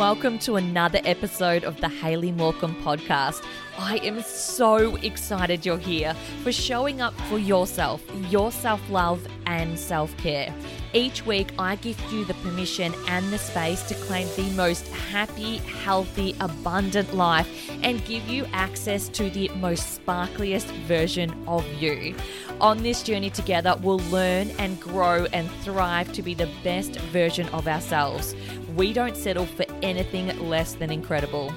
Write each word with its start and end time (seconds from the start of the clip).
Welcome 0.00 0.38
to 0.40 0.56
another 0.56 0.98
episode 1.04 1.62
of 1.62 1.78
the 1.82 1.90
Hayley 1.90 2.32
Morcom 2.32 2.74
podcast. 2.82 3.44
I 3.78 3.98
am 3.98 4.22
so 4.22 4.96
excited 4.96 5.66
you're 5.66 5.76
here 5.76 6.14
for 6.42 6.52
showing 6.52 7.02
up 7.02 7.12
for 7.28 7.38
yourself, 7.38 8.02
your 8.30 8.50
self 8.50 8.80
love, 8.88 9.26
and 9.44 9.78
self 9.78 10.16
care. 10.16 10.54
Each 10.94 11.24
week, 11.26 11.52
I 11.58 11.76
gift 11.76 12.10
you 12.10 12.24
the 12.24 12.34
permission 12.34 12.94
and 13.08 13.30
the 13.30 13.38
space 13.38 13.82
to 13.84 13.94
claim 13.94 14.26
the 14.36 14.50
most 14.56 14.88
happy, 14.88 15.58
healthy, 15.58 16.34
abundant 16.40 17.14
life 17.14 17.70
and 17.82 18.04
give 18.06 18.26
you 18.26 18.46
access 18.52 19.08
to 19.10 19.28
the 19.30 19.50
most 19.56 20.00
sparkliest 20.00 20.66
version 20.86 21.32
of 21.46 21.64
you. 21.74 22.16
On 22.60 22.82
this 22.82 23.02
journey 23.02 23.30
together, 23.30 23.76
we'll 23.82 24.00
learn 24.10 24.50
and 24.58 24.80
grow 24.80 25.26
and 25.32 25.50
thrive 25.62 26.12
to 26.12 26.22
be 26.22 26.34
the 26.34 26.48
best 26.64 26.96
version 26.96 27.48
of 27.50 27.68
ourselves. 27.68 28.34
We 28.74 28.92
don't 28.92 29.16
settle 29.16 29.46
for 29.46 29.64
anything 29.82 30.48
less 30.48 30.74
than 30.74 30.90
incredible. 30.90 31.52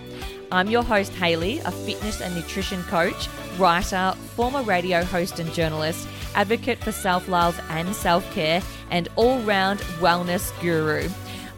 I'm 0.52 0.70
your 0.70 0.84
host, 0.84 1.14
Hayley, 1.14 1.60
a 1.60 1.72
fitness 1.72 2.22
and 2.22 2.36
nutrition 2.36 2.84
coach, 2.84 3.28
writer, 3.58 4.14
former 4.36 4.62
radio 4.62 5.04
host 5.04 5.40
and 5.40 5.52
journalist, 5.54 6.08
advocate 6.36 6.78
for 6.84 6.92
self 6.92 7.28
love 7.28 7.60
and 7.70 7.96
self 7.96 8.30
care, 8.34 8.62
and 8.92 9.08
all 9.16 9.40
round 9.40 9.80
wellness 10.00 10.52
guru. 10.62 11.10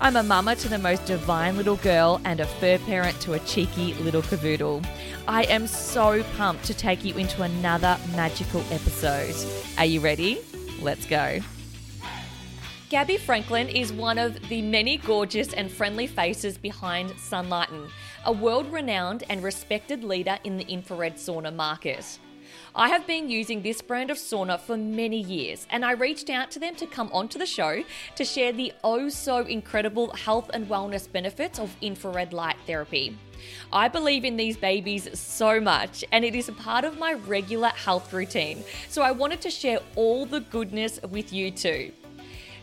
I'm 0.01 0.17
a 0.17 0.23
mama 0.23 0.55
to 0.57 0.67
the 0.67 0.77
most 0.77 1.05
divine 1.05 1.57
little 1.57 1.77
girl 1.77 2.21
and 2.25 2.39
a 2.39 2.45
fur 2.45 2.77
parent 2.79 3.19
to 3.21 3.33
a 3.33 3.39
cheeky 3.39 3.93
little 3.95 4.21
cavoodle. 4.21 4.85
I 5.27 5.43
am 5.43 5.67
so 5.67 6.21
pumped 6.37 6.65
to 6.65 6.73
take 6.73 7.03
you 7.03 7.15
into 7.15 7.41
another 7.41 7.97
magical 8.15 8.61
episode. 8.71 9.35
Are 9.77 9.85
you 9.85 10.01
ready? 10.01 10.39
Let's 10.81 11.05
go. 11.05 11.39
Gabby 12.87 13.17
Franklin 13.17 13.67
is 13.67 13.91
one 13.91 14.19
of 14.19 14.39
the 14.47 14.61
many 14.61 14.97
gorgeous 14.97 15.53
and 15.53 15.71
friendly 15.71 16.05
faces 16.05 16.55
behind 16.55 17.09
Sunlighten, 17.17 17.89
a 18.25 18.31
world 18.31 18.71
renowned 18.71 19.23
and 19.27 19.41
respected 19.41 20.03
leader 20.03 20.37
in 20.43 20.55
the 20.55 20.67
infrared 20.67 21.15
sauna 21.15 21.53
market. 21.53 22.19
I 22.75 22.89
have 22.89 23.07
been 23.07 23.27
using 23.27 23.63
this 23.63 23.81
brand 23.81 24.11
of 24.11 24.17
sauna 24.17 24.59
for 24.59 24.77
many 24.77 25.19
years, 25.19 25.65
and 25.71 25.83
I 25.83 25.93
reached 25.93 26.29
out 26.29 26.51
to 26.51 26.59
them 26.59 26.75
to 26.75 26.85
come 26.85 27.09
onto 27.11 27.39
the 27.39 27.45
show 27.47 27.83
to 28.17 28.23
share 28.23 28.51
the 28.51 28.71
oh 28.83 29.09
so 29.09 29.39
incredible 29.39 30.13
health 30.13 30.51
and 30.53 30.69
wellness 30.69 31.11
benefits 31.11 31.57
of 31.57 31.75
infrared 31.81 32.33
light 32.33 32.57
therapy. 32.67 33.17
I 33.73 33.87
believe 33.87 34.23
in 34.23 34.37
these 34.37 34.57
babies 34.57 35.09
so 35.17 35.59
much, 35.59 36.05
and 36.11 36.23
it 36.23 36.35
is 36.35 36.49
a 36.49 36.53
part 36.53 36.85
of 36.85 36.99
my 36.99 37.13
regular 37.13 37.69
health 37.69 38.13
routine, 38.13 38.63
so 38.89 39.01
I 39.01 39.09
wanted 39.09 39.41
to 39.41 39.49
share 39.49 39.79
all 39.95 40.27
the 40.27 40.41
goodness 40.41 40.99
with 41.09 41.33
you 41.33 41.49
too. 41.49 41.91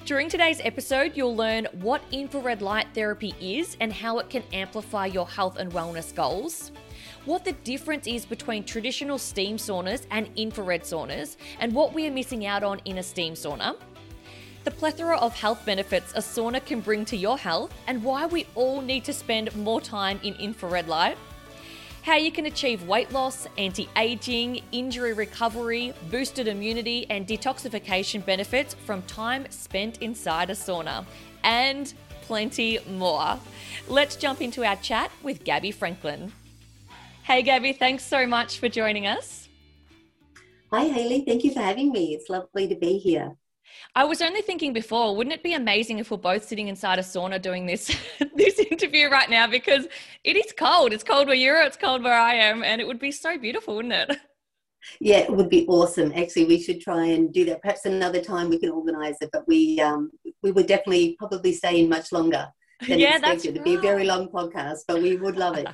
During 0.05 0.29
today's 0.29 0.61
episode, 0.65 1.13
you'll 1.15 1.37
learn 1.37 1.69
what 1.81 2.03
infrared 2.11 2.61
light 2.61 2.89
therapy 2.93 3.35
is 3.41 3.77
and 3.79 3.93
how 3.93 4.19
it 4.19 4.29
can 4.29 4.43
amplify 4.53 5.07
your 5.07 5.29
health 5.29 5.59
and 5.59 5.71
wellness 5.71 6.13
goals, 6.13 6.73
what 7.25 7.45
the 7.45 7.53
difference 7.53 8.09
is 8.09 8.27
between 8.27 8.65
traditional 8.65 9.17
steam 9.17 9.59
saunas 9.59 10.05
and 10.11 10.29
infrared 10.35 10.83
saunas, 10.83 11.37
and 11.61 11.73
what 11.73 11.95
we 11.95 12.05
are 12.09 12.11
missing 12.11 12.47
out 12.47 12.65
on 12.65 12.81
in 12.85 12.99
a 12.99 13.03
steam 13.03 13.35
sauna, 13.35 13.77
the 14.65 14.73
plethora 14.73 15.17
of 15.19 15.37
health 15.37 15.65
benefits 15.65 16.13
a 16.15 16.19
sauna 16.19 16.65
can 16.65 16.81
bring 16.81 17.05
to 17.05 17.17
your 17.17 17.39
health, 17.39 17.73
and 17.87 18.03
why 18.03 18.27
we 18.27 18.49
all 18.57 18.81
need 18.81 19.05
to 19.05 19.13
spend 19.13 19.55
more 19.55 19.81
time 19.81 20.19
in 20.25 20.35
infrared 20.35 20.89
light 20.89 21.17
how 22.03 22.17
you 22.17 22.33
can 22.33 22.47
achieve 22.47 22.87
weight 22.87 23.11
loss, 23.13 23.47
anti 23.57 23.89
aging, 23.97 24.63
injury 24.73 25.13
recovery, 25.13 25.95
boosted 26.11 26.49
immunity, 26.49 27.07
and 27.09 27.27
detoxification 27.27 28.25
benefits 28.25 28.75
from 28.75 29.03
time 29.03 29.47
spent 29.51 30.03
inside 30.03 30.51
a 30.51 30.55
sauna, 30.55 31.05
and 31.45 31.95
plenty 32.23 32.79
more. 32.91 33.39
Let's 33.89 34.17
jump 34.17 34.41
into 34.41 34.65
our 34.65 34.77
chat 34.77 35.11
with 35.23 35.45
Gabby 35.45 35.71
Franklin. 35.71 36.33
Hey, 37.23 37.43
Gabby, 37.43 37.73
thanks 37.73 38.05
so 38.05 38.27
much 38.27 38.59
for 38.59 38.69
joining 38.69 39.07
us. 39.07 39.49
Hi, 40.73 40.85
Hayley. 40.85 41.25
Thank 41.25 41.45
you 41.45 41.53
for 41.53 41.61
having 41.61 41.93
me. 41.93 42.15
It's 42.15 42.29
lovely 42.29 42.67
to 42.67 42.75
be 42.75 42.99
here. 42.99 43.37
I 43.95 44.05
was 44.05 44.23
only 44.23 44.43
thinking 44.43 44.73
before, 44.73 45.15
wouldn't 45.17 45.35
it 45.35 45.43
be 45.43 45.55
amazing 45.55 45.99
if 45.99 46.11
we're 46.11 46.17
both 46.17 46.45
sitting 46.45 46.69
inside 46.69 46.99
a 46.99 47.03
sauna 47.03 47.41
doing 47.41 47.67
this 47.67 47.95
this 48.35 48.59
interview 48.59 49.09
right 49.09 49.29
now 49.29 49.47
because 49.47 49.87
it 50.25 50.37
is 50.37 50.53
cold. 50.57 50.93
It's 50.93 51.05
cold 51.05 51.27
where 51.27 51.37
you're, 51.37 51.63
it's 51.63 51.77
cold 51.77 52.03
where 52.03 52.19
I 52.19 52.35
am, 52.35 52.63
and 52.63 52.81
it 52.81 52.87
would 52.87 52.99
be 52.99 53.13
so 53.13 53.39
beautiful, 53.39 53.77
wouldn't 53.77 53.95
it? 53.95 54.19
Yeah, 55.01 55.19
it 55.19 55.33
would 55.33 55.49
be 55.49 55.65
awesome. 55.69 56.13
Actually, 56.17 56.47
we 56.47 56.61
should 56.61 56.81
try 56.81 57.05
and 57.05 57.33
do 57.33 57.45
that. 57.45 57.63
Perhaps 57.63 57.85
another 57.85 58.21
time 58.21 58.51
we 58.51 58.59
can 58.59 58.71
organise 58.71 59.17
it, 59.21 59.31
but 59.33 59.47
we 59.47 59.81
um, 59.81 60.11
we 60.43 60.51
would 60.51 60.67
definitely 60.67 61.15
probably 61.21 61.53
stay 61.53 61.81
in 61.81 61.89
much 61.89 62.11
longer 62.11 62.49
than 62.89 62.99
yeah, 62.99 63.19
expected. 63.19 63.51
It'd 63.51 63.59
right. 63.59 63.65
be 63.65 63.75
a 63.75 63.81
very 63.81 64.05
long 64.05 64.29
podcast, 64.29 64.81
but 64.89 65.01
we 65.01 65.17
would 65.17 65.37
love 65.37 65.57
it. 65.57 65.69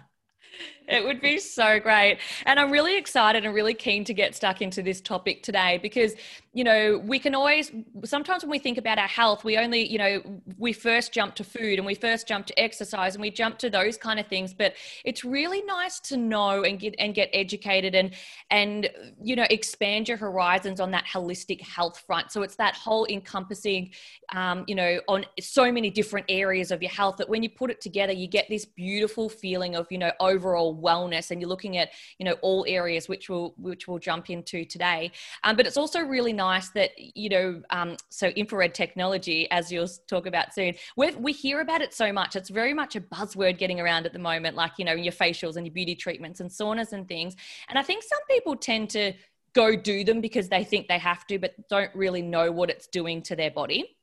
It 0.89 1.05
would 1.05 1.21
be 1.21 1.39
so 1.39 1.79
great. 1.79 2.19
And 2.47 2.59
I'm 2.59 2.71
really 2.71 2.97
excited 2.97 3.45
and 3.45 3.55
really 3.55 3.75
keen 3.75 4.05
to 4.05 4.15
get 4.15 4.35
stuck 4.35 4.63
into 4.63 4.83
this 4.83 5.03
topic 5.03 5.43
today 5.43 5.79
because, 5.83 6.15
you 6.55 6.65
know, 6.65 6.99
we 7.05 7.19
can 7.19 7.35
always, 7.35 7.71
sometimes 8.05 8.43
when 8.43 8.51
we 8.51 8.59
think 8.59 8.79
about 8.79 8.99
our 8.99 9.07
health, 9.07 9.45
we 9.45 9.59
only, 9.59 9.87
you 9.87 9.99
know, 9.99 10.23
we 10.57 10.73
first 10.73 11.13
jump 11.13 11.35
to 11.35 11.45
food 11.45 11.79
and 11.79 11.85
we 11.87 11.95
first 11.95 12.27
jump 12.27 12.47
to 12.47 12.59
exercise 12.59 13.15
and 13.15 13.21
we 13.21 13.31
jump 13.31 13.59
to 13.59 13.69
those 13.69 13.99
kind 13.99 14.19
of 14.19 14.27
things. 14.29 14.55
But 14.55 14.75
it's 15.05 15.25
really 15.25 15.63
nice 15.63 16.01
to 16.01 16.17
know 16.17 16.65
and 16.65 16.81
get, 16.81 16.95
and 16.99 17.15
get 17.15 17.29
educated 17.35 17.95
and, 17.95 18.15
and, 18.51 18.89
you 19.23 19.37
know, 19.37 19.47
expand 19.51 20.09
your 20.09 20.17
horizons 20.17 20.81
on 20.81 20.91
that 20.93 21.05
holistic 21.05 21.61
health 21.61 22.03
front. 22.07 22.33
So 22.33 22.41
it's 22.41 22.57
that 22.57 22.75
whole 22.75 23.05
encompassing, 23.11 23.91
um, 24.35 24.65
you 24.67 24.75
know, 24.75 25.01
on 25.07 25.27
so 25.39 25.71
many 25.71 25.91
different 25.91 26.25
areas 26.31 26.71
of 26.71 26.81
your 26.81 26.91
health 26.91 27.19
that 27.19 27.29
when 27.29 27.43
you 27.43 27.51
put 27.51 27.71
it 27.71 27.83
together, 27.83 28.15
you 28.15 28.27
get 28.27 28.47
this 28.49 28.65
beautiful 28.65 29.29
feeling 29.29 29.77
of, 29.77 29.87
you 29.91 29.99
know, 29.99 30.13
overall 30.19 30.78
wellness 30.79 31.31
and 31.31 31.41
you're 31.41 31.49
looking 31.49 31.77
at 31.77 31.91
you 32.19 32.25
know 32.25 32.37
all 32.43 32.65
areas 32.69 33.09
which 33.09 33.29
we'll 33.29 33.55
which 33.59 33.89
we'll 33.89 33.99
jump 33.99 34.31
into 34.31 34.65
today. 34.65 35.11
Um, 35.45 35.57
but 35.57 35.67
it's 35.67 35.77
also 35.77 36.01
really 36.01 36.33
nice 36.33 36.71
that 36.71 36.91
you 36.97 37.29
know 37.29 37.63
um, 37.71 37.97
so 38.09 38.29
infrared 38.29 38.75
technology 38.75 39.51
as 39.51 39.71
you'll 39.71 39.89
talk 40.07 40.27
about 40.27 40.55
soon 40.55 40.75
we 40.97 41.11
we 41.13 41.33
hear 41.33 41.61
about 41.61 41.83
it 41.83 41.93
so 41.95 42.13
much. 42.13 42.37
It's 42.37 42.51
very 42.51 42.75
much 42.75 42.97
a 42.97 43.01
buzzword 43.01 43.59
getting 43.59 43.81
around 43.81 44.07
at 44.07 44.13
the 44.13 44.19
moment 44.19 44.57
like 44.57 44.73
you 44.79 44.85
know 44.85 44.93
your 44.95 45.13
facials 45.13 45.57
and 45.57 45.67
your 45.67 45.75
beauty 45.75 45.95
treatments 45.95 46.41
and 46.41 46.51
saunas 46.51 46.93
and 46.93 47.07
things. 47.09 47.37
And 47.69 47.79
i 47.79 47.83
think 47.83 48.03
some 48.03 48.21
people 48.29 48.57
tend 48.57 48.91
to 48.91 49.13
go 49.55 49.75
do 49.75 50.05
them 50.05 50.21
because 50.21 50.49
they 50.49 50.63
think 50.63 50.89
they 50.89 50.99
have 50.99 51.27
to 51.27 51.39
but 51.39 51.55
don't 51.69 51.95
really 51.95 52.23
know 52.23 52.53
what 52.53 52.71
it's 52.71 52.87
doing 52.87 53.23
to 53.23 53.35
their 53.35 53.51
body 53.51 53.98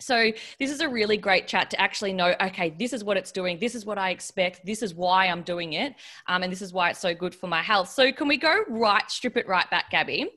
So, 0.00 0.32
this 0.58 0.70
is 0.70 0.80
a 0.80 0.88
really 0.88 1.16
great 1.16 1.46
chat 1.46 1.70
to 1.70 1.80
actually 1.80 2.12
know 2.12 2.34
okay, 2.40 2.70
this 2.78 2.92
is 2.92 3.04
what 3.04 3.16
it's 3.16 3.32
doing, 3.32 3.58
this 3.58 3.74
is 3.74 3.84
what 3.84 3.98
I 3.98 4.10
expect, 4.10 4.64
this 4.64 4.82
is 4.82 4.94
why 4.94 5.26
I'm 5.26 5.42
doing 5.42 5.74
it, 5.74 5.94
um, 6.26 6.42
and 6.42 6.52
this 6.52 6.62
is 6.62 6.72
why 6.72 6.90
it's 6.90 7.00
so 7.00 7.14
good 7.14 7.34
for 7.34 7.46
my 7.46 7.62
health. 7.62 7.90
So, 7.90 8.10
can 8.12 8.28
we 8.28 8.36
go 8.36 8.64
right, 8.68 9.08
strip 9.10 9.36
it 9.36 9.46
right 9.46 9.68
back, 9.70 9.90
Gabby, 9.90 10.30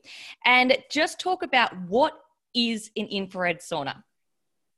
and 0.44 0.76
just 0.90 1.18
talk 1.18 1.42
about 1.42 1.70
what 1.88 2.14
is 2.54 2.90
an 2.96 3.06
infrared 3.06 3.60
sauna? 3.60 4.02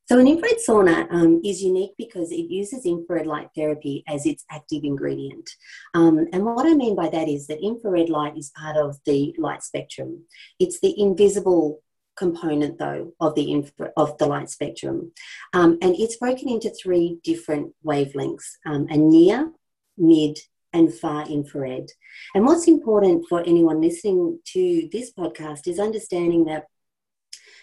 So, 0.08 0.20
an 0.20 0.28
infrared 0.28 0.58
sauna 0.66 1.12
um, 1.12 1.40
is 1.44 1.60
unique 1.60 1.94
because 1.98 2.30
it 2.30 2.48
uses 2.48 2.86
infrared 2.86 3.26
light 3.26 3.48
therapy 3.56 4.04
as 4.06 4.24
its 4.24 4.44
active 4.52 4.84
ingredient. 4.84 5.50
Um, 5.94 6.28
and 6.32 6.44
what 6.44 6.64
I 6.64 6.74
mean 6.74 6.94
by 6.94 7.08
that 7.08 7.28
is 7.28 7.48
that 7.48 7.60
infrared 7.60 8.08
light 8.08 8.38
is 8.38 8.52
part 8.56 8.76
of 8.76 8.98
the 9.04 9.34
light 9.36 9.64
spectrum. 9.64 10.22
It's 10.60 10.78
the 10.78 10.94
invisible 10.96 11.82
component, 12.16 12.78
though, 12.78 13.12
of 13.20 13.34
the 13.34 13.52
infra- 13.52 13.92
of 13.96 14.16
the 14.18 14.26
light 14.26 14.50
spectrum, 14.50 15.12
um, 15.52 15.78
and 15.82 15.94
it's 15.96 16.16
broken 16.16 16.48
into 16.48 16.70
three 16.70 17.18
different 17.22 17.74
wavelengths: 17.84 18.56
um, 18.64 18.86
a 18.90 18.96
near, 18.96 19.52
mid, 19.96 20.38
and 20.72 20.92
far 20.92 21.26
infrared. 21.28 21.88
And 22.34 22.44
what's 22.44 22.68
important 22.68 23.26
for 23.28 23.40
anyone 23.40 23.80
listening 23.80 24.40
to 24.52 24.88
this 24.92 25.12
podcast 25.12 25.66
is 25.66 25.78
understanding 25.78 26.44
that 26.46 26.66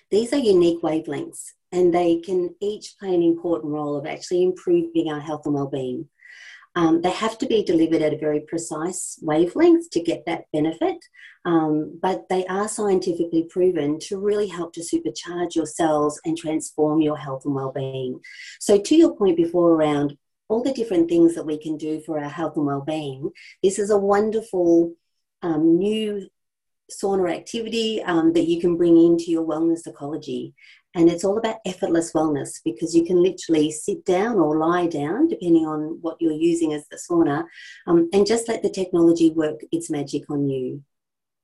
these 0.10 0.34
are 0.34 0.38
unique 0.38 0.82
wavelengths 0.82 1.54
and 1.72 1.94
they 1.94 2.20
can 2.20 2.54
each 2.62 2.96
play 3.00 3.14
an 3.16 3.24
important 3.24 3.74
role 3.74 3.96
of 3.96 4.06
actually 4.06 4.44
improving 4.44 5.12
our 5.12 5.20
health 5.20 5.46
and 5.46 5.56
well-being. 5.56 6.08
Um, 6.75 7.02
they 7.02 7.12
have 7.12 7.38
to 7.38 7.46
be 7.46 7.64
delivered 7.64 8.02
at 8.02 8.14
a 8.14 8.18
very 8.18 8.40
precise 8.42 9.20
wavelength 9.22 9.92
to 9.92 10.02
get 10.02 10.25
that 10.25 10.46
benefit, 10.52 10.98
um, 11.46 12.00
but 12.02 12.28
they 12.30 12.46
are 12.48 12.68
scientifically 12.68 13.44
proven 13.44 14.00
to 14.08 14.20
really 14.20 14.48
help 14.48 14.74
to 14.74 14.81
supercharge 14.81 15.56
your 15.56 15.68
cells 15.68 16.20
and 16.25 16.38
transform 16.38 17.02
your 17.02 17.18
health 17.18 17.46
and 17.46 17.54
well-being. 17.54 18.20
So, 18.60 18.80
to 18.80 18.96
your 18.96 19.16
point 19.16 19.38
before 19.38 19.72
around 19.72 20.18
all 20.50 20.64
the 20.64 20.74
different 20.74 21.10
things 21.10 21.36
that 21.36 21.46
we 21.46 21.58
can 21.58 21.78
do 21.78 22.02
for 22.02 22.20
our 22.20 22.30
health 22.30 22.58
and 22.58 22.66
well-being, 22.66 23.31
this 23.62 23.78
is 23.78 23.92
a 23.92 23.98
wonderful 23.98 24.94
um, 25.44 25.78
new 25.78 26.28
sauna 27.01 27.34
activity 27.34 28.01
um, 28.04 28.34
that 28.34 28.48
you 28.48 28.60
can 28.60 28.78
bring 28.78 28.98
into 28.98 29.31
your 29.31 29.45
wellness 29.45 29.88
ecology. 29.88 30.54
And 30.95 31.10
it's 31.10 31.24
all 31.24 31.40
about 31.40 31.57
effortless 31.66 32.13
wellness 32.13 32.60
because 32.63 32.95
you 32.95 33.04
can 33.04 33.22
literally 33.22 33.72
sit 33.72 34.06
down 34.06 34.36
or 34.36 34.57
lie 34.57 34.88
down, 34.88 35.28
depending 35.28 35.66
on 35.66 35.98
what 36.01 36.18
you're 36.19 36.31
using 36.31 36.74
as 36.74 36.88
the 36.88 36.98
sauna, 36.98 37.45
um, 37.88 38.10
and 38.13 38.28
just 38.28 38.48
let 38.48 38.62
the 38.62 38.69
technology 38.69 39.31
work 39.31 39.62
its 39.72 39.90
magic 39.90 40.30
on 40.30 40.48
you. 40.48 40.84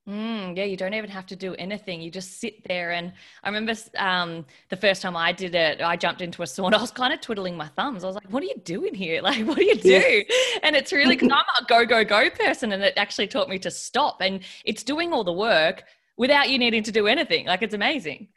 Mm, 0.07 0.57
yeah, 0.57 0.63
you 0.63 0.75
don't 0.75 0.93
even 0.93 1.09
have 1.09 1.27
to 1.27 1.35
do 1.35 1.53
anything. 1.55 2.01
You 2.01 2.09
just 2.09 2.39
sit 2.39 2.67
there. 2.67 2.91
And 2.91 3.13
I 3.43 3.49
remember 3.49 3.73
um, 3.97 4.45
the 4.69 4.75
first 4.75 5.01
time 5.01 5.15
I 5.15 5.31
did 5.31 5.53
it, 5.53 5.81
I 5.81 5.95
jumped 5.95 6.21
into 6.21 6.41
a 6.41 6.45
sauna. 6.45 6.73
I 6.77 6.81
was 6.81 6.91
kind 6.91 7.13
of 7.13 7.21
twiddling 7.21 7.55
my 7.55 7.67
thumbs. 7.67 8.03
I 8.03 8.07
was 8.07 8.15
like, 8.15 8.31
what 8.31 8.41
are 8.41 8.47
you 8.47 8.59
doing 8.63 8.93
here? 8.93 9.21
Like, 9.29 9.45
what 9.45 9.57
do 9.57 9.65
you 9.65 9.75
do? 9.75 9.89
Yeah. 9.89 10.23
And 10.63 10.75
it's 10.75 10.91
really, 10.91 11.15
because 11.17 11.31
I'm 11.31 11.63
a 11.63 11.65
go, 11.67 11.85
go, 11.85 12.03
go 12.03 12.29
person. 12.29 12.71
And 12.71 12.81
it 12.81 12.93
actually 12.97 13.27
taught 13.27 13.49
me 13.49 13.59
to 13.59 13.69
stop. 13.69 14.21
And 14.21 14.41
it's 14.65 14.83
doing 14.83 15.13
all 15.13 15.23
the 15.23 15.33
work 15.33 15.83
without 16.17 16.49
you 16.49 16.57
needing 16.57 16.81
to 16.83 16.91
do 16.91 17.05
anything. 17.05 17.45
Like, 17.45 17.61
it's 17.61 17.75
amazing. 17.75 18.29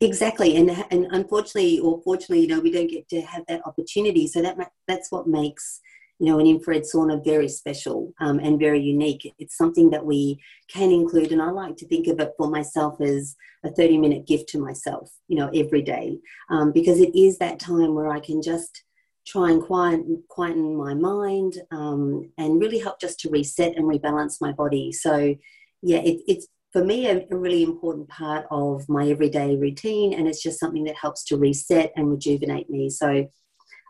Exactly, 0.00 0.56
and 0.56 0.70
and 0.92 1.08
unfortunately 1.10 1.80
or 1.80 2.00
fortunately, 2.02 2.42
you 2.42 2.46
know, 2.46 2.60
we 2.60 2.70
don't 2.70 2.86
get 2.86 3.08
to 3.08 3.20
have 3.20 3.44
that 3.48 3.66
opportunity. 3.66 4.28
So 4.28 4.40
that 4.42 4.56
that's 4.86 5.10
what 5.10 5.26
makes 5.26 5.80
you 6.18 6.26
know 6.26 6.38
an 6.38 6.46
infrared 6.46 6.82
sauna 6.82 7.22
very 7.24 7.48
special 7.48 8.12
um, 8.20 8.38
and 8.38 8.58
very 8.58 8.80
unique. 8.80 9.32
It's 9.38 9.56
something 9.56 9.90
that 9.90 10.04
we 10.04 10.40
can 10.68 10.90
include, 10.90 11.32
and 11.32 11.42
I 11.42 11.50
like 11.50 11.76
to 11.78 11.86
think 11.86 12.06
of 12.08 12.20
it 12.20 12.32
for 12.36 12.48
myself 12.48 13.00
as 13.00 13.36
a 13.64 13.70
thirty 13.70 13.98
minute 13.98 14.26
gift 14.26 14.48
to 14.50 14.58
myself, 14.58 15.10
you 15.28 15.36
know, 15.36 15.50
every 15.54 15.82
day, 15.82 16.18
um, 16.50 16.72
because 16.72 17.00
it 17.00 17.14
is 17.14 17.38
that 17.38 17.60
time 17.60 17.94
where 17.94 18.10
I 18.10 18.20
can 18.20 18.42
just 18.42 18.82
try 19.26 19.50
and 19.50 19.62
quieten, 19.62 20.22
quieten 20.28 20.74
my 20.74 20.94
mind 20.94 21.54
um, 21.70 22.30
and 22.38 22.60
really 22.60 22.78
help 22.78 22.98
just 22.98 23.20
to 23.20 23.28
reset 23.28 23.76
and 23.76 23.84
rebalance 23.84 24.40
my 24.40 24.52
body. 24.52 24.90
So 24.90 25.34
yeah, 25.82 25.98
it, 25.98 26.22
it's 26.26 26.48
for 26.72 26.84
me 26.84 27.08
a, 27.08 27.26
a, 27.30 27.36
really 27.36 27.62
important 27.62 28.08
part 28.08 28.46
of 28.50 28.88
my 28.88 29.08
everyday 29.08 29.56
routine 29.56 30.14
and 30.14 30.26
it's 30.26 30.42
just 30.42 30.60
something 30.60 30.84
that 30.84 30.96
helps 30.96 31.24
to 31.24 31.36
reset 31.36 31.92
and 31.96 32.10
rejuvenate 32.10 32.68
me 32.68 32.90
so 32.90 33.26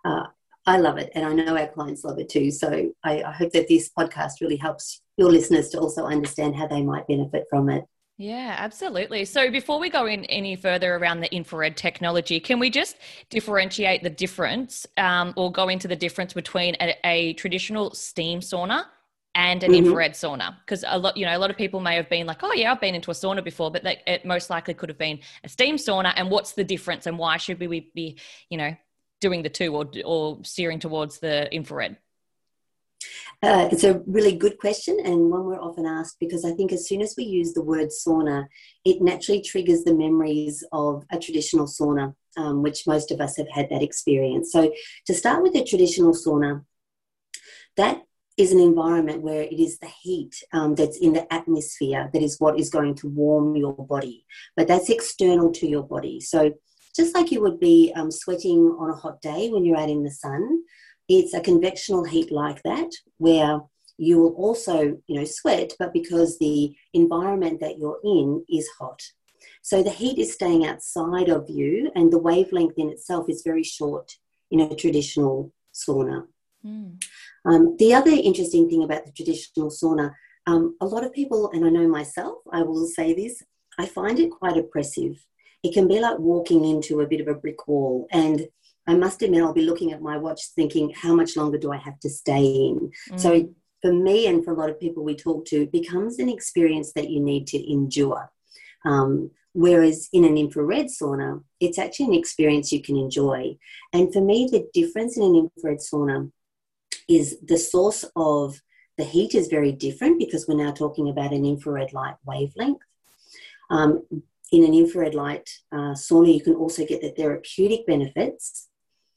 uh, 0.04 0.25
i 0.68 0.76
love 0.76 0.98
it 0.98 1.10
and 1.14 1.24
i 1.24 1.32
know 1.32 1.56
our 1.56 1.68
clients 1.68 2.04
love 2.04 2.18
it 2.18 2.28
too 2.28 2.50
so 2.50 2.92
I, 3.04 3.22
I 3.22 3.32
hope 3.32 3.52
that 3.52 3.68
this 3.68 3.90
podcast 3.96 4.40
really 4.40 4.56
helps 4.56 5.02
your 5.16 5.30
listeners 5.30 5.68
to 5.70 5.80
also 5.80 6.04
understand 6.04 6.56
how 6.56 6.66
they 6.66 6.82
might 6.82 7.06
benefit 7.06 7.44
from 7.50 7.68
it 7.70 7.84
yeah, 8.20 8.56
absolutely. 8.58 9.24
So 9.26 9.48
before 9.48 9.78
we 9.78 9.90
go 9.90 10.06
in 10.06 10.24
any 10.24 10.56
further 10.56 10.96
around 10.96 11.20
the 11.20 11.32
infrared 11.32 11.76
technology, 11.76 12.40
can 12.40 12.58
we 12.58 12.68
just 12.68 12.96
differentiate 13.30 14.02
the 14.02 14.10
difference 14.10 14.88
um, 14.96 15.32
or 15.36 15.52
go 15.52 15.68
into 15.68 15.86
the 15.86 15.94
difference 15.94 16.32
between 16.32 16.76
a, 16.80 16.96
a 17.04 17.32
traditional 17.34 17.94
steam 17.94 18.40
sauna 18.40 18.86
and 19.36 19.62
an 19.62 19.70
mm-hmm. 19.70 19.86
infrared 19.86 20.12
sauna 20.12 20.56
because 20.64 20.84
a 20.88 20.98
lot 20.98 21.16
you 21.16 21.24
know 21.24 21.36
a 21.36 21.38
lot 21.38 21.50
of 21.50 21.56
people 21.56 21.80
may 21.80 21.94
have 21.94 22.08
been 22.08 22.26
like 22.26 22.42
oh 22.42 22.52
yeah 22.54 22.72
i've 22.72 22.80
been 22.80 22.94
into 22.94 23.10
a 23.10 23.14
sauna 23.14 23.44
before 23.44 23.70
but 23.70 23.84
that, 23.84 23.98
it 24.06 24.24
most 24.24 24.50
likely 24.50 24.74
could 24.74 24.88
have 24.88 24.98
been 24.98 25.20
a 25.44 25.48
steam 25.48 25.76
sauna 25.76 26.12
and 26.16 26.30
what's 26.30 26.52
the 26.52 26.64
difference 26.64 27.06
and 27.06 27.18
why 27.18 27.36
should 27.36 27.60
we 27.60 27.90
be 27.94 28.18
you 28.48 28.56
know 28.58 28.74
doing 29.20 29.42
the 29.42 29.48
two 29.48 29.74
or 29.74 29.86
or 30.04 30.38
steering 30.44 30.78
towards 30.78 31.18
the 31.18 31.52
infrared 31.54 31.96
uh, 33.42 33.68
it's 33.70 33.84
a 33.84 34.02
really 34.06 34.34
good 34.34 34.58
question 34.58 34.98
and 35.04 35.30
one 35.30 35.44
we're 35.44 35.60
often 35.60 35.86
asked 35.86 36.16
because 36.18 36.44
I 36.44 36.52
think 36.52 36.72
as 36.72 36.88
soon 36.88 37.00
as 37.00 37.14
we 37.16 37.24
use 37.24 37.52
the 37.52 37.62
word 37.62 37.88
sauna, 37.90 38.46
it 38.84 39.00
naturally 39.00 39.40
triggers 39.40 39.84
the 39.84 39.94
memories 39.94 40.64
of 40.72 41.04
a 41.12 41.18
traditional 41.18 41.66
sauna, 41.66 42.14
um, 42.36 42.62
which 42.62 42.86
most 42.86 43.12
of 43.12 43.20
us 43.20 43.36
have 43.36 43.48
had 43.48 43.68
that 43.70 43.82
experience. 43.82 44.50
So, 44.50 44.72
to 45.06 45.14
start 45.14 45.42
with 45.42 45.54
a 45.54 45.64
traditional 45.64 46.14
sauna, 46.14 46.64
that 47.76 48.02
is 48.36 48.52
an 48.52 48.60
environment 48.60 49.22
where 49.22 49.42
it 49.42 49.60
is 49.60 49.78
the 49.78 49.90
heat 50.02 50.34
um, 50.52 50.74
that's 50.74 50.98
in 50.98 51.12
the 51.12 51.32
atmosphere 51.32 52.10
that 52.12 52.22
is 52.22 52.40
what 52.40 52.58
is 52.58 52.70
going 52.70 52.94
to 52.96 53.08
warm 53.08 53.56
your 53.56 53.74
body. 53.74 54.26
But 54.56 54.66
that's 54.66 54.90
external 54.90 55.52
to 55.52 55.68
your 55.68 55.82
body. 55.82 56.20
So 56.20 56.54
just 56.98 57.14
like 57.14 57.30
you 57.30 57.40
would 57.40 57.60
be 57.60 57.92
um, 57.94 58.10
sweating 58.10 58.76
on 58.78 58.90
a 58.90 58.96
hot 58.96 59.22
day 59.22 59.50
when 59.50 59.64
you're 59.64 59.78
out 59.78 59.88
in 59.88 60.02
the 60.02 60.10
sun, 60.10 60.62
it's 61.08 61.32
a 61.32 61.40
convectional 61.40 62.06
heat 62.06 62.30
like 62.32 62.60
that 62.64 62.90
where 63.18 63.60
you 63.98 64.18
will 64.18 64.34
also, 64.34 64.98
you 65.06 65.16
know, 65.16 65.24
sweat, 65.24 65.72
but 65.78 65.92
because 65.92 66.38
the 66.38 66.74
environment 66.94 67.60
that 67.60 67.78
you're 67.78 68.00
in 68.04 68.44
is 68.48 68.68
hot. 68.78 69.00
So 69.62 69.82
the 69.82 69.90
heat 69.90 70.18
is 70.18 70.34
staying 70.34 70.66
outside 70.66 71.28
of 71.28 71.48
you, 71.48 71.90
and 71.94 72.12
the 72.12 72.18
wavelength 72.18 72.74
in 72.76 72.88
itself 72.90 73.28
is 73.28 73.42
very 73.44 73.62
short 73.62 74.16
in 74.50 74.60
a 74.60 74.74
traditional 74.74 75.52
sauna. 75.72 76.26
Mm. 76.64 77.02
Um, 77.44 77.76
the 77.78 77.94
other 77.94 78.10
interesting 78.10 78.68
thing 78.68 78.82
about 78.82 79.04
the 79.04 79.12
traditional 79.12 79.70
sauna, 79.70 80.14
um, 80.46 80.76
a 80.80 80.86
lot 80.86 81.04
of 81.04 81.12
people, 81.12 81.50
and 81.52 81.64
I 81.64 81.70
know 81.70 81.88
myself, 81.88 82.38
I 82.52 82.62
will 82.62 82.86
say 82.86 83.14
this, 83.14 83.42
I 83.78 83.86
find 83.86 84.18
it 84.18 84.30
quite 84.30 84.56
oppressive. 84.56 85.24
It 85.62 85.75
can 85.75 85.88
be 85.88 86.00
like 86.00 86.18
walking 86.18 86.64
into 86.64 87.00
a 87.00 87.06
bit 87.06 87.21
of 87.21 87.28
a 87.28 87.35
brick 87.35 87.66
wall. 87.66 88.06
And 88.11 88.47
I 88.87 88.94
must 88.94 89.23
admit, 89.23 89.42
I'll 89.42 89.52
be 89.52 89.66
looking 89.66 89.92
at 89.92 90.00
my 90.00 90.16
watch 90.16 90.40
thinking, 90.54 90.92
how 90.94 91.14
much 91.14 91.37
longer 91.37 91.59
do 91.59 91.73
I 91.73 91.76
have 91.76 91.99
to 92.00 92.09
stay 92.09 92.44
in? 92.44 92.90
Mm. 93.11 93.21
So 93.21 93.54
for 93.82 93.92
me 93.92 94.26
and 94.26 94.44
for 94.44 94.52
a 94.52 94.56
lot 94.56 94.71
of 94.71 94.80
people 94.80 95.04
we 95.04 95.14
talk 95.14 95.44
to, 95.47 95.62
it 95.62 95.73
becomes 95.73 96.18
an 96.18 96.28
experience 96.28 96.92
that 96.94 97.11
you 97.11 97.21
need 97.21 97.47
to 97.49 97.73
endure. 97.73 98.30
Um, 98.85 99.30
whereas 99.52 100.09
in 100.12 100.25
an 100.25 100.37
infrared 100.37 100.87
sauna, 100.87 101.42
it's 101.61 101.78
actually 101.78 102.06
an 102.06 102.14
experience 102.14 102.73
you 102.73 102.82
can 102.82 102.97
enjoy. 102.97 103.59
And 103.92 104.12
for 104.12 104.21
me, 104.21 104.49
the 104.50 104.68
difference 104.73 105.16
in 105.16 105.23
an 105.23 105.35
infrared 105.37 105.78
sauna 105.78 106.30
is 107.09 107.38
the 107.40 107.59
source 107.59 108.04
of 108.16 108.61
the 108.97 109.04
heat 109.04 109.35
is 109.35 109.49
very 109.49 109.73
different 109.73 110.18
because 110.18 110.47
we're 110.47 110.62
now 110.62 110.73
talking 110.73 111.09
about 111.09 111.32
an 111.32 111.44
infrared 111.44 111.92
light 111.92 112.16
wavelength. 112.25 112.82
Um, 113.71 114.02
in 114.52 114.64
an 114.64 114.75
infrared 114.75 115.14
light 115.14 115.49
uh, 115.73 115.95
sauna, 115.95 116.33
you 116.33 116.43
can 116.43 116.55
also 116.55 116.85
get 116.85 117.00
the 117.00 117.11
therapeutic 117.11 117.87
benefits 117.87 118.69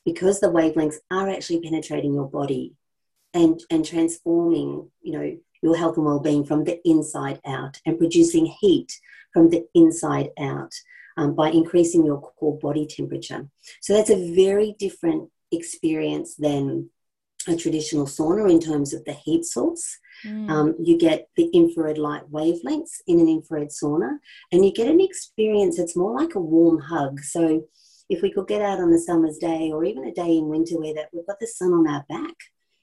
because 0.05 0.39
the 0.39 0.47
wavelengths 0.47 0.97
are 1.09 1.29
actually 1.29 1.61
penetrating 1.61 2.13
your 2.13 2.27
body 2.27 2.73
and, 3.33 3.61
and 3.69 3.85
transforming, 3.85 4.89
you 5.01 5.13
know, 5.13 5.37
your 5.61 5.77
health 5.77 5.95
and 5.97 6.05
well-being 6.05 6.43
from 6.43 6.63
the 6.63 6.79
inside 6.85 7.39
out 7.45 7.79
and 7.85 7.99
producing 7.99 8.45
heat 8.45 8.91
from 9.31 9.49
the 9.49 9.65
inside 9.75 10.29
out 10.39 10.73
um, 11.17 11.35
by 11.35 11.49
increasing 11.49 12.05
your 12.05 12.19
core 12.19 12.57
body 12.57 12.85
temperature. 12.85 13.47
So 13.81 13.93
that's 13.93 14.09
a 14.09 14.33
very 14.33 14.75
different 14.79 15.29
experience 15.51 16.35
than 16.35 16.89
a 17.47 17.55
traditional 17.55 18.05
sauna 18.05 18.49
in 18.49 18.59
terms 18.59 18.93
of 18.93 19.03
the 19.05 19.13
heat 19.13 19.45
source. 19.45 19.97
Mm. 20.25 20.49
Um, 20.49 20.75
you 20.79 20.97
get 20.97 21.27
the 21.35 21.45
infrared 21.53 21.97
light 21.97 22.23
wavelengths 22.31 23.01
in 23.07 23.19
an 23.19 23.27
infrared 23.27 23.69
sauna, 23.69 24.17
and 24.51 24.63
you 24.63 24.71
get 24.71 24.87
an 24.87 25.01
experience 25.01 25.77
that's 25.77 25.95
more 25.95 26.15
like 26.15 26.35
a 26.35 26.39
warm 26.39 26.79
hug. 26.79 27.19
So, 27.21 27.63
if 28.09 28.21
we 28.21 28.31
could 28.31 28.47
get 28.47 28.61
out 28.61 28.79
on 28.79 28.91
a 28.91 28.99
summer's 28.99 29.37
day 29.37 29.71
or 29.71 29.85
even 29.85 30.05
a 30.05 30.13
day 30.13 30.37
in 30.37 30.49
winter 30.49 30.77
where 30.77 30.93
that 30.93 31.09
we've 31.13 31.25
got 31.25 31.39
the 31.39 31.47
sun 31.47 31.71
on 31.71 31.87
our 31.87 32.05
back, 32.09 32.35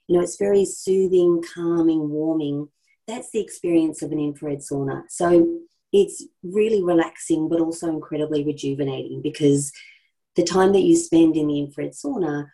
you 0.06 0.16
know, 0.16 0.22
it's 0.22 0.38
very 0.38 0.64
soothing, 0.64 1.42
calming, 1.54 2.08
warming. 2.08 2.68
That's 3.06 3.30
the 3.30 3.40
experience 3.40 4.02
of 4.02 4.10
an 4.10 4.18
infrared 4.18 4.60
sauna. 4.60 5.02
So, 5.08 5.60
it's 5.92 6.26
really 6.42 6.82
relaxing, 6.82 7.48
but 7.48 7.60
also 7.60 7.88
incredibly 7.88 8.44
rejuvenating 8.44 9.22
because 9.22 9.72
the 10.36 10.44
time 10.44 10.72
that 10.72 10.82
you 10.82 10.94
spend 10.96 11.36
in 11.36 11.46
the 11.46 11.58
infrared 11.58 11.92
sauna, 11.92 12.46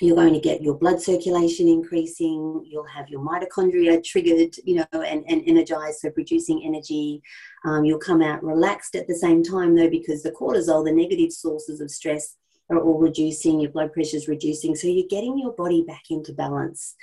you're 0.00 0.16
going 0.16 0.34
to 0.34 0.40
get 0.40 0.62
your 0.62 0.74
blood 0.74 1.00
circulation 1.00 1.68
increasing 1.68 2.62
you'll 2.64 2.86
have 2.86 3.08
your 3.08 3.20
mitochondria 3.20 4.02
triggered 4.04 4.54
you 4.64 4.74
know 4.76 5.02
and, 5.02 5.24
and 5.28 5.42
energized 5.46 6.00
so 6.00 6.10
producing 6.10 6.62
energy. 6.64 7.22
Um, 7.64 7.84
you'll 7.84 7.98
come 7.98 8.22
out 8.22 8.42
relaxed 8.42 8.94
at 8.94 9.06
the 9.06 9.14
same 9.14 9.42
time 9.42 9.74
though 9.74 9.90
because 9.90 10.22
the 10.22 10.32
cortisol 10.32 10.84
the 10.84 10.92
negative 10.92 11.32
sources 11.32 11.80
of 11.80 11.90
stress 11.90 12.36
are 12.68 12.80
all 12.80 12.98
reducing 12.98 13.60
your 13.60 13.70
blood 13.70 13.92
pressure 13.92 14.16
is 14.16 14.28
reducing 14.28 14.74
so 14.74 14.88
you're 14.88 15.06
getting 15.08 15.38
your 15.38 15.52
body 15.52 15.82
back 15.86 16.04
into 16.10 16.32
balance. 16.32 16.94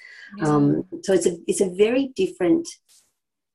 Um, 0.42 0.86
so 1.04 1.14
it's 1.14 1.26
a 1.26 1.38
it's 1.48 1.62
a 1.62 1.70
very 1.70 2.12
different 2.16 2.68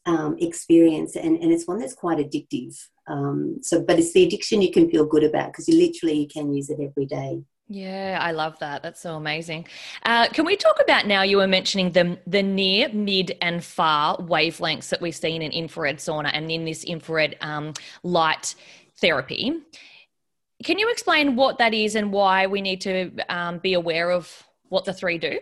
um, 0.07 0.37
experience 0.39 1.17
and, 1.17 1.37
and 1.37 1.53
it's 1.53 1.67
one 1.67 1.79
that's 1.79 1.95
quite 1.95 2.19
addictive. 2.19 2.77
Um, 3.07 3.59
so 3.63 3.83
but 3.83 3.99
it's 3.99 4.13
the 4.13 4.25
addiction 4.25 4.63
you 4.63 4.73
can 4.73 4.91
feel 4.91 5.07
good 5.07 5.25
about 5.25 5.53
because 5.53 5.69
you 5.69 5.79
literally 5.79 6.21
you 6.21 6.29
can 6.29 6.53
use 6.53 6.71
it 6.71 6.81
every 6.81 7.07
day 7.07 7.43
yeah, 7.69 8.19
I 8.21 8.33
love 8.33 8.59
that. 8.61 8.83
That's 8.83 9.01
so 9.01 9.17
amazing. 9.17 9.67
Uh, 10.03 10.27
can 10.29 10.47
we 10.47 10.57
talk 10.57 10.81
about 10.81 11.07
now? 11.07 11.23
You 11.23 11.37
were 11.37 11.47
mentioning 11.47 11.93
the 11.93 12.19
the 12.27 12.43
near, 12.43 12.89
mid, 12.89 13.37
and 13.43 13.63
far 13.63 14.17
wavelengths 14.17 14.89
that 14.89 15.03
we've 15.03 15.15
seen 15.15 15.43
in 15.43 15.53
infrared 15.53 15.99
sauna 15.99 16.31
and 16.33 16.51
in 16.51 16.65
this 16.65 16.83
infrared 16.85 17.37
um, 17.43 17.75
light 18.03 18.55
therapy. 19.01 19.61
Can 20.65 20.79
you 20.79 20.91
explain 20.91 21.37
what 21.37 21.59
that 21.59 21.75
is 21.75 21.95
and 21.95 22.11
why 22.11 22.47
we 22.47 22.63
need 22.63 22.81
to 22.81 23.13
um, 23.29 23.59
be 23.59 23.75
aware 23.75 24.11
of 24.11 24.43
what 24.71 24.87
the 24.87 24.95
three 24.95 25.19
do? 25.19 25.39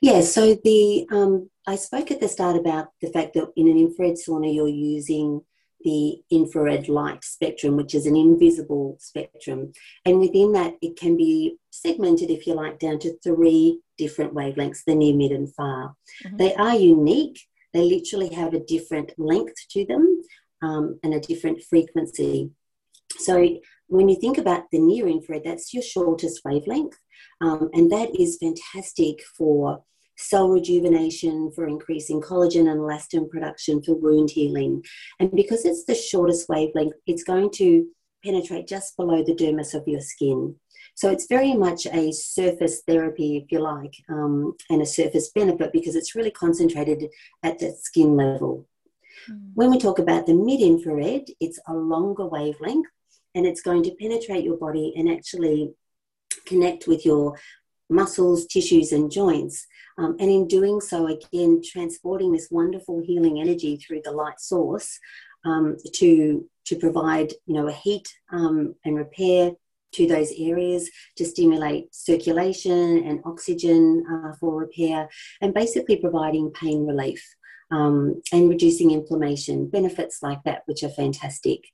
Yeah, 0.00 0.20
so 0.20 0.56
the 0.64 1.06
um, 1.12 1.48
I 1.66 1.76
spoke 1.76 2.10
at 2.10 2.20
the 2.20 2.28
start 2.28 2.56
about 2.56 2.88
the 3.00 3.10
fact 3.10 3.34
that 3.34 3.52
in 3.56 3.68
an 3.68 3.78
infrared 3.78 4.14
sauna 4.14 4.52
you're 4.52 4.68
using 4.68 5.42
the 5.84 6.20
infrared 6.30 6.88
light 6.88 7.24
spectrum, 7.24 7.76
which 7.76 7.94
is 7.94 8.06
an 8.06 8.16
invisible 8.16 8.96
spectrum. 9.00 9.72
And 10.04 10.18
within 10.18 10.52
that, 10.52 10.74
it 10.82 10.96
can 10.96 11.16
be 11.16 11.58
segmented, 11.70 12.30
if 12.30 12.46
you 12.46 12.54
like, 12.54 12.78
down 12.78 12.98
to 13.00 13.16
three 13.18 13.80
different 13.98 14.34
wavelengths 14.34 14.84
the 14.86 14.94
near, 14.94 15.14
mid, 15.14 15.32
and 15.32 15.54
far. 15.54 15.94
Mm-hmm. 16.24 16.36
They 16.36 16.54
are 16.54 16.74
unique, 16.74 17.40
they 17.72 17.82
literally 17.82 18.32
have 18.34 18.54
a 18.54 18.60
different 18.60 19.12
length 19.18 19.54
to 19.70 19.84
them 19.86 20.22
um, 20.62 20.98
and 21.02 21.14
a 21.14 21.20
different 21.20 21.62
frequency. 21.62 22.50
So 23.18 23.60
when 23.88 24.08
you 24.08 24.16
think 24.16 24.38
about 24.38 24.64
the 24.72 24.80
near 24.80 25.06
infrared, 25.06 25.44
that's 25.44 25.72
your 25.72 25.82
shortest 25.82 26.40
wavelength. 26.44 26.96
Um, 27.40 27.70
and 27.72 27.92
that 27.92 28.18
is 28.18 28.38
fantastic 28.38 29.22
for 29.36 29.84
cell 30.16 30.48
rejuvenation, 30.48 31.50
for 31.52 31.66
increasing 31.66 32.20
collagen 32.20 32.70
and 32.70 32.80
elastin 32.80 33.28
production, 33.28 33.82
for 33.82 33.94
wound 33.94 34.30
healing. 34.30 34.84
And 35.20 35.30
because 35.32 35.64
it's 35.64 35.84
the 35.84 35.94
shortest 35.94 36.48
wavelength, 36.48 36.94
it's 37.06 37.24
going 37.24 37.50
to 37.56 37.86
penetrate 38.24 38.66
just 38.66 38.96
below 38.96 39.22
the 39.22 39.34
dermis 39.34 39.74
of 39.74 39.86
your 39.86 40.00
skin. 40.00 40.56
So 40.94 41.10
it's 41.10 41.26
very 41.26 41.54
much 41.54 41.86
a 41.86 42.10
surface 42.12 42.82
therapy, 42.86 43.36
if 43.36 43.52
you 43.52 43.58
like, 43.58 43.94
um, 44.08 44.54
and 44.70 44.80
a 44.80 44.86
surface 44.86 45.30
benefit 45.30 45.72
because 45.72 45.94
it's 45.94 46.14
really 46.14 46.30
concentrated 46.30 47.10
at 47.42 47.58
that 47.58 47.78
skin 47.78 48.16
level. 48.16 48.66
Mm. 49.30 49.50
When 49.54 49.70
we 49.70 49.78
talk 49.78 49.98
about 49.98 50.26
the 50.26 50.34
mid 50.34 50.60
infrared, 50.60 51.24
it's 51.38 51.60
a 51.68 51.74
longer 51.74 52.26
wavelength 52.26 52.86
and 53.34 53.46
it's 53.46 53.60
going 53.60 53.82
to 53.82 53.94
penetrate 54.00 54.44
your 54.44 54.56
body 54.56 54.94
and 54.96 55.10
actually 55.10 55.74
connect 56.46 56.86
with 56.86 57.04
your 57.04 57.38
muscles, 57.88 58.46
tissues, 58.46 58.92
and 58.92 59.10
joints. 59.10 59.66
Um, 59.98 60.16
and 60.18 60.30
in 60.30 60.46
doing 60.46 60.80
so, 60.80 61.06
again, 61.06 61.62
transporting 61.64 62.32
this 62.32 62.48
wonderful 62.50 63.02
healing 63.04 63.40
energy 63.40 63.76
through 63.76 64.02
the 64.04 64.12
light 64.12 64.40
source 64.40 64.98
um, 65.44 65.76
to, 65.94 66.48
to 66.66 66.76
provide, 66.76 67.32
you 67.46 67.54
know, 67.54 67.68
a 67.68 67.72
heat 67.72 68.08
um, 68.30 68.74
and 68.84 68.96
repair 68.96 69.52
to 69.92 70.06
those 70.06 70.32
areas 70.36 70.90
to 71.16 71.24
stimulate 71.24 71.94
circulation 71.94 73.04
and 73.06 73.20
oxygen 73.24 74.04
uh, 74.10 74.36
for 74.38 74.56
repair, 74.56 75.08
and 75.40 75.54
basically 75.54 75.96
providing 75.96 76.50
pain 76.50 76.86
relief. 76.86 77.24
Um, 77.68 78.22
and 78.32 78.48
reducing 78.48 78.92
inflammation, 78.92 79.68
benefits 79.68 80.22
like 80.22 80.40
that, 80.44 80.62
which 80.66 80.84
are 80.84 80.88
fantastic. 80.88 81.64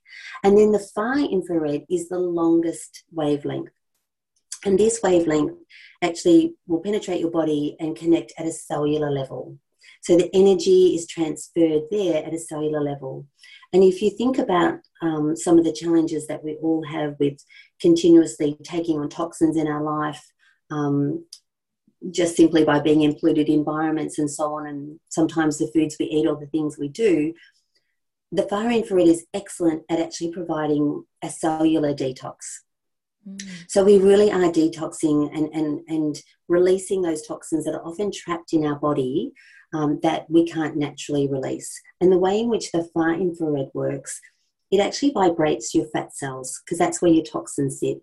And 0.43 0.57
then 0.57 0.71
the 0.71 0.79
far 0.79 1.19
infrared 1.19 1.85
is 1.87 2.09
the 2.09 2.17
longest 2.17 3.03
wavelength. 3.11 3.69
And 4.65 4.79
this 4.79 5.01
wavelength 5.03 5.53
actually 6.03 6.55
will 6.67 6.81
penetrate 6.81 7.19
your 7.19 7.31
body 7.31 7.75
and 7.79 7.95
connect 7.95 8.33
at 8.37 8.45
a 8.45 8.51
cellular 8.51 9.09
level. 9.09 9.57
So 10.01 10.17
the 10.17 10.29
energy 10.35 10.95
is 10.95 11.07
transferred 11.07 11.83
there 11.89 12.25
at 12.25 12.33
a 12.33 12.39
cellular 12.39 12.81
level. 12.81 13.25
And 13.71 13.83
if 13.83 14.01
you 14.01 14.09
think 14.09 14.37
about 14.37 14.79
um, 15.01 15.35
some 15.35 15.57
of 15.57 15.63
the 15.63 15.71
challenges 15.71 16.27
that 16.27 16.43
we 16.43 16.55
all 16.61 16.83
have 16.83 17.15
with 17.19 17.37
continuously 17.81 18.57
taking 18.63 18.99
on 18.99 19.09
toxins 19.09 19.57
in 19.57 19.67
our 19.67 19.81
life, 19.81 20.23
um, 20.69 21.25
just 22.11 22.35
simply 22.35 22.65
by 22.65 22.79
being 22.79 23.01
in 23.01 23.15
polluted 23.15 23.47
environments 23.47 24.19
and 24.19 24.29
so 24.29 24.53
on, 24.55 24.67
and 24.67 24.99
sometimes 25.09 25.57
the 25.57 25.71
foods 25.73 25.95
we 25.99 26.05
eat 26.05 26.27
or 26.27 26.37
the 26.37 26.47
things 26.47 26.77
we 26.77 26.89
do, 26.89 27.33
the 28.33 28.43
far 28.43 28.69
infrared 28.69 29.07
is 29.07 29.25
excellent 29.33 29.83
at 29.89 29.99
actually 29.99 30.31
providing 30.31 31.05
a 31.21 31.29
cellular 31.29 31.93
detox. 31.93 32.35
Mm. 33.27 33.41
So 33.67 33.83
we 33.83 33.97
really 33.97 34.31
are 34.31 34.51
detoxing 34.51 35.35
and, 35.35 35.49
and, 35.53 35.81
and 35.87 36.21
releasing 36.47 37.01
those 37.01 37.25
toxins 37.25 37.65
that 37.65 37.75
are 37.75 37.85
often 37.85 38.11
trapped 38.11 38.53
in 38.53 38.65
our 38.65 38.75
body 38.75 39.31
um, 39.73 39.99
that 40.03 40.29
we 40.29 40.45
can't 40.45 40.77
naturally 40.77 41.27
release. 41.27 41.81
And 41.99 42.11
the 42.11 42.17
way 42.17 42.39
in 42.39 42.49
which 42.49 42.71
the 42.71 42.87
far 42.93 43.13
infrared 43.13 43.69
works, 43.73 44.19
it 44.71 44.79
actually 44.79 45.11
vibrates 45.11 45.73
your 45.73 45.87
fat 45.87 46.15
cells 46.15 46.61
because 46.63 46.77
that's 46.77 47.01
where 47.01 47.11
your 47.11 47.23
toxins 47.23 47.79
sit. 47.79 48.01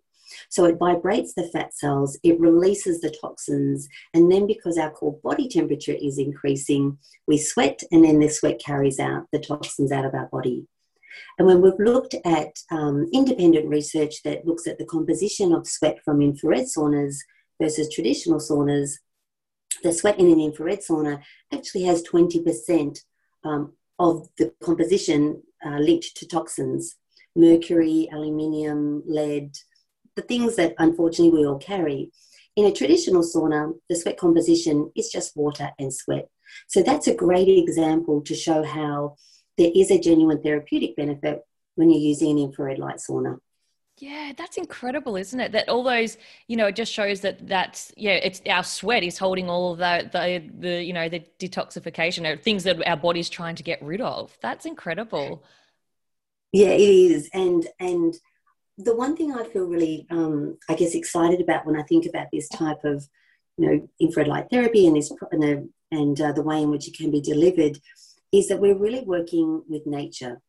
So 0.48 0.64
it 0.64 0.78
vibrates 0.78 1.34
the 1.34 1.48
fat 1.48 1.74
cells, 1.74 2.18
it 2.22 2.38
releases 2.38 3.00
the 3.00 3.14
toxins, 3.20 3.88
and 4.14 4.30
then 4.30 4.46
because 4.46 4.78
our 4.78 4.90
core 4.90 5.18
body 5.24 5.48
temperature 5.48 5.96
is 6.00 6.18
increasing, 6.18 6.98
we 7.26 7.36
sweat, 7.36 7.82
and 7.90 8.04
then 8.04 8.20
the 8.20 8.28
sweat 8.28 8.60
carries 8.64 9.00
out 9.00 9.26
the 9.32 9.40
toxins 9.40 9.90
out 9.90 10.04
of 10.04 10.14
our 10.14 10.26
body. 10.26 10.66
And 11.38 11.46
when 11.46 11.60
we've 11.60 11.78
looked 11.78 12.14
at 12.24 12.52
um, 12.70 13.08
independent 13.12 13.68
research 13.68 14.22
that 14.24 14.46
looks 14.46 14.66
at 14.66 14.78
the 14.78 14.84
composition 14.84 15.52
of 15.52 15.66
sweat 15.66 15.98
from 16.04 16.22
infrared 16.22 16.66
saunas 16.66 17.16
versus 17.60 17.92
traditional 17.92 18.38
saunas, 18.38 18.92
the 19.82 19.92
sweat 19.92 20.18
in 20.18 20.30
an 20.30 20.40
infrared 20.40 20.80
sauna 20.80 21.22
actually 21.52 21.84
has 21.84 22.02
20% 22.02 22.98
um, 23.44 23.72
of 23.98 24.28
the 24.38 24.52
composition 24.62 25.42
uh, 25.64 25.78
linked 25.78 26.16
to 26.16 26.26
toxins 26.26 26.96
mercury, 27.36 28.08
aluminium, 28.12 29.02
lead, 29.06 29.56
the 30.16 30.22
things 30.22 30.56
that 30.56 30.74
unfortunately 30.78 31.38
we 31.38 31.46
all 31.46 31.58
carry. 31.58 32.10
In 32.56 32.66
a 32.66 32.72
traditional 32.72 33.22
sauna, 33.22 33.72
the 33.88 33.96
sweat 33.96 34.18
composition 34.18 34.90
is 34.96 35.10
just 35.10 35.36
water 35.36 35.70
and 35.78 35.94
sweat. 35.94 36.28
So 36.68 36.82
that's 36.82 37.06
a 37.06 37.14
great 37.14 37.48
example 37.48 38.20
to 38.22 38.34
show 38.34 38.64
how 38.64 39.16
there 39.60 39.70
is 39.74 39.90
a 39.90 40.00
genuine 40.00 40.42
therapeutic 40.42 40.96
benefit 40.96 41.42
when 41.74 41.90
you're 41.90 42.00
using 42.00 42.30
an 42.30 42.38
infrared 42.38 42.78
light 42.78 42.96
sauna. 42.96 43.38
Yeah, 43.98 44.32
that's 44.34 44.56
incredible, 44.56 45.16
isn't 45.16 45.38
it? 45.38 45.52
That 45.52 45.68
all 45.68 45.82
those, 45.82 46.16
you 46.48 46.56
know, 46.56 46.68
it 46.68 46.76
just 46.76 46.90
shows 46.90 47.20
that 47.20 47.46
that's 47.46 47.92
yeah, 47.94 48.12
it's 48.12 48.40
our 48.48 48.64
sweat 48.64 49.02
is 49.02 49.18
holding 49.18 49.50
all 49.50 49.72
of 49.72 49.78
the 49.78 50.08
the, 50.10 50.50
the 50.58 50.82
you 50.82 50.94
know 50.94 51.10
the 51.10 51.22
detoxification 51.38 52.26
or 52.26 52.38
things 52.38 52.64
that 52.64 52.82
our 52.88 52.96
body's 52.96 53.28
trying 53.28 53.54
to 53.56 53.62
get 53.62 53.82
rid 53.82 54.00
of. 54.00 54.34
That's 54.40 54.64
incredible. 54.64 55.44
Yeah, 56.52 56.68
it 56.68 56.80
is, 56.80 57.28
and 57.34 57.66
and 57.78 58.14
the 58.78 58.96
one 58.96 59.14
thing 59.14 59.34
I 59.34 59.44
feel 59.44 59.66
really, 59.66 60.06
um, 60.10 60.56
I 60.70 60.74
guess, 60.74 60.94
excited 60.94 61.42
about 61.42 61.66
when 61.66 61.78
I 61.78 61.82
think 61.82 62.06
about 62.06 62.28
this 62.32 62.48
type 62.48 62.82
of, 62.84 63.06
you 63.58 63.66
know, 63.66 63.88
infrared 64.00 64.28
light 64.28 64.46
therapy 64.50 64.86
and 64.86 64.96
this 64.96 65.12
and 65.30 65.42
the, 65.42 65.68
and 65.90 66.18
uh, 66.18 66.32
the 66.32 66.42
way 66.42 66.62
in 66.62 66.70
which 66.70 66.88
it 66.88 66.96
can 66.96 67.10
be 67.10 67.20
delivered 67.20 67.78
is 68.32 68.49
that 68.49 68.60
we're 68.60 68.76
really 68.78 69.00
working 69.00 69.62
with 69.68 69.87
nature. 69.87 70.40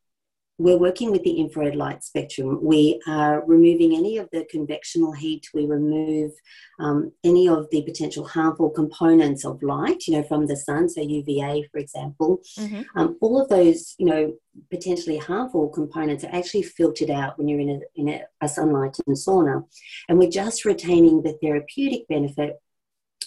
We're 0.57 0.77
working 0.77 1.11
with 1.11 1.23
the 1.23 1.39
infrared 1.39 1.75
light 1.75 2.03
spectrum. 2.03 2.59
We 2.61 3.01
are 3.07 3.43
removing 3.47 3.95
any 3.95 4.17
of 4.17 4.29
the 4.31 4.45
convectional 4.53 5.17
heat. 5.17 5.47
We 5.55 5.65
remove 5.65 6.33
um, 6.79 7.13
any 7.23 7.49
of 7.49 7.67
the 7.71 7.81
potential 7.81 8.27
harmful 8.27 8.69
components 8.69 9.43
of 9.43 9.63
light, 9.63 10.05
you 10.05 10.13
know, 10.13 10.23
from 10.23 10.45
the 10.45 10.55
sun, 10.55 10.87
so 10.87 11.01
UVA, 11.01 11.67
for 11.71 11.79
example. 11.79 12.41
Mm-hmm. 12.59 12.81
Um, 12.95 13.17
all 13.21 13.41
of 13.41 13.49
those, 13.49 13.95
you 13.97 14.05
know, 14.05 14.33
potentially 14.69 15.17
harmful 15.17 15.69
components 15.69 16.23
are 16.23 16.35
actually 16.35 16.63
filtered 16.63 17.09
out 17.09 17.39
when 17.39 17.47
you're 17.47 17.59
in 17.59 17.69
a, 17.69 17.79
in 17.99 18.09
a, 18.09 18.21
a 18.41 18.47
sunlight 18.47 18.97
and 19.07 19.15
sauna. 19.15 19.63
And 20.09 20.19
we're 20.19 20.29
just 20.29 20.63
retaining 20.63 21.23
the 21.23 21.39
therapeutic 21.41 22.07
benefit 22.07 22.61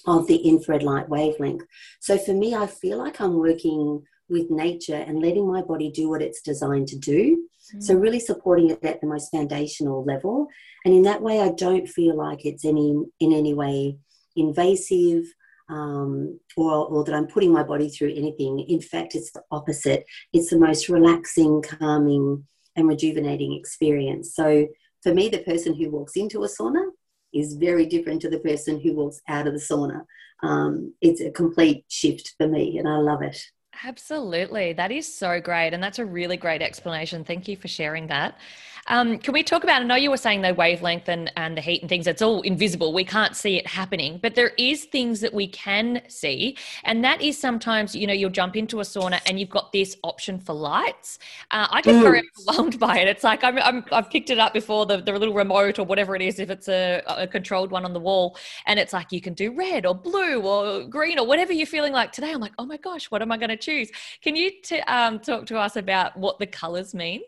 of 0.07 0.27
the 0.29 0.37
infrared 0.37 0.83
light 0.83 1.09
wavelength. 1.09 1.65
So 2.01 2.17
for 2.19 2.33
me, 2.33 2.55
I 2.55 2.67
feel 2.67 2.99
like 2.99 3.21
I'm 3.21 3.35
working 3.35 4.05
with 4.29 4.51
nature 4.51 4.97
and 4.97 5.21
letting 5.21 5.47
my 5.47 5.63
body 5.63 5.91
do 5.91 6.09
what 6.09 6.23
it's 6.23 6.41
designed 6.41 6.89
to 6.89 6.99
do. 6.99 7.49
Mm. 7.75 7.83
So, 7.83 7.95
really 7.95 8.21
supporting 8.21 8.71
it 8.71 8.85
at 8.85 9.01
the 9.01 9.07
most 9.07 9.31
foundational 9.31 10.05
level. 10.05 10.49
And 10.85 10.95
in 10.95 11.03
that 11.03 11.23
way, 11.23 11.41
I 11.41 11.51
don't 11.51 11.89
feel 11.89 12.17
like 12.17 12.45
it's 12.45 12.65
any 12.65 12.95
in 13.21 13.33
any 13.33 13.55
way 13.55 13.99
invasive 14.37 15.25
um, 15.69 16.39
or, 16.57 16.87
or 16.87 17.05
that 17.05 17.15
I'm 17.15 17.27
putting 17.27 17.53
my 17.53 17.63
body 17.63 17.89
through 17.89 18.15
anything. 18.15 18.61
In 18.69 18.81
fact, 18.81 19.15
it's 19.15 19.33
the 19.33 19.43
opposite. 19.51 20.05
It's 20.33 20.51
the 20.51 20.59
most 20.59 20.89
relaxing, 20.89 21.63
calming, 21.63 22.45
and 22.77 22.89
rejuvenating 22.89 23.55
experience. 23.55 24.35
So, 24.35 24.67
for 25.03 25.15
me, 25.15 25.29
the 25.29 25.43
person 25.43 25.75
who 25.75 25.91
walks 25.91 26.17
into 26.17 26.45
a 26.45 26.49
sauna 26.49 26.91
is 27.33 27.55
very 27.55 27.87
different 27.87 28.23
to 28.23 28.31
the 28.31 28.39
person 28.39 28.81
who 28.81 28.95
walks 28.95 29.21
out 29.29 29.47
of 29.47 29.55
the 29.55 29.61
sauna. 29.61 30.05
Um, 30.43 30.95
it's 31.01 31.21
a 31.21 31.31
complete 31.31 31.85
shift 31.89 32.35
for 32.39 32.47
me, 32.47 32.79
and 32.79 32.89
I 32.89 32.97
love 32.97 33.23
it. 33.23 33.39
Absolutely. 33.83 34.73
That 34.73 34.93
is 34.93 35.13
so 35.13 35.41
great. 35.41 35.75
And 35.75 35.83
that's 35.83 35.99
a 35.99 36.05
really 36.05 36.37
great 36.37 36.63
explanation. 36.63 37.25
Thank 37.25 37.49
you 37.49 37.57
for 37.57 37.69
sharing 37.69 38.07
that. 38.07 38.39
Um, 38.87 39.19
can 39.19 39.33
we 39.33 39.43
talk 39.43 39.65
about? 39.65 39.81
I 39.81 39.85
know 39.85 39.95
you 39.95 40.11
were 40.11 40.19
saying 40.19 40.43
the 40.43 40.53
wavelength 40.53 41.09
and, 41.09 41.33
and 41.37 41.57
the 41.57 41.63
heat 41.63 41.81
and 41.81 41.89
things. 41.89 42.07
It's 42.07 42.21
all 42.21 42.43
invisible. 42.43 42.93
We 42.93 43.05
can't 43.05 43.35
see 43.35 43.57
it 43.57 43.67
happening, 43.67 44.19
but 44.23 44.35
there 44.35 44.53
is 44.59 44.85
things 44.85 45.21
that 45.21 45.33
we 45.33 45.47
can 45.49 46.03
see, 46.09 46.57
and 46.85 47.03
that 47.03 47.23
is 47.23 47.39
sometimes 47.39 47.95
you 47.95 48.07
know 48.07 48.13
you'll 48.13 48.31
jump 48.31 48.57
into 48.57 48.81
a 48.81 48.83
sauna 48.83 49.21
and 49.27 49.41
you've 49.41 49.49
got 49.49 49.73
this 49.73 49.97
option 50.03 50.39
for 50.39 50.53
lights. 50.53 51.19
Uh, 51.51 51.67
I 51.71 51.81
get 51.81 51.95
mm. 51.95 52.03
very 52.03 52.23
overwhelmed 52.39 52.79
by 52.79 52.99
it. 52.99 53.09
It's 53.09 53.25
like 53.25 53.43
I'm, 53.43 53.59
i 53.59 53.97
have 53.97 54.11
picked 54.11 54.31
it 54.31 54.39
up 54.39 54.53
before 54.53 54.85
the, 54.85 54.99
the 54.99 55.13
little 55.13 55.35
remote 55.35 55.79
or 55.79 55.85
whatever 55.85 56.15
it 56.15 56.23
is, 56.23 56.39
if 56.39 56.51
it's 56.51 56.69
a, 56.69 57.03
a 57.07 57.27
controlled 57.27 57.71
one 57.71 57.85
on 57.87 57.95
the 57.95 58.01
wall, 58.01 58.37
and 58.67 58.79
it's 58.79 58.93
like 58.93 59.13
you 59.13 59.21
can 59.21 59.33
do 59.33 59.55
red 59.55 59.87
or 59.87 59.95
blue 59.95 60.43
or 60.43 60.85
green 60.85 61.19
or 61.19 61.27
whatever 61.27 61.53
you're 61.53 61.67
feeling 61.67 61.93
like 61.93 62.13
today. 62.13 62.33
I'm 62.33 62.41
like, 62.41 62.55
oh 62.59 62.67
my 62.67 62.77
gosh, 62.77 63.11
what 63.11 63.23
am 63.23 63.33
I 63.33 63.39
going 63.39 63.49
to 63.49 63.57
choose? 63.57 63.91
Can 64.21 64.37
you 64.37 64.51
t- 64.63 64.81
um, 64.81 65.21
talk 65.21 65.47
to 65.47 65.59
us 65.59 65.77
about 65.77 66.17
what 66.17 66.39
the 66.39 66.47
colors 66.47 66.95
mean? 66.95 67.23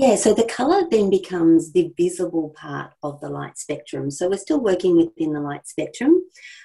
Yeah, 0.00 0.14
so 0.14 0.32
the 0.32 0.46
colour 0.46 0.88
then 0.90 1.10
becomes 1.10 1.72
the 1.72 1.92
visible 1.94 2.54
part 2.56 2.94
of 3.02 3.20
the 3.20 3.28
light 3.28 3.58
spectrum. 3.58 4.10
So 4.10 4.30
we're 4.30 4.38
still 4.38 4.58
working 4.58 4.96
within 4.96 5.34
the 5.34 5.42
light 5.42 5.68
spectrum. 5.68 6.22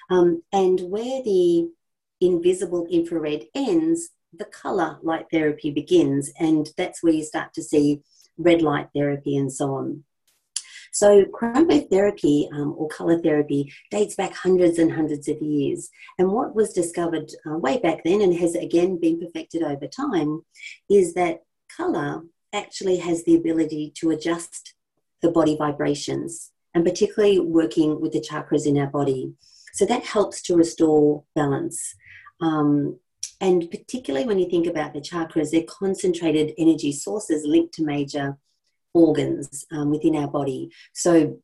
Um, 0.08 0.42
and 0.54 0.80
where 0.80 1.22
the 1.22 1.68
invisible 2.18 2.86
infrared 2.90 3.44
ends, 3.54 4.08
the 4.32 4.46
colour 4.46 4.98
light 5.02 5.26
therapy 5.30 5.70
begins. 5.70 6.32
And 6.38 6.70
that's 6.78 7.02
where 7.02 7.12
you 7.12 7.24
start 7.24 7.52
to 7.52 7.62
see 7.62 8.00
red 8.38 8.62
light 8.62 8.88
therapy 8.94 9.36
and 9.36 9.52
so 9.52 9.74
on. 9.74 10.04
So, 10.90 11.26
chromotherapy 11.26 12.50
um, 12.54 12.74
or 12.78 12.88
colour 12.88 13.20
therapy 13.20 13.70
dates 13.90 14.14
back 14.14 14.32
hundreds 14.32 14.78
and 14.78 14.90
hundreds 14.90 15.28
of 15.28 15.42
years. 15.42 15.90
And 16.18 16.32
what 16.32 16.54
was 16.54 16.72
discovered 16.72 17.30
uh, 17.44 17.58
way 17.58 17.80
back 17.80 18.02
then 18.02 18.22
and 18.22 18.32
has 18.36 18.54
again 18.54 18.98
been 18.98 19.20
perfected 19.20 19.62
over 19.62 19.86
time 19.86 20.40
is 20.88 21.12
that 21.12 21.42
colour 21.76 22.22
actually 22.52 22.98
has 22.98 23.24
the 23.24 23.34
ability 23.34 23.92
to 23.96 24.10
adjust 24.10 24.74
the 25.22 25.30
body 25.30 25.56
vibrations 25.56 26.52
and 26.74 26.84
particularly 26.84 27.40
working 27.40 28.00
with 28.00 28.12
the 28.12 28.20
chakras 28.20 28.66
in 28.66 28.78
our 28.78 28.86
body. 28.86 29.32
So 29.72 29.86
that 29.86 30.04
helps 30.04 30.42
to 30.42 30.56
restore 30.56 31.24
balance. 31.34 31.94
Um, 32.40 32.98
and 33.40 33.70
particularly 33.70 34.26
when 34.26 34.38
you 34.38 34.48
think 34.48 34.66
about 34.66 34.94
the 34.94 35.00
chakras, 35.00 35.50
they're 35.50 35.62
concentrated 35.62 36.54
energy 36.58 36.92
sources 36.92 37.44
linked 37.46 37.74
to 37.74 37.84
major 37.84 38.36
organs 38.94 39.64
um, 39.72 39.90
within 39.90 40.16
our 40.16 40.28
body. 40.28 40.70
So 40.94 41.38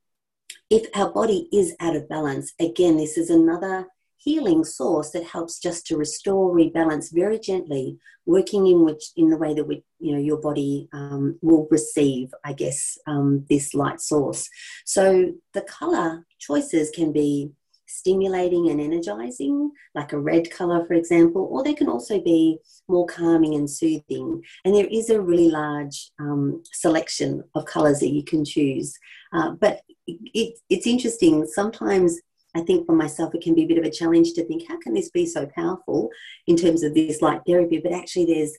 if 0.71 0.87
our 0.95 1.11
body 1.11 1.49
is 1.53 1.75
out 1.81 1.97
of 1.97 2.09
balance, 2.09 2.53
again, 2.59 2.97
this 2.97 3.19
is 3.19 3.31
another 3.31 3.87
healing 4.23 4.65
source 4.65 5.11
that 5.11 5.25
helps 5.25 5.59
just 5.59 5.87
to 5.87 5.97
restore, 5.97 6.55
rebalance 6.55 7.13
very 7.13 7.39
gently, 7.39 7.99
working 8.27 8.67
in 8.67 8.85
which 8.85 9.05
in 9.17 9.31
the 9.31 9.37
way 9.37 9.53
that 9.55 9.65
we, 9.65 9.83
you 9.99 10.13
know, 10.13 10.21
your 10.21 10.41
body 10.41 10.89
um, 10.93 11.39
will 11.43 11.67
receive, 11.71 12.29
I 12.45 12.53
guess, 12.53 12.99
um, 13.07 13.45
this 13.49 13.75
light 13.75 14.01
source. 14.01 14.49
So 14.85 15.33
the 15.55 15.63
color 15.63 16.25
choices 16.39 16.91
can 16.91 17.13
be 17.13 17.51
stimulating 17.87 18.71
and 18.71 18.81
energizing, 18.81 19.71
like 19.95 20.13
a 20.13 20.19
red 20.19 20.51
color, 20.51 20.87
for 20.87 20.95
example, 20.95 21.49
or 21.51 21.63
they 21.63 21.75
can 21.75 21.89
also 21.89 22.21
be 22.21 22.59
more 22.89 23.07
calming 23.07 23.55
and 23.55 23.69
soothing. 23.69 24.43
And 24.65 24.75
there 24.75 24.87
is 24.87 25.11
a 25.11 25.21
really 25.21 25.51
large 25.51 26.11
um, 26.19 26.63
selection 26.73 27.45
of 27.55 27.67
colors 27.67 28.01
that 28.01 28.13
you 28.13 28.25
can 28.25 28.45
choose. 28.45 28.95
Uh, 29.33 29.51
but 29.51 29.83
it, 30.07 30.59
it's 30.71 30.87
interesting. 30.87 31.47
Sometimes 31.47 32.19
I 32.55 32.61
think 32.61 32.87
for 32.87 32.95
myself, 32.95 33.35
it 33.35 33.43
can 33.43 33.55
be 33.55 33.65
a 33.65 33.67
bit 33.67 33.79
of 33.79 33.85
a 33.85 33.91
challenge 33.91 34.35
to 34.35 34.45
think, 34.45 34.69
how 34.69 34.79
can 34.79 34.95
this 34.95 35.11
be 35.11 35.25
so 35.25 35.47
powerful 35.47 36.11
in 36.47 36.57
terms 36.57 36.83
of 36.83 36.95
this 36.95 37.23
light 37.23 37.41
therapy? 37.47 37.81
But 37.83 37.93
actually, 37.93 38.27
there's 38.27 38.57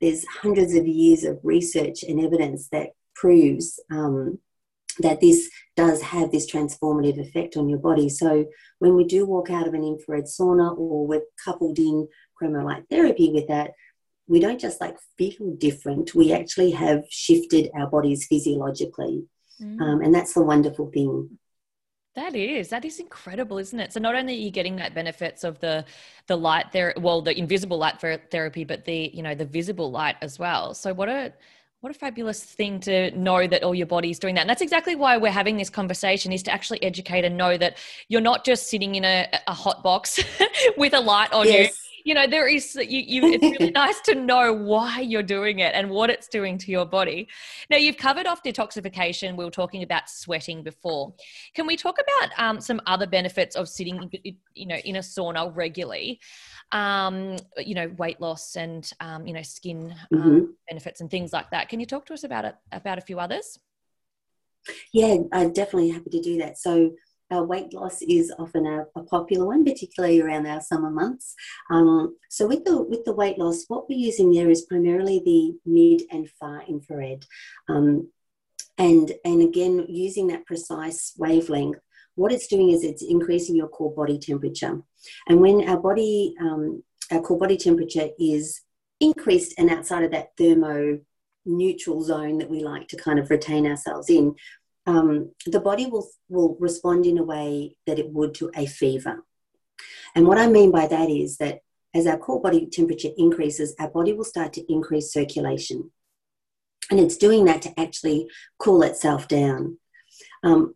there's 0.00 0.26
hundreds 0.26 0.74
of 0.74 0.86
years 0.86 1.24
of 1.24 1.38
research 1.42 2.02
and 2.02 2.20
evidence 2.20 2.68
that 2.68 2.90
proves 3.14 3.80
um, 3.90 4.38
that 4.98 5.20
this 5.20 5.50
does 5.76 6.02
have 6.02 6.30
this 6.30 6.50
transformative 6.50 7.18
effect 7.18 7.56
on 7.56 7.68
your 7.68 7.78
body. 7.78 8.08
So 8.08 8.46
when 8.78 8.94
we 8.96 9.04
do 9.04 9.26
walk 9.26 9.50
out 9.50 9.66
of 9.66 9.74
an 9.74 9.84
infrared 9.84 10.24
sauna 10.24 10.76
or 10.76 11.06
we're 11.06 11.22
coupled 11.44 11.78
in 11.78 12.08
chromolight 12.40 12.88
therapy 12.90 13.30
with 13.32 13.48
that, 13.48 13.72
we 14.26 14.40
don't 14.40 14.60
just 14.60 14.80
like 14.80 14.96
feel 15.18 15.54
different. 15.58 16.14
We 16.14 16.32
actually 16.32 16.70
have 16.72 17.04
shifted 17.10 17.70
our 17.74 17.88
bodies 17.88 18.26
physiologically. 18.26 19.24
Mm. 19.60 19.80
Um, 19.80 20.00
and 20.02 20.14
that's 20.14 20.34
the 20.34 20.42
wonderful 20.42 20.90
thing. 20.90 21.38
That 22.14 22.36
is 22.36 22.68
that 22.68 22.84
is 22.84 23.00
incredible, 23.00 23.58
isn't 23.58 23.78
it? 23.78 23.92
So 23.92 23.98
not 23.98 24.14
only 24.14 24.34
are 24.34 24.38
you 24.38 24.50
getting 24.50 24.76
that 24.76 24.94
benefits 24.94 25.42
of 25.42 25.58
the 25.58 25.84
the 26.28 26.36
light 26.36 26.70
there, 26.72 26.94
well, 26.96 27.20
the 27.20 27.36
invisible 27.36 27.76
light 27.76 28.00
therapy, 28.00 28.64
but 28.64 28.84
the 28.84 29.10
you 29.12 29.22
know 29.22 29.34
the 29.34 29.44
visible 29.44 29.90
light 29.90 30.16
as 30.22 30.38
well. 30.38 30.74
So 30.74 30.94
what 30.94 31.08
a 31.08 31.32
what 31.80 31.90
a 31.94 31.98
fabulous 31.98 32.42
thing 32.42 32.80
to 32.80 33.10
know 33.10 33.46
that 33.46 33.62
all 33.62 33.74
your 33.74 33.86
body 33.86 34.10
is 34.10 34.18
doing 34.18 34.36
that. 34.36 34.40
And 34.42 34.48
that's 34.48 34.62
exactly 34.62 34.94
why 34.94 35.18
we're 35.18 35.30
having 35.30 35.58
this 35.58 35.68
conversation 35.68 36.32
is 36.32 36.42
to 36.44 36.50
actually 36.50 36.82
educate 36.82 37.26
and 37.26 37.36
know 37.36 37.58
that 37.58 37.76
you're 38.08 38.22
not 38.22 38.42
just 38.42 38.68
sitting 38.68 38.94
in 38.94 39.04
a, 39.04 39.28
a 39.48 39.52
hot 39.52 39.82
box 39.82 40.18
with 40.78 40.94
a 40.94 41.00
light 41.00 41.30
on 41.32 41.46
yes. 41.46 41.68
you 41.68 41.83
you 42.04 42.14
know 42.14 42.26
there 42.26 42.46
is 42.46 42.74
you, 42.76 43.00
you 43.00 43.32
it's 43.32 43.42
really 43.42 43.70
nice 43.74 44.00
to 44.02 44.14
know 44.14 44.52
why 44.52 45.00
you're 45.00 45.22
doing 45.22 45.60
it 45.60 45.74
and 45.74 45.90
what 45.90 46.10
it's 46.10 46.28
doing 46.28 46.58
to 46.58 46.70
your 46.70 46.84
body. 46.84 47.26
Now 47.70 47.78
you've 47.78 47.96
covered 47.96 48.26
off 48.26 48.42
detoxification. 48.42 49.36
We 49.36 49.44
were 49.44 49.50
talking 49.50 49.82
about 49.82 50.08
sweating 50.08 50.62
before. 50.62 51.14
Can 51.54 51.66
we 51.66 51.76
talk 51.76 51.96
about 51.98 52.30
um, 52.38 52.60
some 52.60 52.80
other 52.86 53.06
benefits 53.06 53.56
of 53.56 53.68
sitting 53.68 54.10
you 54.54 54.66
know 54.66 54.76
in 54.76 54.96
a 54.96 55.00
sauna 55.00 55.50
regularly? 55.54 56.20
Um, 56.72 57.36
you 57.58 57.74
know 57.74 57.88
weight 57.98 58.20
loss 58.20 58.56
and 58.56 58.88
um, 59.00 59.26
you 59.26 59.32
know 59.32 59.42
skin 59.42 59.94
um, 60.12 60.20
mm-hmm. 60.20 60.44
benefits 60.68 61.00
and 61.00 61.10
things 61.10 61.32
like 61.32 61.50
that. 61.50 61.68
Can 61.68 61.80
you 61.80 61.86
talk 61.86 62.06
to 62.06 62.14
us 62.14 62.24
about 62.24 62.44
it 62.44 62.54
about 62.70 62.98
a 62.98 63.02
few 63.02 63.18
others? 63.18 63.58
Yeah 64.92 65.16
i'm 65.32 65.52
definitely 65.52 65.90
happy 65.90 66.10
to 66.10 66.20
do 66.20 66.38
that. 66.38 66.58
So 66.58 66.92
uh, 67.32 67.42
weight 67.42 67.72
loss 67.72 68.02
is 68.02 68.32
often 68.38 68.66
a, 68.66 68.84
a, 68.96 69.02
popular 69.04 69.46
one, 69.46 69.64
particularly 69.64 70.20
around 70.20 70.46
our 70.46 70.60
summer 70.60 70.90
months. 70.90 71.34
Um, 71.70 72.16
so 72.28 72.46
with 72.46 72.64
the 72.64 72.82
with 72.82 73.04
the 73.04 73.14
weight 73.14 73.38
loss, 73.38 73.64
what 73.68 73.88
we're 73.88 73.98
using 73.98 74.32
there 74.32 74.50
is 74.50 74.62
primarily 74.62 75.22
the 75.24 75.56
mid 75.64 76.02
and 76.10 76.28
far 76.38 76.62
infrared, 76.68 77.24
um, 77.68 78.10
and 78.78 79.12
and 79.24 79.42
again 79.42 79.86
using 79.88 80.26
that 80.28 80.46
precise 80.46 81.14
wavelength. 81.16 81.78
What 82.16 82.32
it's 82.32 82.46
doing 82.46 82.70
is 82.70 82.84
it's 82.84 83.02
increasing 83.02 83.56
your 83.56 83.68
core 83.68 83.94
body 83.94 84.18
temperature, 84.18 84.82
and 85.28 85.40
when 85.40 85.68
our 85.68 85.78
body 85.78 86.34
um, 86.40 86.82
our 87.10 87.20
core 87.20 87.38
body 87.38 87.56
temperature 87.56 88.08
is 88.18 88.60
increased 89.00 89.54
and 89.58 89.70
outside 89.70 90.04
of 90.04 90.12
that 90.12 90.30
thermo 90.38 90.98
neutral 91.46 92.02
zone 92.02 92.38
that 92.38 92.48
we 92.48 92.60
like 92.60 92.88
to 92.88 92.96
kind 92.96 93.18
of 93.18 93.30
retain 93.30 93.66
ourselves 93.66 94.08
in, 94.08 94.34
um, 94.86 95.32
the 95.46 95.60
body 95.60 95.86
will, 95.86 96.08
will 96.28 96.56
respond 96.60 97.06
in 97.06 97.18
a 97.18 97.22
way 97.22 97.76
that 97.86 97.98
it 97.98 98.10
would 98.10 98.34
to 98.34 98.50
a 98.54 98.66
fever. 98.66 99.24
And 100.14 100.26
what 100.26 100.38
I 100.38 100.46
mean 100.46 100.70
by 100.70 100.86
that 100.86 101.10
is 101.10 101.38
that 101.38 101.60
as 101.94 102.06
our 102.06 102.18
core 102.18 102.40
body 102.40 102.66
temperature 102.66 103.10
increases, 103.16 103.74
our 103.78 103.88
body 103.88 104.12
will 104.12 104.24
start 104.24 104.52
to 104.54 104.72
increase 104.72 105.12
circulation. 105.12 105.90
And 106.90 107.00
it's 107.00 107.16
doing 107.16 107.44
that 107.46 107.62
to 107.62 107.80
actually 107.80 108.28
cool 108.58 108.82
itself 108.82 109.26
down. 109.28 109.78
Um, 110.42 110.74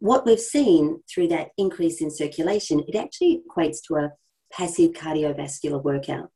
what 0.00 0.26
we've 0.26 0.40
seen 0.40 1.02
through 1.12 1.28
that 1.28 1.50
increase 1.56 2.00
in 2.00 2.10
circulation, 2.10 2.84
it 2.86 2.96
actually 2.96 3.42
equates 3.48 3.78
to 3.86 3.96
a 3.96 4.12
passive 4.52 4.92
cardiovascular 4.92 5.82
workout. 5.82 6.30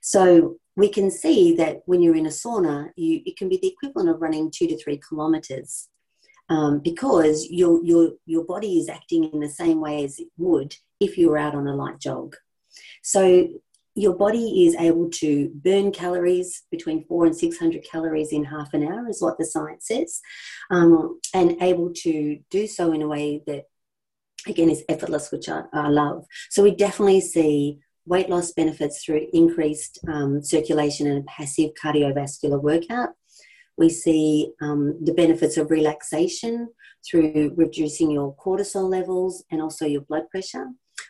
So 0.00 0.56
we 0.76 0.88
can 0.88 1.10
see 1.10 1.54
that 1.56 1.82
when 1.86 2.02
you're 2.02 2.16
in 2.16 2.26
a 2.26 2.30
sauna, 2.30 2.90
you, 2.96 3.22
it 3.24 3.36
can 3.36 3.48
be 3.48 3.58
the 3.60 3.68
equivalent 3.68 4.10
of 4.10 4.20
running 4.20 4.50
two 4.50 4.66
to 4.66 4.76
three 4.76 4.98
kilometers 4.98 5.88
um, 6.48 6.80
because 6.80 7.48
your, 7.50 7.84
your, 7.84 8.10
your 8.24 8.44
body 8.44 8.78
is 8.78 8.88
acting 8.88 9.24
in 9.32 9.40
the 9.40 9.48
same 9.48 9.80
way 9.80 10.04
as 10.04 10.18
it 10.18 10.28
would 10.36 10.76
if 11.00 11.18
you 11.18 11.30
were 11.30 11.38
out 11.38 11.54
on 11.54 11.66
a 11.66 11.74
light 11.74 12.00
jog. 12.00 12.36
So 13.02 13.48
your 13.96 14.14
body 14.14 14.66
is 14.66 14.76
able 14.76 15.08
to 15.08 15.50
burn 15.54 15.90
calories 15.90 16.64
between 16.70 17.04
four 17.06 17.24
and 17.24 17.34
600 17.34 17.82
calories 17.90 18.30
in 18.30 18.44
half 18.44 18.74
an 18.74 18.84
hour, 18.84 19.08
is 19.08 19.22
what 19.22 19.38
the 19.38 19.44
science 19.44 19.88
says, 19.88 20.20
um, 20.70 21.18
and 21.32 21.60
able 21.62 21.92
to 21.94 22.38
do 22.50 22.66
so 22.66 22.92
in 22.92 23.00
a 23.00 23.08
way 23.08 23.42
that, 23.46 23.64
again, 24.46 24.68
is 24.68 24.84
effortless, 24.90 25.32
which 25.32 25.48
I, 25.48 25.62
I 25.72 25.88
love. 25.88 26.26
So 26.50 26.62
we 26.62 26.74
definitely 26.74 27.22
see 27.22 27.78
weight 28.04 28.28
loss 28.28 28.52
benefits 28.52 29.02
through 29.02 29.28
increased 29.32 29.98
um, 30.08 30.42
circulation 30.42 31.06
and 31.06 31.20
a 31.20 31.24
passive 31.24 31.70
cardiovascular 31.82 32.62
workout. 32.62 33.10
We 33.76 33.90
see 33.90 34.52
um, 34.60 34.98
the 35.02 35.12
benefits 35.12 35.56
of 35.56 35.70
relaxation 35.70 36.68
through 37.08 37.52
reducing 37.56 38.10
your 38.10 38.34
cortisol 38.36 38.88
levels 38.90 39.44
and 39.50 39.60
also 39.60 39.86
your 39.86 40.02
blood 40.02 40.28
pressure. 40.30 40.68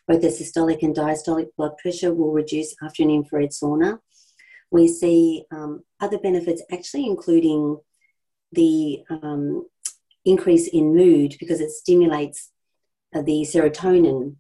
Both 0.09 0.23
the 0.23 0.29
systolic 0.29 0.83
and 0.83 0.95
diastolic 0.95 1.49
blood 1.57 1.77
pressure 1.79 2.13
will 2.13 2.33
reduce 2.33 2.75
after 2.83 3.03
an 3.03 3.11
infrared 3.11 3.51
sauna. 3.51 3.99
We 4.71 4.89
see 4.89 5.45
um, 5.53 5.85
other 6.01 6.19
benefits 6.19 6.63
actually 6.73 7.07
including 7.07 7.79
the 8.53 9.03
um, 9.11 9.67
increase 10.25 10.69
in 10.69 10.95
mood 10.95 11.37
because 11.39 11.61
it 11.61 11.71
stimulates 11.71 12.51
uh, 13.15 13.23
the 13.23 13.43
serotonin, 13.43 14.37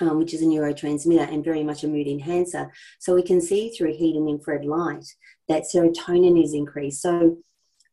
um, 0.00 0.18
which 0.18 0.34
is 0.34 0.42
a 0.42 0.44
neurotransmitter 0.44 1.32
and 1.32 1.44
very 1.44 1.62
much 1.62 1.82
a 1.82 1.88
mood 1.88 2.06
enhancer. 2.06 2.70
So 2.98 3.14
we 3.14 3.22
can 3.22 3.40
see 3.40 3.70
through 3.70 3.94
heat 3.94 4.16
and 4.16 4.28
infrared 4.28 4.64
light 4.64 5.06
that 5.48 5.64
serotonin 5.64 6.42
is 6.42 6.52
increased. 6.52 7.00
So 7.00 7.38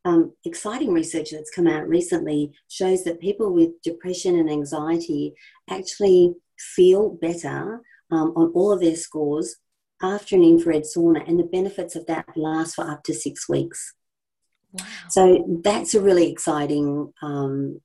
um, 0.06 0.34
exciting 0.46 0.94
research 0.94 1.32
that's 1.32 1.52
come 1.52 1.68
out 1.68 1.88
recently 1.88 2.52
shows 2.68 3.04
that 3.04 3.20
people 3.20 3.54
with 3.54 3.82
depression 3.84 4.38
and 4.40 4.50
anxiety 4.50 5.34
actually 5.70 6.34
feel 6.58 7.10
better 7.10 7.82
um, 8.12 8.34
on 8.36 8.52
all 8.54 8.72
of 8.72 8.82
their 8.82 8.96
scores 8.96 9.58
after 10.02 10.36
an 10.36 10.44
infrared 10.44 10.84
sauna, 10.84 11.28
and 11.28 11.40
the 11.40 11.44
benefits 11.44 11.96
of 11.96 12.06
that 12.08 12.26
last 12.36 12.76
for 12.76 12.90
up 12.90 13.04
to 13.04 13.14
six 13.14 13.48
weeks. 13.48 13.94
Wow. 14.74 14.86
So 15.10 15.62
that's 15.64 15.94
a 15.94 16.02
really 16.02 16.32
exciting, 16.32 17.14
um, 17.22 17.82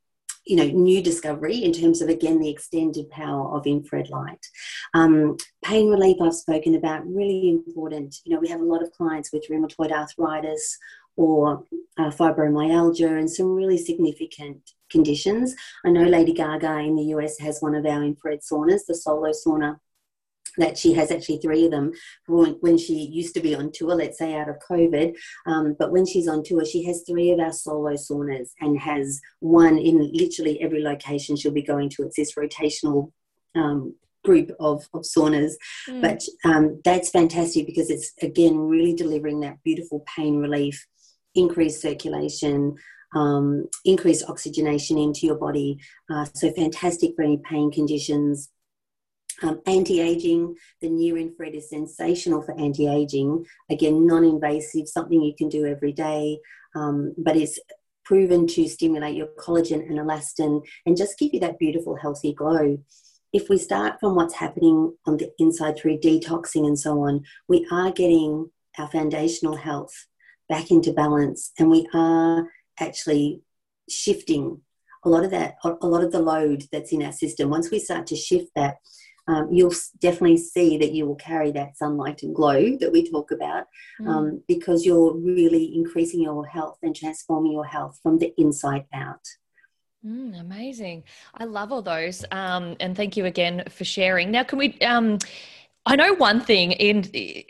you 0.46 0.56
know, 0.56 0.64
new 0.64 1.02
discovery 1.02 1.56
in 1.56 1.72
terms 1.72 2.00
of 2.00 2.08
again 2.08 2.38
the 2.38 2.48
extended 2.48 3.10
power 3.10 3.54
of 3.54 3.66
infrared 3.66 4.08
light. 4.08 4.46
Um, 4.94 5.36
pain 5.64 5.90
relief 5.90 6.16
I've 6.22 6.34
spoken 6.34 6.76
about 6.76 7.06
really 7.06 7.50
important. 7.50 8.16
You 8.24 8.34
know, 8.34 8.40
we 8.40 8.48
have 8.48 8.60
a 8.60 8.64
lot 8.64 8.82
of 8.82 8.92
clients 8.92 9.32
with 9.32 9.48
rheumatoid 9.50 9.90
arthritis 9.90 10.78
or 11.16 11.64
uh, 11.98 12.10
fibromyalgia 12.10 13.18
and 13.18 13.30
some 13.30 13.54
really 13.54 13.78
significant 13.78 14.58
conditions. 14.90 15.54
I 15.84 15.90
know 15.90 16.02
Lady 16.02 16.32
Gaga 16.32 16.78
in 16.78 16.96
the 16.96 17.04
US 17.16 17.38
has 17.38 17.60
one 17.60 17.74
of 17.74 17.86
our 17.86 18.02
infrared 18.02 18.40
saunas, 18.40 18.86
the 18.86 18.94
Solo 18.94 19.30
sauna 19.30 19.76
that 20.58 20.78
she 20.78 20.92
has 20.94 21.10
actually 21.10 21.38
three 21.38 21.64
of 21.66 21.70
them 21.70 21.92
when 22.26 22.78
she 22.78 22.94
used 22.94 23.34
to 23.34 23.40
be 23.40 23.54
on 23.54 23.70
tour, 23.72 23.94
let's 23.94 24.18
say 24.18 24.34
out 24.34 24.48
of 24.48 24.56
COVID. 24.68 25.14
Um, 25.46 25.76
but 25.78 25.92
when 25.92 26.06
she's 26.06 26.28
on 26.28 26.42
tour, 26.42 26.64
she 26.64 26.84
has 26.84 27.04
three 27.06 27.30
of 27.30 27.40
our 27.40 27.52
solo 27.52 27.92
saunas 27.92 28.50
and 28.60 28.78
has 28.78 29.20
one 29.40 29.78
in 29.78 30.10
literally 30.12 30.60
every 30.62 30.82
location 30.82 31.36
she'll 31.36 31.52
be 31.52 31.62
going 31.62 31.90
to. 31.90 32.02
It's 32.04 32.16
this 32.16 32.34
rotational 32.34 33.12
um, 33.54 33.94
group 34.24 34.50
of, 34.58 34.88
of 34.92 35.02
saunas. 35.02 35.52
Mm. 35.88 36.00
But 36.00 36.22
um, 36.44 36.80
that's 36.84 37.10
fantastic 37.10 37.66
because 37.66 37.90
it's, 37.90 38.12
again, 38.22 38.58
really 38.58 38.94
delivering 38.94 39.40
that 39.40 39.62
beautiful 39.62 40.04
pain 40.06 40.36
relief, 40.36 40.86
increased 41.36 41.80
circulation. 41.80 42.76
Um, 43.14 43.68
increased 43.84 44.28
oxygenation 44.28 44.98
into 44.98 45.26
your 45.26 45.36
body. 45.36 45.78
Uh, 46.10 46.26
so 46.34 46.52
fantastic 46.52 47.14
for 47.14 47.22
any 47.22 47.40
pain 47.48 47.70
conditions, 47.70 48.50
um, 49.42 49.60
anti-aging, 49.66 50.56
the 50.80 50.88
near 50.88 51.16
infrared 51.18 51.54
is 51.54 51.70
sensational 51.70 52.42
for 52.42 52.58
anti-aging. 52.58 53.44
Again, 53.70 54.06
non-invasive, 54.06 54.88
something 54.88 55.22
you 55.22 55.34
can 55.36 55.48
do 55.48 55.66
every 55.66 55.92
day, 55.92 56.38
um, 56.74 57.14
but 57.18 57.36
it's 57.36 57.58
proven 58.04 58.46
to 58.46 58.68
stimulate 58.68 59.16
your 59.16 59.28
collagen 59.38 59.80
and 59.88 59.98
elastin 59.98 60.62
and 60.86 60.96
just 60.96 61.18
give 61.18 61.34
you 61.34 61.40
that 61.40 61.58
beautiful, 61.58 61.96
healthy 61.96 62.32
glow. 62.32 62.78
If 63.32 63.48
we 63.48 63.58
start 63.58 64.00
from 64.00 64.14
what's 64.14 64.34
happening 64.34 64.94
on 65.06 65.16
the 65.16 65.30
inside 65.38 65.76
through 65.76 65.98
detoxing 65.98 66.66
and 66.66 66.78
so 66.78 67.00
on, 67.00 67.24
we 67.48 67.66
are 67.70 67.90
getting 67.90 68.50
our 68.78 68.88
foundational 68.88 69.56
health 69.56 70.06
back 70.48 70.70
into 70.70 70.92
balance, 70.92 71.52
and 71.58 71.70
we 71.70 71.88
are 71.94 72.48
actually 72.78 73.42
shifting 73.88 74.60
a 75.04 75.08
lot 75.08 75.24
of 75.24 75.30
that, 75.30 75.56
a 75.64 75.86
lot 75.86 76.02
of 76.02 76.10
the 76.10 76.20
load 76.20 76.64
that's 76.72 76.92
in 76.92 77.02
our 77.02 77.12
system. 77.12 77.48
Once 77.48 77.70
we 77.70 77.78
start 77.78 78.06
to 78.08 78.16
shift 78.16 78.50
that, 78.56 78.76
um, 79.28 79.48
you'll 79.52 79.74
definitely 80.00 80.36
see 80.36 80.78
that 80.78 80.92
you 80.92 81.06
will 81.06 81.16
carry 81.16 81.50
that 81.52 81.76
sunlight 81.76 82.22
and 82.22 82.34
glow 82.34 82.76
that 82.76 82.92
we 82.92 83.08
talk 83.08 83.30
about 83.32 83.66
mm. 84.00 84.08
um, 84.08 84.42
because 84.46 84.84
you're 84.84 85.16
really 85.16 85.74
increasing 85.74 86.20
your 86.20 86.46
health 86.46 86.78
and 86.82 86.94
transforming 86.94 87.52
your 87.52 87.64
health 87.64 87.98
from 88.02 88.18
the 88.18 88.32
inside 88.38 88.84
out. 88.92 89.24
Mm, 90.04 90.40
amazing. 90.40 91.02
I 91.34 91.44
love 91.44 91.72
all 91.72 91.82
those. 91.82 92.24
Um, 92.30 92.76
and 92.78 92.96
thank 92.96 93.16
you 93.16 93.24
again 93.24 93.64
for 93.68 93.84
sharing. 93.84 94.30
Now, 94.30 94.44
can 94.44 94.58
we? 94.58 94.78
Um, 94.80 95.18
I 95.88 95.94
know 95.94 96.14
one 96.14 96.40
thing 96.40 96.72
in 96.72 97.04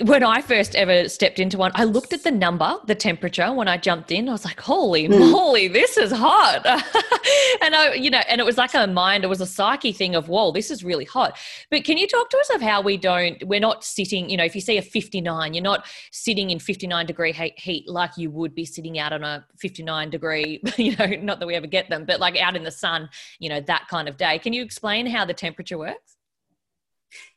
when 0.05 0.23
I 0.23 0.43
first 0.43 0.75
ever 0.75 1.09
stepped 1.09 1.39
into 1.39 1.57
one, 1.57 1.73
I 1.75 1.85
looked 1.85 2.13
at 2.13 2.23
the 2.23 2.31
number, 2.31 2.77
the 2.87 2.95
temperature 2.95 3.51
when 3.51 3.67
I 3.67 3.79
jumped 3.79 4.13
in. 4.13 4.29
I 4.29 4.33
was 4.33 4.45
like, 4.45 4.61
holy 4.61 5.09
mm. 5.09 5.31
moly, 5.31 5.69
this 5.69 5.97
is 5.97 6.13
hot. 6.13 6.67
and 7.63 7.75
I, 7.75 7.95
you 7.95 8.11
know, 8.11 8.21
and 8.29 8.39
it 8.39 8.45
was 8.45 8.59
like 8.59 8.75
a 8.75 8.87
mind, 8.87 9.25
it 9.25 9.29
was 9.29 9.41
a 9.41 9.47
psyche 9.47 9.91
thing 9.91 10.15
of, 10.15 10.29
whoa, 10.29 10.53
this 10.53 10.71
is 10.71 10.85
really 10.85 11.07
hot. 11.07 11.39
But 11.71 11.85
can 11.85 11.97
you 11.97 12.07
talk 12.07 12.29
to 12.29 12.37
us 12.37 12.51
of 12.55 12.61
how 12.61 12.83
we 12.83 12.99
don't, 12.99 13.43
we're 13.47 13.59
not 13.59 13.85
sitting, 13.85 14.29
you 14.29 14.37
know, 14.37 14.45
if 14.45 14.55
you 14.55 14.61
see 14.61 14.77
a 14.77 14.83
59, 14.83 15.55
you're 15.55 15.63
not 15.63 15.87
sitting 16.13 16.51
in 16.51 16.59
59 16.59 17.07
degree 17.07 17.33
heat 17.33 17.89
like 17.89 18.19
you 18.19 18.31
would 18.31 18.55
be 18.55 18.67
sitting 18.67 18.99
out 18.99 19.15
on 19.15 19.25
a 19.25 19.47
59 19.61 20.11
degree, 20.11 20.61
you 20.77 20.95
know, 20.97 21.07
not 21.23 21.41
that 21.41 21.47
we 21.47 21.55
ever 21.55 21.67
get 21.67 21.89
them, 21.89 22.05
but 22.05 22.21
like 22.21 22.37
out 22.37 22.55
in 22.55 22.65
the 22.65 22.71
sun, 22.71 23.09
you 23.39 23.49
know, 23.49 23.63
that 23.63 23.89
kind 23.89 24.11
of 24.11 24.19
day. 24.19 24.39
Can 24.39 24.53
you 24.53 24.63
explain 24.63 25.07
how 25.07 25.25
the 25.25 25.33
temperature 25.33 25.79
works? 25.79 26.16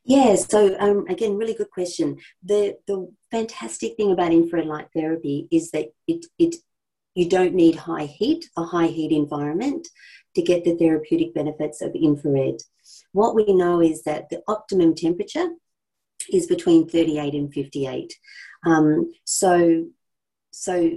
Yeah, 0.09 0.33
so 0.33 0.75
um, 0.79 1.05
again, 1.07 1.37
really 1.37 1.53
good 1.53 1.69
question. 1.69 2.17
The 2.41 2.75
the 2.87 3.13
fantastic 3.29 3.95
thing 3.95 4.11
about 4.11 4.33
infrared 4.33 4.65
light 4.65 4.87
therapy 4.91 5.47
is 5.51 5.69
that 5.69 5.93
it 6.07 6.25
it 6.39 6.55
you 7.13 7.29
don't 7.29 7.53
need 7.53 7.75
high 7.75 8.05
heat, 8.05 8.49
a 8.57 8.63
high 8.63 8.87
heat 8.87 9.11
environment, 9.11 9.87
to 10.33 10.41
get 10.41 10.63
the 10.63 10.75
therapeutic 10.75 11.35
benefits 11.35 11.83
of 11.83 11.93
infrared. 11.93 12.55
What 13.11 13.35
we 13.35 13.53
know 13.53 13.81
is 13.81 14.01
that 14.03 14.29
the 14.31 14.41
optimum 14.47 14.95
temperature 14.95 15.49
is 16.33 16.47
between 16.47 16.89
38 16.89 17.35
and 17.35 17.53
58. 17.53 18.11
Um, 18.65 19.11
so 19.25 19.89
so 20.49 20.89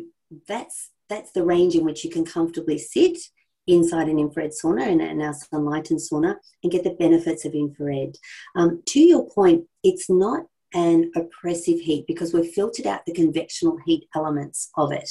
that's 0.49 0.89
that's 1.11 1.33
the 1.33 1.45
range 1.45 1.75
in 1.75 1.85
which 1.85 2.03
you 2.03 2.11
can 2.11 2.25
comfortably 2.25 2.79
sit 2.79 3.19
inside 3.67 4.09
an 4.09 4.19
infrared 4.19 4.51
sauna 4.51 4.87
and, 4.87 5.01
and 5.01 5.23
our 5.23 5.35
Sunlighten 5.35 6.01
sauna 6.01 6.37
and 6.63 6.73
get 6.73 6.85
the 6.85 6.97
benefits 6.99 7.45
of 7.45 7.55
infrared. 7.55 8.17
Um, 8.57 8.83
to 8.87 9.01
your 9.01 9.29
point, 9.31 9.65
it's 9.83 10.11
not 10.11 10.47
an 10.75 11.11
oppressive 11.15 11.79
heat 11.81 12.07
because 12.07 12.33
we've 12.33 12.53
filtered 12.53 12.87
out 12.87 13.05
the 13.07 13.13
convectional 13.13 13.79
heat 13.85 14.09
elements 14.15 14.71
of 14.77 14.91
it. 14.93 15.11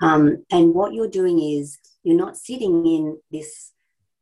Um, 0.00 0.44
and 0.50 0.74
what 0.74 0.94
you're 0.94 1.08
doing 1.08 1.40
is 1.40 1.78
you're 2.02 2.16
not 2.16 2.36
sitting 2.36 2.86
in 2.86 3.18
this, 3.30 3.72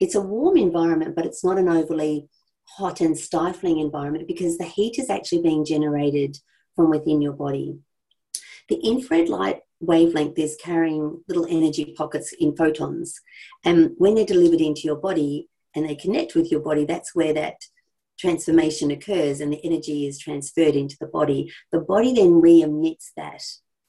it's 0.00 0.16
a 0.16 0.20
warm 0.20 0.56
environment, 0.56 1.14
but 1.14 1.26
it's 1.26 1.44
not 1.44 1.58
an 1.58 1.68
overly 1.68 2.28
hot 2.64 3.00
and 3.00 3.16
stifling 3.16 3.78
environment 3.78 4.26
because 4.26 4.58
the 4.58 4.64
heat 4.64 4.98
is 4.98 5.10
actually 5.10 5.42
being 5.42 5.64
generated 5.64 6.36
from 6.74 6.90
within 6.90 7.20
your 7.20 7.32
body. 7.32 7.76
The 8.68 8.76
infrared 8.76 9.28
light 9.28 9.60
wavelength 9.82 10.38
is 10.38 10.56
carrying 10.62 11.22
little 11.28 11.46
energy 11.46 11.94
pockets 11.96 12.32
in 12.38 12.56
photons. 12.56 13.20
And 13.64 13.90
when 13.98 14.14
they're 14.14 14.24
delivered 14.24 14.60
into 14.60 14.82
your 14.82 14.96
body 14.96 15.48
and 15.74 15.86
they 15.86 15.96
connect 15.96 16.34
with 16.34 16.50
your 16.50 16.60
body, 16.60 16.84
that's 16.84 17.14
where 17.14 17.34
that 17.34 17.56
transformation 18.18 18.90
occurs 18.90 19.40
and 19.40 19.52
the 19.52 19.64
energy 19.64 20.06
is 20.06 20.18
transferred 20.18 20.76
into 20.76 20.96
the 21.00 21.06
body. 21.06 21.52
The 21.72 21.80
body 21.80 22.14
then 22.14 22.40
re 22.40 22.62
emits 22.62 23.12
that 23.16 23.42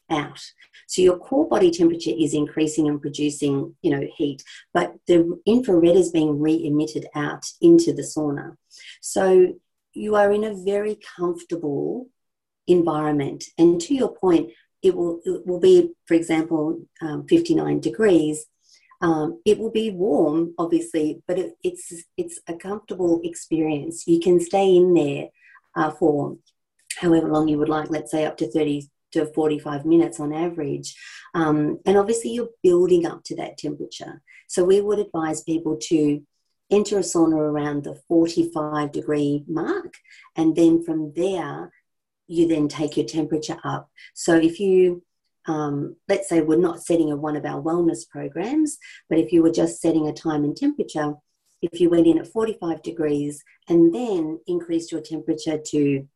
out. 0.10 0.40
So 0.88 1.02
your 1.02 1.18
core 1.18 1.48
body 1.48 1.72
temperature 1.72 2.12
is 2.18 2.34
increasing 2.34 2.88
and 2.88 3.02
producing, 3.02 3.76
you 3.82 3.92
know, 3.92 4.08
heat, 4.16 4.44
but 4.74 4.96
the 5.08 5.40
infrared 5.46 5.96
is 5.96 6.12
being 6.12 6.40
re-emitted 6.40 7.08
out 7.16 7.46
into 7.62 7.94
the 7.94 8.02
sauna. 8.02 8.58
So 9.02 9.54
you 9.94 10.16
are 10.16 10.32
in 10.32 10.44
a 10.44 10.56
very 10.56 11.00
comfortable 11.18 12.10
environment. 12.68 13.46
And 13.58 13.80
to 13.82 13.94
your 13.94 14.14
point, 14.16 14.52
it 14.84 14.96
will, 14.96 15.22
it 15.24 15.48
will 15.48 15.60
be, 15.60 15.92
for 16.06 16.14
example, 16.14 16.82
um, 17.02 17.26
59 17.28 17.80
degrees. 17.80 18.46
Um, 19.02 19.42
it 19.46 19.58
will 19.58 19.72
be 19.72 19.92
warm, 19.92 20.54
obviously, 20.58 21.24
but 21.28 21.40
it, 21.40 21.58
it's 21.64 21.92
it's 22.16 22.40
a 22.48 22.54
comfortable 22.54 23.20
experience. 23.24 24.08
You 24.08 24.20
can 24.20 24.40
stay 24.40 24.76
in 24.76 24.94
there 24.94 25.28
uh, 25.76 25.92
for 25.92 26.38
however 26.98 27.28
long 27.28 27.48
you 27.48 27.58
would 27.58 27.70
like, 27.70 27.90
let's 27.90 28.12
say 28.12 28.26
up 28.26 28.38
to 28.38 28.50
30 28.50 28.90
to 29.14 29.26
45 29.34 29.86
minutes 29.86 30.20
on 30.20 30.34
average. 30.34 30.96
Um, 31.34 31.80
and 31.86 31.98
obviously, 31.98 32.32
you're 32.32 32.50
building 32.62 33.06
up 33.06 33.24
to 33.26 33.36
that 33.38 33.58
temperature. 33.58 34.22
So, 34.48 34.64
we 34.64 34.80
would 34.80 35.00
advise 35.00 35.44
people 35.44 35.78
to 35.90 36.22
enter 36.72 36.98
a 36.98 37.02
sauna 37.02 37.38
around 37.38 37.84
the 37.84 37.96
45 38.08 38.92
degree 38.92 39.44
mark, 39.48 39.96
and 40.36 40.56
then 40.56 40.84
from 40.84 41.14
there, 41.14 41.72
you 42.28 42.48
then 42.48 42.68
take 42.68 42.98
your 42.98 43.06
temperature 43.06 43.58
up. 43.64 43.90
So 44.14 44.36
if 44.36 44.60
you, 44.60 45.04
um, 45.46 45.98
let's 46.08 46.30
say 46.30 46.42
we're 46.42 46.58
not 46.58 46.82
setting 46.82 47.12
a 47.12 47.16
one 47.16 47.36
of 47.36 47.46
our 47.46 47.62
wellness 47.62 48.08
programs, 48.10 48.78
but 49.10 49.20
if 49.20 49.32
you 49.32 49.44
were 49.44 49.52
just 49.52 49.82
setting 49.82 50.08
a 50.08 50.14
time 50.14 50.44
and 50.44 50.56
temperature, 50.56 51.16
if 51.62 51.80
you 51.80 51.90
went 51.90 52.08
in 52.08 52.20
at 52.20 52.28
45 52.28 52.82
degrees 52.82 53.44
and 53.70 53.94
then 53.94 54.40
increased 54.48 54.92
your 54.92 55.02
temperature 55.02 55.58
to 55.58 56.08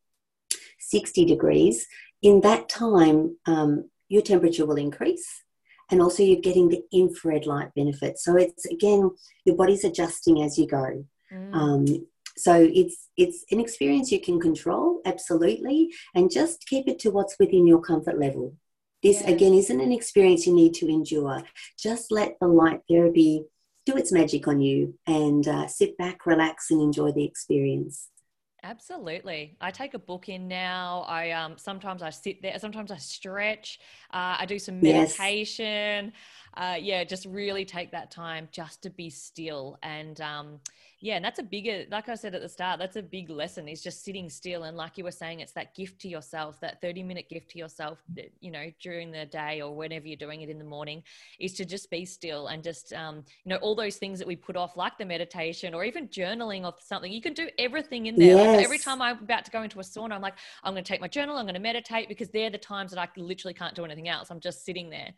60 0.79 1.25
degrees, 1.25 1.87
in 2.21 2.41
that 2.41 2.67
time, 2.69 3.37
um, 3.45 3.89
your 4.09 4.21
temperature 4.21 4.65
will 4.65 4.77
increase. 4.77 5.43
And 5.89 6.01
also, 6.01 6.21
you're 6.21 6.41
getting 6.41 6.67
the 6.67 6.83
infrared 6.91 7.45
light 7.45 7.73
benefit. 7.73 8.19
So, 8.19 8.35
it's 8.35 8.65
again, 8.65 9.09
your 9.45 9.55
body's 9.55 9.85
adjusting 9.85 10.41
as 10.41 10.57
you 10.57 10.67
go. 10.67 11.05
Mm. 11.31 11.53
Um, 11.53 12.07
so 12.37 12.69
it's 12.73 13.09
it's 13.17 13.45
an 13.51 13.59
experience 13.59 14.11
you 14.11 14.21
can 14.21 14.39
control 14.39 15.01
absolutely, 15.05 15.93
and 16.15 16.31
just 16.31 16.65
keep 16.67 16.87
it 16.87 16.99
to 16.99 17.11
what's 17.11 17.35
within 17.39 17.67
your 17.67 17.81
comfort 17.81 18.19
level. 18.19 18.55
This 19.03 19.21
yeah. 19.21 19.31
again 19.31 19.53
isn't 19.53 19.81
an 19.81 19.91
experience 19.91 20.47
you 20.47 20.53
need 20.53 20.73
to 20.75 20.87
endure. 20.87 21.43
Just 21.79 22.11
let 22.11 22.37
the 22.39 22.47
light 22.47 22.81
therapy 22.89 23.43
do 23.85 23.95
its 23.95 24.11
magic 24.11 24.47
on 24.47 24.59
you 24.59 24.95
and 25.05 25.47
uh, 25.47 25.67
sit 25.67 25.97
back, 25.97 26.25
relax, 26.25 26.71
and 26.71 26.81
enjoy 26.81 27.11
the 27.11 27.23
experience. 27.23 28.09
Absolutely. 28.63 29.55
I 29.61 29.71
take 29.71 29.93
a 29.93 29.99
book 29.99 30.29
in 30.29 30.47
now. 30.47 31.05
I 31.07 31.31
um 31.31 31.57
sometimes 31.57 32.01
I 32.01 32.09
sit 32.09 32.41
there, 32.41 32.57
sometimes 32.59 32.91
I 32.91 32.97
stretch, 32.97 33.79
uh, 34.11 34.35
I 34.39 34.45
do 34.45 34.59
some 34.59 34.81
meditation. 34.81 36.05
Yes. 36.05 36.13
Uh, 36.57 36.75
yeah, 36.79 37.03
just 37.03 37.25
really 37.27 37.63
take 37.63 37.91
that 37.91 38.09
time 38.09 38.49
just 38.51 38.81
to 38.81 38.89
be 38.89 39.09
still 39.11 39.77
and 39.83 40.19
um 40.21 40.59
yeah 40.99 41.15
and 41.15 41.23
that's 41.23 41.39
a 41.39 41.43
bigger 41.43 41.83
like 41.91 42.09
i 42.09 42.15
said 42.15 42.33
at 42.33 42.41
the 42.41 42.49
start 42.49 42.79
that's 42.79 42.95
a 42.95 43.01
big 43.01 43.29
lesson 43.29 43.67
is 43.67 43.83
just 43.83 44.03
sitting 44.03 44.29
still 44.29 44.63
and 44.63 44.75
like 44.75 44.97
you 44.97 45.03
were 45.03 45.11
saying 45.11 45.39
it's 45.39 45.51
that 45.51 45.75
gift 45.75 45.99
to 46.01 46.07
yourself 46.07 46.59
that 46.59 46.81
30 46.81 47.03
minute 47.03 47.29
gift 47.29 47.51
to 47.51 47.59
yourself 47.59 47.99
that, 48.15 48.31
you 48.39 48.51
know 48.51 48.71
during 48.81 49.11
the 49.11 49.25
day 49.25 49.61
or 49.61 49.75
whenever 49.75 50.07
you're 50.07 50.17
doing 50.17 50.41
it 50.41 50.49
in 50.49 50.57
the 50.57 50.65
morning 50.65 51.03
is 51.39 51.53
to 51.53 51.65
just 51.65 51.91
be 51.91 52.03
still 52.05 52.47
and 52.47 52.63
just 52.63 52.93
um, 52.93 53.23
you 53.43 53.49
know 53.49 53.57
all 53.57 53.75
those 53.75 53.97
things 53.97 54.17
that 54.17 54.27
we 54.27 54.35
put 54.35 54.55
off 54.55 54.75
like 54.75 54.97
the 54.97 55.05
meditation 55.05 55.73
or 55.73 55.83
even 55.83 56.07
journaling 56.07 56.63
or 56.63 56.73
something 56.79 57.11
you 57.11 57.21
can 57.21 57.33
do 57.33 57.47
everything 57.59 58.07
in 58.07 58.15
there 58.15 58.35
yes. 58.35 58.55
like 58.55 58.65
every 58.65 58.79
time 58.79 59.01
i'm 59.01 59.19
about 59.19 59.45
to 59.45 59.51
go 59.51 59.61
into 59.61 59.79
a 59.79 59.83
sauna 59.83 60.13
i'm 60.13 60.21
like 60.21 60.35
i'm 60.63 60.73
going 60.73 60.83
to 60.83 60.87
take 60.87 61.01
my 61.01 61.07
journal 61.07 61.37
i'm 61.37 61.45
going 61.45 61.53
to 61.53 61.59
meditate 61.59 62.07
because 62.07 62.29
they're 62.29 62.49
the 62.49 62.57
times 62.57 62.91
that 62.91 62.99
i 62.99 63.07
literally 63.17 63.53
can't 63.53 63.75
do 63.75 63.85
anything 63.85 64.07
else 64.07 64.31
i'm 64.31 64.39
just 64.39 64.65
sitting 64.65 64.89
there 64.89 65.13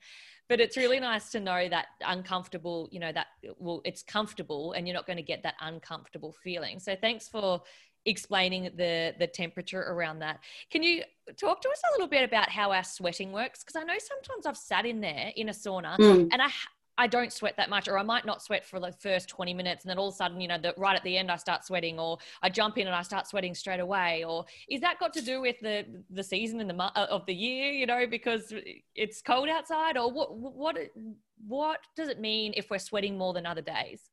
but 0.49 0.59
it's 0.59 0.75
really 0.75 0.99
nice 0.99 1.29
to 1.29 1.39
know 1.39 1.69
that 1.69 1.85
uncomfortable 2.05 2.89
you 2.91 2.99
know 2.99 3.11
that 3.11 3.27
well 3.59 3.81
it's 3.85 4.03
comfortable 4.03 4.73
and 4.73 4.87
you're 4.87 4.95
not 4.95 5.05
going 5.05 5.17
to 5.17 5.23
get 5.23 5.43
that 5.43 5.55
uncomfortable 5.61 6.35
feeling. 6.43 6.79
So 6.79 6.95
thanks 6.95 7.29
for 7.29 7.61
explaining 8.05 8.71
the 8.75 9.13
the 9.19 9.27
temperature 9.27 9.81
around 9.81 10.19
that. 10.19 10.39
Can 10.71 10.83
you 10.83 11.03
talk 11.37 11.61
to 11.61 11.69
us 11.69 11.81
a 11.89 11.93
little 11.93 12.07
bit 12.07 12.23
about 12.23 12.49
how 12.49 12.71
our 12.71 12.83
sweating 12.83 13.31
works? 13.31 13.63
Because 13.63 13.75
i 13.75 13.83
know 13.83 13.97
sometimes 13.97 14.45
i've 14.45 14.57
sat 14.57 14.85
in 14.85 14.99
there 14.99 15.31
in 15.35 15.49
a 15.49 15.53
sauna 15.53 15.97
mm. 15.97 16.27
and 16.31 16.41
i 16.41 16.49
I 16.99 17.07
don't 17.07 17.31
sweat 17.31 17.55
that 17.55 17.69
much, 17.69 17.87
or 17.87 17.97
I 17.97 18.03
might 18.03 18.25
not 18.25 18.43
sweat 18.43 18.65
for 18.65 18.77
the 18.77 18.91
first 18.91 19.29
20 19.29 19.53
minutes, 19.53 19.85
and 19.85 19.89
then 19.89 19.97
all 19.97 20.09
of 20.09 20.15
a 20.15 20.17
sudden, 20.17 20.41
you 20.41 20.49
know, 20.49 20.57
the, 20.57 20.73
right 20.75 20.97
at 20.97 21.03
the 21.03 21.17
end, 21.17 21.31
I 21.31 21.37
start 21.37 21.63
sweating, 21.63 21.97
or 21.97 22.17
I 22.41 22.49
jump 22.49 22.77
in 22.77 22.87
and 22.87 22.95
I 22.95 23.03
start 23.03 23.25
sweating 23.25 23.55
straight 23.55 23.79
away. 23.79 24.25
Or 24.25 24.43
is 24.67 24.81
that 24.81 24.99
got 24.99 25.13
to 25.13 25.21
do 25.21 25.39
with 25.39 25.55
the 25.61 25.85
the 26.09 26.21
season 26.23 26.59
and 26.59 26.69
the 26.69 26.75
of 27.09 27.25
the 27.25 27.33
year, 27.33 27.71
you 27.71 27.85
know, 27.85 28.05
because 28.05 28.53
it's 28.95 29.21
cold 29.21 29.47
outside, 29.47 29.95
or 29.95 30.11
what 30.11 30.35
what 30.35 30.77
what 31.47 31.79
does 31.95 32.09
it 32.09 32.19
mean 32.19 32.53
if 32.57 32.69
we're 32.69 32.79
sweating 32.79 33.17
more 33.17 33.31
than 33.31 33.45
other 33.45 33.61
days? 33.61 34.09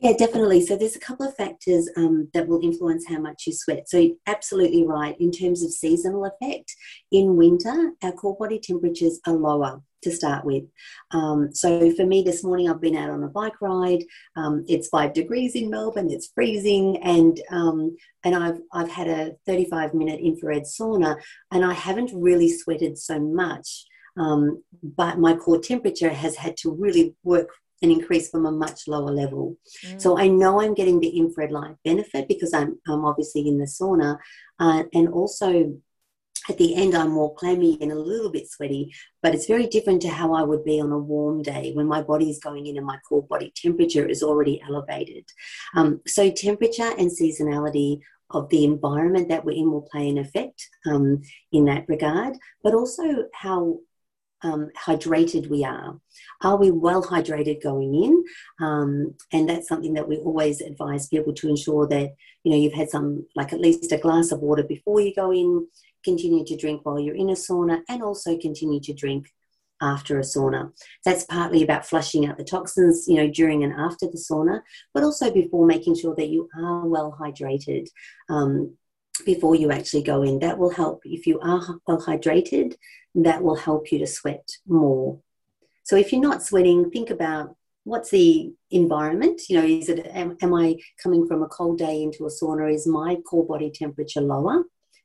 Yeah, 0.00 0.12
definitely. 0.16 0.64
So 0.64 0.76
there's 0.76 0.96
a 0.96 1.00
couple 1.00 1.26
of 1.26 1.34
factors 1.34 1.88
um, 1.96 2.28
that 2.32 2.46
will 2.46 2.62
influence 2.62 3.06
how 3.08 3.18
much 3.18 3.44
you 3.46 3.52
sweat. 3.52 3.88
So 3.88 4.10
absolutely 4.26 4.84
right. 4.86 5.16
In 5.20 5.32
terms 5.32 5.64
of 5.64 5.72
seasonal 5.72 6.26
effect, 6.26 6.76
in 7.10 7.36
winter, 7.36 7.92
our 8.02 8.12
core 8.12 8.36
body 8.38 8.60
temperatures 8.60 9.18
are 9.26 9.34
lower 9.34 9.82
to 10.04 10.12
start 10.12 10.44
with. 10.44 10.64
Um, 11.10 11.52
so 11.52 11.90
for 11.94 12.06
me 12.06 12.22
this 12.22 12.44
morning, 12.44 12.70
I've 12.70 12.80
been 12.80 12.96
out 12.96 13.10
on 13.10 13.24
a 13.24 13.28
bike 13.28 13.60
ride. 13.60 14.04
Um, 14.36 14.64
it's 14.68 14.88
five 14.88 15.12
degrees 15.12 15.54
in 15.54 15.70
Melbourne. 15.70 16.10
It's 16.10 16.30
freezing, 16.34 16.98
and 17.02 17.40
um, 17.50 17.96
and 18.24 18.34
I've 18.34 18.60
I've 18.72 18.90
had 18.90 19.08
a 19.08 19.32
35 19.46 19.94
minute 19.94 20.20
infrared 20.20 20.64
sauna, 20.64 21.20
and 21.52 21.64
I 21.64 21.72
haven't 21.72 22.12
really 22.14 22.50
sweated 22.50 22.96
so 22.98 23.18
much. 23.18 23.86
Um, 24.16 24.62
but 24.82 25.18
my 25.18 25.34
core 25.34 25.58
temperature 25.58 26.10
has 26.10 26.36
had 26.36 26.56
to 26.58 26.70
really 26.70 27.16
work 27.24 27.50
and 27.82 27.90
increase 27.92 28.30
from 28.30 28.46
a 28.46 28.52
much 28.52 28.88
lower 28.88 29.10
level. 29.10 29.56
Mm. 29.84 30.00
So 30.00 30.18
I 30.18 30.28
know 30.28 30.60
I'm 30.60 30.74
getting 30.74 31.00
the 31.00 31.08
infrared 31.08 31.50
light 31.50 31.76
benefit 31.84 32.28
because 32.28 32.54
I'm, 32.54 32.78
I'm 32.88 33.04
obviously 33.04 33.46
in 33.46 33.58
the 33.58 33.66
sauna, 33.66 34.18
uh, 34.58 34.84
and 34.92 35.08
also 35.08 35.74
at 36.48 36.58
the 36.58 36.74
end 36.74 36.94
I'm 36.94 37.10
more 37.10 37.34
clammy 37.34 37.78
and 37.80 37.92
a 37.92 37.98
little 37.98 38.30
bit 38.30 38.50
sweaty, 38.50 38.94
but 39.22 39.34
it's 39.34 39.46
very 39.46 39.66
different 39.66 40.02
to 40.02 40.08
how 40.08 40.34
I 40.34 40.42
would 40.42 40.64
be 40.64 40.80
on 40.80 40.92
a 40.92 40.98
warm 40.98 41.42
day 41.42 41.72
when 41.74 41.86
my 41.86 42.02
body 42.02 42.30
is 42.30 42.40
going 42.40 42.66
in 42.66 42.76
and 42.76 42.86
my 42.86 42.98
core 43.08 43.22
body 43.22 43.52
temperature 43.56 44.06
is 44.06 44.22
already 44.22 44.60
elevated. 44.66 45.24
Um, 45.74 46.00
so 46.06 46.30
temperature 46.30 46.90
and 46.98 47.10
seasonality 47.10 48.00
of 48.30 48.48
the 48.48 48.64
environment 48.64 49.28
that 49.28 49.44
we're 49.44 49.56
in 49.56 49.70
will 49.70 49.82
play 49.90 50.08
an 50.08 50.18
effect 50.18 50.68
um, 50.86 51.22
in 51.52 51.66
that 51.66 51.84
regard, 51.88 52.36
but 52.62 52.74
also 52.74 53.24
how 53.32 53.78
um, 54.42 54.68
hydrated 54.78 55.48
we 55.48 55.64
are. 55.64 55.98
Are 56.42 56.56
we 56.56 56.70
well 56.70 57.02
hydrated 57.02 57.62
going 57.62 57.94
in? 57.94 58.24
Um, 58.60 59.14
and 59.32 59.48
that's 59.48 59.68
something 59.68 59.94
that 59.94 60.06
we 60.06 60.18
always 60.18 60.60
advise 60.60 61.08
people 61.08 61.32
to 61.34 61.48
ensure 61.48 61.86
that 61.88 62.14
you 62.42 62.52
know 62.52 62.58
you've 62.58 62.74
had 62.74 62.90
some, 62.90 63.26
like 63.34 63.52
at 63.52 63.60
least 63.60 63.92
a 63.92 63.96
glass 63.96 64.32
of 64.32 64.40
water 64.40 64.62
before 64.62 65.00
you 65.00 65.14
go 65.14 65.32
in 65.32 65.66
continue 66.04 66.44
to 66.44 66.56
drink 66.56 66.80
while 66.84 67.00
you're 67.00 67.14
in 67.14 67.30
a 67.30 67.34
sauna, 67.34 67.82
and 67.88 68.02
also 68.02 68.36
continue 68.38 68.80
to 68.80 68.92
drink 68.92 69.28
after 69.80 70.18
a 70.18 70.22
sauna. 70.22 70.72
That's 71.04 71.24
partly 71.24 71.62
about 71.62 71.86
flushing 71.86 72.26
out 72.26 72.38
the 72.38 72.44
toxins, 72.44 73.06
you 73.08 73.16
know, 73.16 73.28
during 73.28 73.64
and 73.64 73.72
after 73.72 74.06
the 74.06 74.18
sauna, 74.18 74.60
but 74.92 75.02
also 75.02 75.32
before 75.32 75.66
making 75.66 75.96
sure 75.96 76.14
that 76.16 76.28
you 76.28 76.48
are 76.56 76.86
well 76.86 77.16
hydrated 77.20 77.88
um, 78.28 78.76
before 79.26 79.54
you 79.54 79.70
actually 79.70 80.02
go 80.02 80.22
in. 80.22 80.38
That 80.38 80.58
will 80.58 80.70
help. 80.70 81.02
If 81.04 81.26
you 81.26 81.40
are 81.40 81.80
well 81.86 82.00
hydrated, 82.00 82.74
that 83.14 83.42
will 83.42 83.56
help 83.56 83.92
you 83.92 83.98
to 83.98 84.06
sweat 84.06 84.48
more. 84.66 85.20
So 85.84 85.96
if 85.96 86.12
you're 86.12 86.20
not 86.20 86.42
sweating, 86.42 86.90
think 86.90 87.10
about 87.10 87.56
what's 87.84 88.10
the 88.10 88.52
environment 88.70 89.42
you 89.48 89.58
know 89.58 89.64
is 89.64 89.90
it 89.90 90.06
am, 90.06 90.36
am, 90.40 90.54
i 90.54 90.74
coming 91.02 91.26
from 91.26 91.42
a 91.42 91.48
cold 91.48 91.78
day 91.78 92.02
into 92.02 92.24
a 92.24 92.30
sauna 92.30 92.72
is 92.72 92.86
my 92.86 93.16
core 93.28 93.46
body 93.46 93.70
temperature 93.70 94.22
lower 94.22 94.64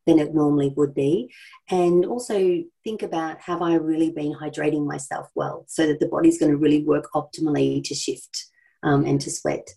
than 0.10 0.20
it 0.20 0.34
normally 0.34 0.74
would 0.76 0.94
be. 0.94 1.32
And 1.70 2.06
also 2.06 2.64
think 2.84 3.04
about 3.04 3.40
have 3.42 3.62
I 3.62 3.76
really 3.76 4.12
been 4.12 4.34
hydrating 4.34 4.86
myself 4.86 5.28
well 5.36 5.66
so 5.68 5.86
that 5.86 6.00
the 6.00 6.08
body's 6.08 6.40
going 6.40 6.52
to 6.52 6.58
really 6.58 6.84
work 6.84 7.08
optimally 7.14 7.84
to 7.84 7.94
shift 7.94 8.46
um, 8.84 9.06
and 9.06 9.22
to 9.22 9.30
sweat. 9.30 9.76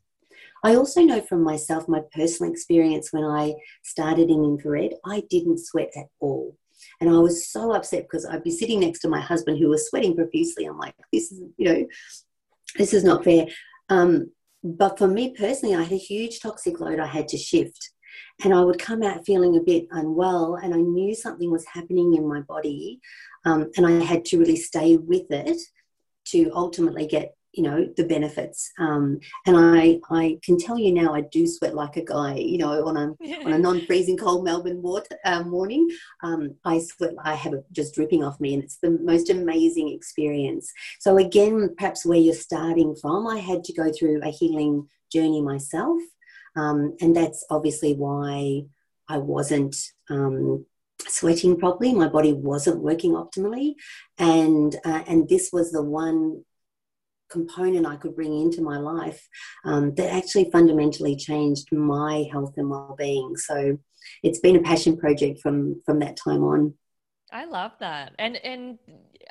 I 0.64 0.76
also 0.76 1.02
know 1.02 1.20
from 1.20 1.42
myself, 1.42 1.88
my 1.88 2.00
personal 2.14 2.50
experience 2.50 3.12
when 3.12 3.24
I 3.24 3.54
started 3.82 4.30
in 4.30 4.44
infrared, 4.44 4.94
I 5.04 5.24
didn't 5.28 5.58
sweat 5.58 5.90
at 5.96 6.06
all. 6.20 6.56
And 7.00 7.10
I 7.10 7.18
was 7.18 7.48
so 7.48 7.72
upset 7.72 8.04
because 8.04 8.24
I'd 8.24 8.44
be 8.44 8.50
sitting 8.50 8.80
next 8.80 9.00
to 9.00 9.08
my 9.08 9.20
husband 9.20 9.58
who 9.58 9.68
was 9.68 9.88
sweating 9.88 10.14
profusely. 10.16 10.64
I'm 10.64 10.78
like, 10.78 10.94
this 11.12 11.30
is, 11.32 11.42
you 11.56 11.68
know, 11.68 11.86
this 12.78 12.94
is 12.94 13.04
not 13.04 13.24
fair. 13.24 13.46
Um, 13.88 14.30
but 14.64 14.98
for 14.98 15.08
me 15.08 15.34
personally, 15.36 15.74
I 15.74 15.82
had 15.82 15.92
a 15.92 15.96
huge 15.96 16.40
toxic 16.40 16.80
load 16.80 17.00
I 17.00 17.06
had 17.06 17.28
to 17.28 17.36
shift 17.36 17.90
and 18.44 18.54
I 18.54 18.62
would 18.62 18.78
come 18.78 19.02
out 19.02 19.26
feeling 19.26 19.56
a 19.56 19.60
bit 19.60 19.86
unwell, 19.90 20.56
and 20.56 20.74
I 20.74 20.78
knew 20.78 21.14
something 21.14 21.50
was 21.50 21.66
happening 21.66 22.14
in 22.14 22.26
my 22.26 22.40
body, 22.40 23.00
um, 23.44 23.70
and 23.76 23.86
I 23.86 24.04
had 24.04 24.24
to 24.26 24.38
really 24.38 24.56
stay 24.56 24.96
with 24.96 25.30
it 25.30 25.60
to 26.26 26.50
ultimately 26.54 27.06
get 27.06 27.34
you 27.52 27.62
know 27.62 27.86
the 27.96 28.04
benefits. 28.04 28.72
Um, 28.78 29.20
and 29.46 29.56
i 29.56 30.00
i 30.10 30.38
can 30.42 30.58
tell 30.58 30.78
you 30.78 30.92
now 30.92 31.14
i 31.14 31.20
do 31.20 31.46
sweat 31.46 31.74
like 31.74 31.96
a 31.96 32.04
guy 32.04 32.36
you 32.36 32.58
know 32.58 32.86
on 32.86 32.96
a 32.96 33.06
on 33.44 33.52
a 33.52 33.58
non-freezing 33.58 34.16
cold 34.16 34.44
melbourne 34.44 34.82
water, 34.82 35.16
uh, 35.24 35.42
morning. 35.42 35.88
Um, 36.22 36.54
i 36.64 36.78
sweat 36.78 37.14
i 37.24 37.34
have 37.34 37.52
it 37.54 37.64
just 37.72 37.94
dripping 37.94 38.24
off 38.24 38.40
me 38.40 38.54
and 38.54 38.62
it's 38.62 38.78
the 38.78 38.90
most 38.90 39.30
amazing 39.30 39.90
experience. 39.90 40.72
So 41.00 41.18
again 41.18 41.74
perhaps 41.76 42.04
where 42.06 42.18
you're 42.18 42.34
starting 42.34 42.94
from 42.96 43.26
i 43.26 43.38
had 43.38 43.64
to 43.64 43.72
go 43.72 43.92
through 43.92 44.22
a 44.22 44.30
healing 44.30 44.88
journey 45.12 45.42
myself 45.42 46.00
um, 46.56 46.96
and 47.00 47.14
that's 47.16 47.44
obviously 47.50 47.94
why 47.94 48.62
I 49.08 49.18
wasn't 49.18 49.76
um, 50.10 50.66
sweating 51.00 51.58
properly. 51.58 51.94
My 51.94 52.08
body 52.08 52.32
wasn't 52.32 52.82
working 52.82 53.12
optimally. 53.12 53.74
And, 54.18 54.74
uh, 54.84 55.02
and 55.06 55.28
this 55.28 55.50
was 55.52 55.72
the 55.72 55.82
one 55.82 56.44
component 57.30 57.86
I 57.86 57.96
could 57.96 58.14
bring 58.14 58.38
into 58.38 58.60
my 58.60 58.76
life 58.76 59.26
um, 59.64 59.94
that 59.94 60.12
actually 60.12 60.50
fundamentally 60.50 61.16
changed 61.16 61.72
my 61.72 62.26
health 62.30 62.54
and 62.58 62.68
well-being. 62.68 63.36
So 63.36 63.78
it's 64.22 64.40
been 64.40 64.56
a 64.56 64.62
passion 64.62 64.96
project 64.96 65.40
from 65.40 65.80
from 65.86 66.00
that 66.00 66.16
time 66.16 66.44
on. 66.44 66.74
I 67.30 67.46
love 67.46 67.72
that, 67.80 68.12
and 68.18 68.36
and 68.44 68.78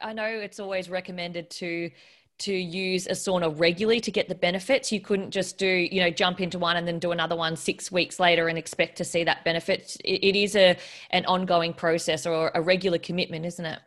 I 0.02 0.14
know 0.14 0.26
it's 0.26 0.60
always 0.60 0.90
recommended 0.90 1.50
to 1.52 1.92
to 2.42 2.54
use 2.54 3.08
a 3.08 3.12
sauna 3.12 3.58
regularly 3.60 4.00
to 4.02 4.12
get 4.12 4.30
the 4.30 4.36
benefits. 4.36 4.92
You 4.92 5.00
couldn't 5.00 5.32
just 5.32 5.58
do, 5.58 5.68
you 5.68 6.02
know, 6.02 6.10
jump 6.10 6.42
into 6.42 6.60
one 6.60 6.78
and 6.78 6.88
then 6.88 7.00
do 7.00 7.12
another 7.12 7.36
one 7.36 7.56
six 7.56 7.92
weeks 7.92 8.20
later 8.20 8.48
and 8.48 8.58
expect 8.58 8.98
to 8.98 9.04
see 9.04 9.24
that 9.24 9.44
benefit. 9.44 9.98
it, 10.04 10.36
is 10.36 10.56
a 10.56 10.78
an 11.12 11.26
ongoing 11.26 11.74
process 11.74 12.26
or 12.26 12.52
a 12.56 12.62
regular 12.62 12.98
commitment, 12.98 13.46
isn't 13.46 13.66
it? 13.66 13.80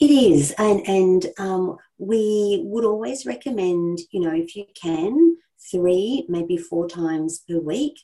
It 0.00 0.10
is, 0.10 0.52
and 0.58 0.80
and 0.86 1.26
um, 1.38 1.76
we 1.98 2.62
would 2.64 2.84
always 2.84 3.26
recommend, 3.26 4.00
you 4.10 4.20
know, 4.20 4.34
if 4.34 4.56
you 4.56 4.66
can, 4.74 5.36
three 5.70 6.26
maybe 6.28 6.56
four 6.56 6.88
times 6.88 7.42
per 7.48 7.58
week. 7.58 7.94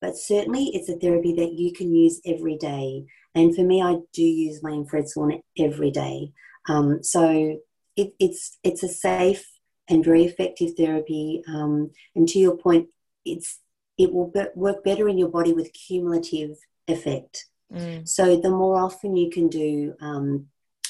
But 0.00 0.16
certainly, 0.16 0.70
it's 0.72 0.88
a 0.88 0.98
therapy 0.98 1.34
that 1.34 1.52
you 1.52 1.72
can 1.72 1.94
use 1.94 2.20
every 2.24 2.56
day. 2.56 3.04
And 3.34 3.54
for 3.54 3.62
me, 3.62 3.82
I 3.82 3.98
do 4.12 4.22
use 4.22 4.62
my 4.62 4.70
infrared 4.70 5.04
sauna 5.04 5.40
every 5.58 5.90
day. 5.90 6.32
Um, 6.68 7.02
so 7.02 7.58
it, 8.00 8.14
it's 8.18 8.58
it's 8.62 8.82
a 8.82 8.88
safe 8.88 9.46
and 9.88 10.04
very 10.04 10.24
effective 10.24 10.70
therapy. 10.76 11.42
Um, 11.48 11.90
and 12.14 12.28
to 12.28 12.38
your 12.38 12.56
point, 12.56 12.88
it's 13.24 13.58
it 13.98 14.12
will 14.12 14.30
be- 14.30 14.54
work 14.54 14.82
better 14.84 15.08
in 15.08 15.18
your 15.18 15.28
body 15.28 15.52
with 15.52 15.72
cumulative 15.72 16.56
effect. 16.88 17.46
Mm. 17.72 18.08
So 18.08 18.40
the 18.40 18.50
more 18.50 18.76
often 18.78 19.16
you 19.16 19.30
can 19.30 19.48
do 19.48 19.94
um, 20.00 20.46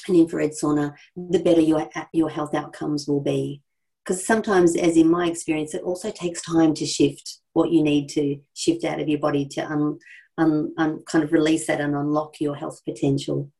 an 0.07 0.15
infrared 0.15 0.51
sauna, 0.51 0.93
the 1.15 1.39
better 1.39 1.61
your 1.61 1.89
your 2.13 2.29
health 2.29 2.53
outcomes 2.55 3.07
will 3.07 3.21
be. 3.21 3.61
Because 4.03 4.25
sometimes, 4.25 4.75
as 4.75 4.97
in 4.97 5.11
my 5.11 5.27
experience, 5.27 5.75
it 5.75 5.83
also 5.83 6.09
takes 6.09 6.41
time 6.41 6.73
to 6.75 6.85
shift 6.85 7.39
what 7.53 7.71
you 7.71 7.83
need 7.83 8.09
to 8.09 8.39
shift 8.55 8.83
out 8.83 8.99
of 8.99 9.07
your 9.07 9.19
body 9.19 9.45
to 9.45 9.61
un, 9.61 9.99
un, 10.39 10.73
un, 10.77 11.03
kind 11.05 11.23
of 11.23 11.31
release 11.31 11.67
that 11.67 11.81
and 11.81 11.95
unlock 11.95 12.39
your 12.39 12.55
health 12.55 12.81
potential. 12.83 13.51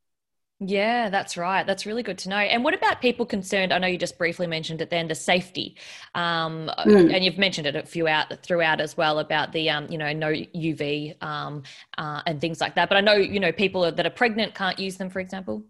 Yeah, 0.64 1.08
that's 1.08 1.36
right. 1.36 1.66
That's 1.66 1.86
really 1.86 2.04
good 2.04 2.18
to 2.18 2.28
know. 2.28 2.36
And 2.36 2.62
what 2.62 2.72
about 2.72 3.00
people 3.00 3.26
concerned? 3.26 3.72
I 3.72 3.78
know 3.78 3.88
you 3.88 3.98
just 3.98 4.16
briefly 4.16 4.46
mentioned 4.46 4.80
it 4.80 4.90
then, 4.90 5.08
the 5.08 5.14
safety, 5.14 5.76
um, 6.14 6.70
mm. 6.78 7.12
and 7.12 7.24
you've 7.24 7.38
mentioned 7.38 7.66
it 7.66 7.74
a 7.74 7.82
few 7.82 8.06
out 8.06 8.42
throughout 8.44 8.80
as 8.80 8.96
well 8.96 9.18
about 9.18 9.52
the, 9.52 9.68
um, 9.70 9.88
you 9.90 9.98
know, 9.98 10.12
no 10.12 10.28
UV 10.28 11.20
um, 11.22 11.64
uh, 11.98 12.22
and 12.26 12.40
things 12.40 12.60
like 12.60 12.76
that. 12.76 12.88
But 12.88 12.98
I 12.98 13.00
know, 13.00 13.14
you 13.14 13.40
know, 13.40 13.50
people 13.50 13.90
that 13.90 14.06
are 14.06 14.10
pregnant 14.10 14.54
can't 14.54 14.78
use 14.78 14.96
them, 14.98 15.10
for 15.10 15.18
example. 15.18 15.64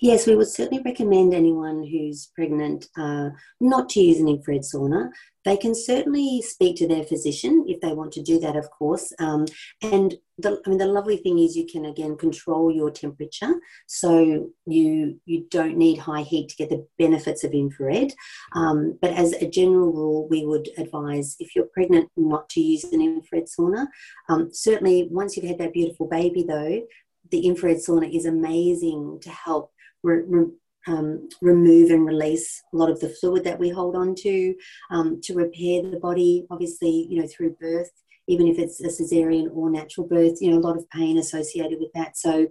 Yes, 0.00 0.26
we 0.26 0.36
would 0.36 0.48
certainly 0.48 0.82
recommend 0.82 1.34
anyone 1.34 1.84
who's 1.84 2.26
pregnant 2.34 2.86
uh, 2.96 3.30
not 3.60 3.88
to 3.90 4.00
use 4.00 4.20
an 4.20 4.28
infrared 4.28 4.62
sauna. 4.62 5.10
They 5.44 5.56
can 5.56 5.74
certainly 5.74 6.42
speak 6.42 6.76
to 6.76 6.88
their 6.88 7.04
physician 7.04 7.64
if 7.68 7.80
they 7.80 7.92
want 7.92 8.12
to 8.12 8.22
do 8.22 8.40
that, 8.40 8.56
of 8.56 8.70
course. 8.70 9.12
Um, 9.18 9.46
and 9.82 10.16
the, 10.38 10.60
I 10.64 10.68
mean, 10.68 10.78
the 10.78 10.86
lovely 10.86 11.16
thing 11.16 11.38
is 11.38 11.56
you 11.56 11.66
can 11.66 11.86
again 11.86 12.16
control 12.16 12.70
your 12.70 12.90
temperature, 12.90 13.54
so 13.86 14.50
you 14.66 15.18
you 15.24 15.46
don't 15.50 15.76
need 15.76 15.98
high 15.98 16.22
heat 16.22 16.48
to 16.50 16.56
get 16.56 16.68
the 16.68 16.86
benefits 16.98 17.42
of 17.44 17.52
infrared. 17.52 18.12
Um, 18.52 18.98
but 19.00 19.12
as 19.12 19.32
a 19.32 19.48
general 19.48 19.92
rule, 19.92 20.28
we 20.28 20.44
would 20.44 20.68
advise 20.76 21.36
if 21.40 21.56
you're 21.56 21.70
pregnant 21.72 22.10
not 22.16 22.48
to 22.50 22.60
use 22.60 22.84
an 22.84 23.00
infrared 23.00 23.46
sauna. 23.46 23.86
Um, 24.28 24.50
certainly, 24.52 25.08
once 25.10 25.36
you've 25.36 25.46
had 25.46 25.58
that 25.58 25.72
beautiful 25.72 26.06
baby, 26.06 26.44
though, 26.46 26.82
the 27.30 27.46
infrared 27.46 27.78
sauna 27.78 28.14
is 28.14 28.26
amazing 28.26 29.20
to 29.22 29.30
help 29.30 29.72
re- 30.02 30.22
re- 30.26 30.52
um, 30.86 31.28
remove 31.40 31.90
and 31.90 32.06
release 32.06 32.62
a 32.72 32.76
lot 32.76 32.90
of 32.90 33.00
the 33.00 33.08
fluid 33.08 33.42
that 33.44 33.58
we 33.58 33.70
hold 33.70 33.96
on 33.96 34.14
to, 34.14 34.54
um, 34.90 35.20
to 35.22 35.34
repair 35.34 35.82
the 35.82 35.98
body, 36.00 36.46
obviously, 36.50 37.08
you 37.10 37.20
know, 37.20 37.26
through 37.26 37.56
birth, 37.60 37.90
even 38.26 38.46
if 38.46 38.58
it's 38.58 38.80
a 38.80 38.88
cesarean 38.88 39.48
or 39.54 39.70
natural 39.70 40.06
birth, 40.06 40.38
you 40.40 40.50
know, 40.50 40.58
a 40.58 40.66
lot 40.66 40.76
of 40.76 40.88
pain 40.90 41.18
associated 41.18 41.78
with 41.80 41.92
that. 41.94 42.16
So 42.16 42.48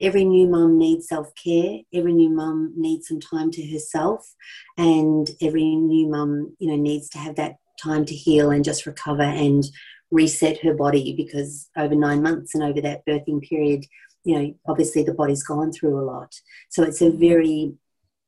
every 0.00 0.24
new 0.24 0.48
mum 0.48 0.78
needs 0.78 1.08
self 1.08 1.32
care. 1.34 1.80
Every 1.92 2.12
new 2.12 2.30
mum 2.30 2.72
needs 2.76 3.08
some 3.08 3.20
time 3.20 3.50
to 3.52 3.66
herself, 3.66 4.34
and 4.76 5.28
every 5.40 5.76
new 5.76 6.08
mum, 6.08 6.56
you 6.58 6.68
know, 6.68 6.76
needs 6.76 7.08
to 7.10 7.18
have 7.18 7.36
that 7.36 7.56
time 7.82 8.04
to 8.06 8.14
heal 8.14 8.50
and 8.50 8.64
just 8.64 8.86
recover 8.86 9.22
and 9.22 9.64
reset 10.10 10.58
her 10.60 10.74
body 10.74 11.14
because 11.16 11.68
over 11.76 11.94
nine 11.94 12.22
months 12.22 12.54
and 12.54 12.62
over 12.62 12.80
that 12.80 13.04
birthing 13.06 13.42
period, 13.42 13.84
you 14.24 14.38
know, 14.38 14.54
obviously 14.66 15.02
the 15.02 15.14
body's 15.14 15.42
gone 15.42 15.72
through 15.72 15.98
a 16.00 16.04
lot. 16.04 16.32
So 16.70 16.82
it's 16.82 17.02
a 17.02 17.10
very 17.10 17.74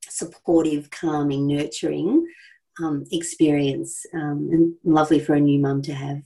supportive, 0.08 0.90
calming, 0.90 1.46
nurturing 1.46 2.26
um, 2.82 3.04
experience 3.12 4.04
um, 4.14 4.48
and 4.52 4.74
lovely 4.84 5.20
for 5.20 5.34
a 5.34 5.40
new 5.40 5.58
mum 5.58 5.82
to 5.82 5.92
have. 5.94 6.22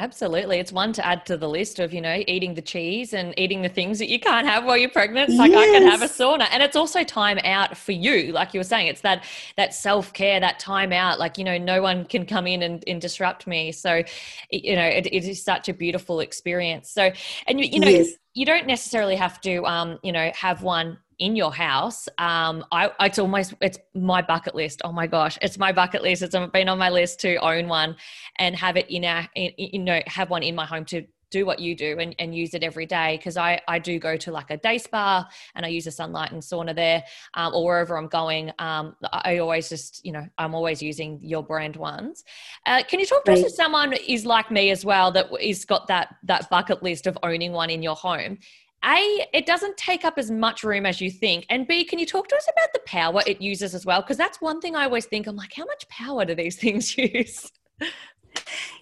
Absolutely. 0.00 0.58
It's 0.58 0.72
one 0.72 0.94
to 0.94 1.06
add 1.06 1.26
to 1.26 1.36
the 1.36 1.46
list 1.46 1.78
of, 1.78 1.92
you 1.92 2.00
know, 2.00 2.22
eating 2.26 2.54
the 2.54 2.62
cheese 2.62 3.12
and 3.12 3.38
eating 3.38 3.60
the 3.60 3.68
things 3.68 3.98
that 3.98 4.08
you 4.08 4.18
can't 4.18 4.46
have 4.46 4.64
while 4.64 4.78
you're 4.78 4.88
pregnant. 4.88 5.28
It's 5.28 5.38
like 5.38 5.50
yes. 5.50 5.68
I 5.68 5.78
can 5.78 5.86
have 5.86 6.00
a 6.00 6.06
sauna. 6.06 6.46
And 6.50 6.62
it's 6.62 6.74
also 6.74 7.04
time 7.04 7.38
out 7.44 7.76
for 7.76 7.92
you. 7.92 8.32
Like 8.32 8.54
you 8.54 8.60
were 8.60 8.64
saying, 8.64 8.86
it's 8.86 9.02
that 9.02 9.24
that 9.58 9.74
self-care, 9.74 10.40
that 10.40 10.58
time 10.58 10.94
out. 10.94 11.18
Like, 11.18 11.36
you 11.36 11.44
know, 11.44 11.58
no 11.58 11.82
one 11.82 12.06
can 12.06 12.24
come 12.24 12.46
in 12.46 12.62
and, 12.62 12.82
and 12.86 12.98
disrupt 12.98 13.46
me. 13.46 13.72
So, 13.72 14.02
you 14.50 14.74
know, 14.74 14.86
it, 14.86 15.06
it 15.06 15.24
is 15.24 15.44
such 15.44 15.68
a 15.68 15.74
beautiful 15.74 16.20
experience. 16.20 16.90
So, 16.90 17.12
and 17.46 17.60
you, 17.60 17.66
you 17.66 17.80
know, 17.80 17.88
yes. 17.88 18.08
you 18.32 18.46
don't 18.46 18.66
necessarily 18.66 19.16
have 19.16 19.38
to 19.42 19.66
um, 19.66 19.98
you 20.02 20.12
know, 20.12 20.32
have 20.34 20.62
one 20.62 20.96
in 21.20 21.36
your 21.36 21.52
house. 21.52 22.08
Um, 22.18 22.64
I 22.72 22.90
it's 23.00 23.18
almost 23.18 23.54
it's 23.60 23.78
my 23.94 24.22
bucket 24.22 24.54
list. 24.54 24.80
Oh 24.84 24.92
my 24.92 25.06
gosh, 25.06 25.38
it's 25.40 25.58
my 25.58 25.70
bucket 25.70 26.02
list. 26.02 26.22
It's 26.22 26.36
been 26.52 26.68
on 26.68 26.78
my 26.78 26.90
list 26.90 27.20
to 27.20 27.36
own 27.36 27.68
one 27.68 27.94
and 28.36 28.56
have 28.56 28.76
it 28.76 28.90
in 28.90 29.04
a 29.04 29.28
in, 29.36 29.52
you 29.56 29.78
know 29.78 30.00
have 30.06 30.30
one 30.30 30.42
in 30.42 30.54
my 30.54 30.66
home 30.66 30.84
to 30.86 31.06
do 31.30 31.46
what 31.46 31.60
you 31.60 31.76
do 31.76 31.96
and, 31.98 32.14
and 32.18 32.34
use 32.34 32.54
it 32.54 32.64
every 32.64 32.86
day 32.86 33.16
because 33.16 33.36
I, 33.36 33.60
I 33.68 33.78
do 33.78 33.98
go 33.98 34.16
to 34.16 34.32
like 34.32 34.50
a 34.50 34.56
day 34.56 34.78
spa 34.78 35.28
and 35.54 35.64
I 35.64 35.68
use 35.68 35.86
a 35.86 35.90
Sunlighten 35.90 36.38
sauna 36.38 36.74
there 36.74 37.04
um, 37.34 37.54
or 37.54 37.64
wherever 37.64 37.96
I'm 37.96 38.08
going. 38.08 38.50
Um, 38.58 38.96
I 39.12 39.38
always 39.38 39.68
just, 39.68 40.04
you 40.04 40.10
know, 40.10 40.26
I'm 40.38 40.54
always 40.56 40.82
using 40.82 41.20
your 41.22 41.44
brand 41.44 41.76
ones. 41.76 42.24
Uh, 42.66 42.82
can 42.82 42.98
you 42.98 43.06
talk 43.06 43.24
to 43.26 43.32
us 43.32 43.40
if 43.40 43.52
someone 43.52 43.92
is 43.92 44.26
like 44.26 44.50
me 44.50 44.70
as 44.70 44.84
well 44.84 45.12
that 45.12 45.28
is 45.40 45.64
got 45.64 45.86
that 45.86 46.16
that 46.24 46.50
bucket 46.50 46.82
list 46.82 47.06
of 47.06 47.16
owning 47.22 47.52
one 47.52 47.70
in 47.70 47.80
your 47.80 47.94
home 47.94 48.38
a, 48.84 49.26
it 49.32 49.46
doesn't 49.46 49.76
take 49.76 50.04
up 50.04 50.14
as 50.16 50.30
much 50.30 50.64
room 50.64 50.86
as 50.86 51.00
you 51.00 51.10
think. 51.10 51.46
And 51.50 51.66
B, 51.66 51.84
can 51.84 51.98
you 51.98 52.06
talk 52.06 52.28
to 52.28 52.36
us 52.36 52.48
about 52.48 52.72
the 52.72 52.80
power 52.86 53.22
it 53.26 53.40
uses 53.40 53.74
as 53.74 53.84
well? 53.84 54.00
Because 54.00 54.16
that's 54.16 54.40
one 54.40 54.60
thing 54.60 54.76
I 54.76 54.84
always 54.84 55.06
think 55.06 55.26
I'm 55.26 55.36
like, 55.36 55.52
how 55.54 55.64
much 55.64 55.88
power 55.88 56.24
do 56.24 56.34
these 56.34 56.56
things 56.60 56.96
use? 56.96 57.50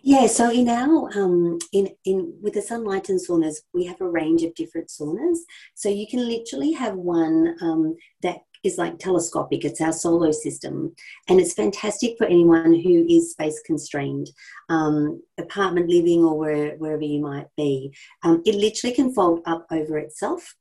Yeah, 0.02 0.26
so 0.26 0.50
in 0.50 0.68
our 0.68 1.10
um, 1.18 1.58
in 1.72 1.88
in 2.04 2.34
with 2.40 2.54
the 2.54 2.60
Sunlighten 2.60 3.18
saunas, 3.18 3.56
we 3.72 3.84
have 3.86 4.00
a 4.00 4.08
range 4.08 4.42
of 4.42 4.54
different 4.54 4.88
saunas. 4.88 5.38
So 5.74 5.88
you 5.88 6.06
can 6.06 6.26
literally 6.26 6.72
have 6.72 6.94
one 6.94 7.56
um, 7.60 7.96
that 8.22 8.40
is 8.64 8.78
like 8.78 8.98
telescopic. 8.98 9.64
It's 9.64 9.80
our 9.80 9.92
solar 9.92 10.32
system, 10.32 10.94
and 11.28 11.40
it's 11.40 11.54
fantastic 11.54 12.16
for 12.18 12.26
anyone 12.26 12.74
who 12.74 13.06
is 13.08 13.32
space 13.32 13.60
constrained, 13.64 14.30
um, 14.68 15.22
apartment 15.38 15.88
living 15.88 16.24
or 16.24 16.38
where, 16.38 16.76
wherever 16.76 17.02
you 17.02 17.20
might 17.20 17.48
be. 17.56 17.94
Um, 18.22 18.42
it 18.44 18.54
literally 18.54 18.94
can 18.94 19.14
fold 19.14 19.40
up 19.46 19.66
over 19.70 19.98
itself 19.98 20.54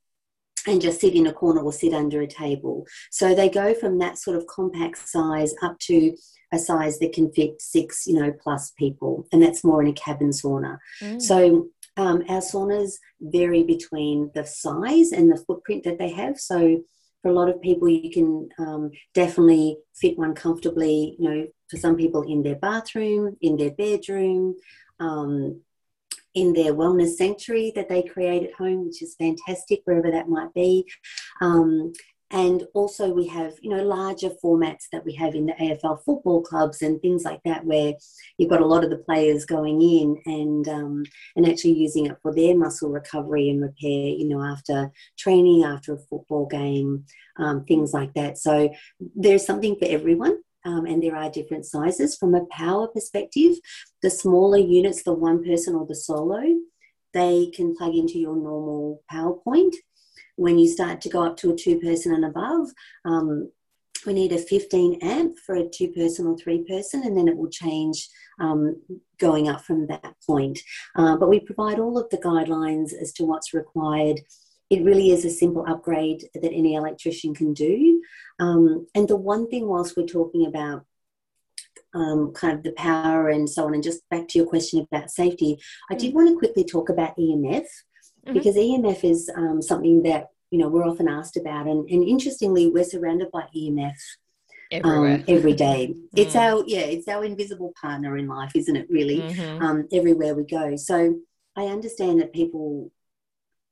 and 0.68 0.82
just 0.82 1.00
sit 1.02 1.16
in 1.16 1.28
a 1.28 1.34
corner 1.34 1.62
or 1.62 1.72
sit 1.72 1.94
under 1.94 2.22
a 2.22 2.28
table. 2.28 2.86
So 3.10 3.34
they 3.34 3.50
go 3.50 3.74
from 3.74 4.00
that 4.00 4.18
sort 4.18 4.38
of 4.38 4.48
compact 4.48 4.98
size 5.08 5.54
up 5.62 5.80
to 5.80 6.16
a 6.54 6.60
size 6.60 7.00
that 7.00 7.14
can 7.14 7.32
fit 7.32 7.62
six, 7.62 8.06
you 8.08 8.14
know, 8.20 8.32
plus 8.32 8.72
people, 8.72 9.28
and 9.32 9.42
that's 9.42 9.64
more 9.64 9.82
in 9.82 9.88
a 9.88 9.94
cabin 9.94 10.30
sauna. 10.30 10.78
Mm. 11.02 11.22
So 11.22 11.68
um, 11.98 12.24
our 12.30 12.42
saunas 12.42 12.94
vary 13.20 13.64
between 13.64 14.32
the 14.34 14.46
size 14.46 15.12
and 15.12 15.32
the 15.32 15.44
footprint 15.46 15.84
that 15.84 15.98
they 15.98 16.10
have. 16.10 16.40
So 16.40 16.84
for 17.22 17.30
a 17.30 17.34
lot 17.34 17.50
of 17.50 17.62
people, 17.62 17.90
you 17.90 18.12
can 18.12 18.50
um, 18.60 18.92
definitely 19.14 19.78
fit 19.96 20.18
one 20.18 20.36
comfortably. 20.36 21.16
You 21.20 21.30
know, 21.30 21.48
for 21.70 21.78
some 21.78 21.96
people 21.96 22.24
in 22.24 22.44
their 22.44 22.56
bathroom, 22.56 23.38
in 23.42 23.58
their 23.58 23.72
bedroom, 23.72 24.56
um, 25.00 25.62
in 26.34 26.54
their 26.54 26.74
wellness 26.74 27.16
sanctuary 27.16 27.72
that 27.76 27.90
they 27.90 28.04
create 28.04 28.44
at 28.44 28.54
home, 28.54 28.86
which 28.86 29.02
is 29.02 29.16
fantastic, 29.16 29.82
wherever 29.86 30.12
that 30.12 30.30
might 30.30 30.54
be. 30.54 30.86
Um, 31.42 31.94
and 32.32 32.64
also 32.74 33.10
we 33.10 33.26
have 33.28 33.54
you 33.62 33.70
know 33.70 33.84
larger 33.84 34.30
formats 34.44 34.90
that 34.92 35.06
we 35.06 35.14
have 35.14 35.34
in 35.34 35.46
the 35.46 35.54
AFL 35.54 36.04
football 36.04 36.42
clubs 36.42 36.82
and 36.82 37.02
things 37.02 37.24
like 37.24 37.42
that 37.46 37.66
where 37.66 37.94
you've 38.38 38.50
got 38.50 38.62
a 38.62 38.66
lot 38.66 38.84
of 38.84 38.90
the 38.90 38.98
players 38.98 39.46
going 39.46 39.82
in 39.82 40.22
and 40.26 40.68
um, 40.68 41.04
and 41.36 41.48
actually 41.48 41.74
using 41.74 42.06
it 42.06 42.18
for 42.22 42.34
their 42.34 42.58
muscle 42.58 42.90
recovery 42.90 43.50
and 43.50 43.62
repair 43.62 44.10
you 44.10 44.28
know 44.28 44.42
after 44.42 44.92
training 45.18 45.64
after 45.64 45.94
a 45.94 46.00
football 46.00 46.46
game 46.46 47.06
um, 47.38 47.64
things 47.66 47.94
like 47.94 48.14
that. 48.16 48.38
So 48.38 48.74
there's 49.16 49.46
something 49.46 49.78
for 49.78 49.88
everyone 49.88 50.40
um, 50.66 50.86
and 50.86 51.02
there 51.02 51.16
are 51.16 51.30
different 51.30 51.66
sizes. 51.66 52.18
From 52.18 52.36
a 52.36 52.46
power 52.48 52.88
perspective 52.88 53.56
the 54.02 54.10
smaller 54.10 54.58
units 54.58 55.04
the 55.04 55.14
one 55.14 55.44
person 55.44 55.76
or 55.76 55.86
the 55.86 55.96
solo 55.96 56.42
they 57.14 57.50
can 57.56 57.76
plug 57.76 57.96
into 57.96 58.20
your 58.20 58.36
normal 58.36 59.02
power 59.10 59.34
point 59.34 59.76
when 60.38 60.58
you 60.58 60.70
start 60.70 61.02
to 61.02 61.10
go 61.10 61.24
up 61.24 61.36
to 61.38 61.52
a 61.52 61.56
two 61.56 61.80
person 61.80 62.14
and 62.14 62.24
above, 62.24 62.70
um, 63.06 63.52
we 64.06 64.14
need 64.14 64.32
a 64.32 64.38
15 64.38 65.00
amp 65.02 65.38
for 65.40 65.56
a 65.56 65.68
two 65.68 65.90
person 65.90 66.28
or 66.28 66.38
three 66.38 66.64
person, 66.64 67.04
and 67.04 67.18
then 67.18 67.28
it 67.28 67.36
will 67.36 67.50
change 67.50 68.08
um, 68.40 68.82
going 69.20 69.50
up 69.50 69.62
from 69.62 69.88
that 69.88 70.14
point. 70.26 70.60
Uh, 70.96 71.18
but 71.18 71.30
we 71.30 71.40
provide 71.40 71.80
all 71.80 71.98
of 71.98 72.10
the 72.10 72.18
guidelines 72.18 72.94
as 72.94 73.12
to 73.14 73.26
what's 73.26 73.54
required. 73.54 74.22
It 74.70 74.84
really 74.84 75.12
is 75.12 75.26
a 75.26 75.30
simple 75.30 75.66
upgrade 75.68 76.24
that 76.34 76.54
any 76.54 76.76
electrician 76.76 77.34
can 77.34 77.54
do. 77.54 78.02
Um, 78.40 78.88
and 78.94 79.08
the 79.08 79.16
one 79.16 79.50
thing, 79.50 79.68
whilst 79.68 79.98
we're 79.98 80.06
talking 80.06 80.46
about 80.46 80.86
um, 81.94 82.32
kind 82.34 82.58
of 82.58 82.64
the 82.64 82.74
power 82.74 83.30
and 83.30 83.50
so 83.50 83.66
on, 83.66 83.74
and 83.74 83.84
just 83.84 84.08
back 84.10 84.28
to 84.28 84.38
your 84.38 84.48
question 84.48 84.86
about 84.92 85.10
safety, 85.10 85.58
I 85.90 85.96
did 85.96 86.12
mm. 86.12 86.16
want 86.16 86.30
to 86.30 86.38
quickly 86.38 86.64
talk 86.64 86.90
about 86.90 87.18
EMF 87.18 87.66
mm-hmm. 88.28 88.34
because 88.34 88.56
EMF 88.56 89.04
is 89.04 89.30
um, 89.36 89.62
something 89.62 90.04
that 90.04 90.28
you 90.52 90.60
know 90.60 90.70
we're 90.70 90.88
often 90.88 91.08
asked 91.08 91.38
about, 91.38 91.68
and, 91.68 91.90
and 91.90 92.04
interestingly, 92.04 92.68
we're 92.68 92.84
surrounded 92.84 93.32
by 93.32 93.44
EMF 93.56 93.96
um, 94.84 95.24
every 95.28 95.54
day. 95.54 95.96
It's 96.16 96.36
mm. 96.36 96.42
our 96.42 96.64
yeah, 96.68 96.82
it's 96.82 97.08
our 97.08 97.24
invisible 97.24 97.74
partner 97.82 98.18
in 98.18 98.28
life, 98.28 98.52
isn't 98.56 98.76
it? 98.76 98.88
Really, 98.90 99.22
mm-hmm. 99.22 99.64
um, 99.64 99.88
everywhere 99.92 100.36
we 100.36 100.44
go. 100.44 100.76
So 100.76 101.20
I 101.56 101.66
understand 101.66 102.22
that 102.22 102.34
people 102.34 102.92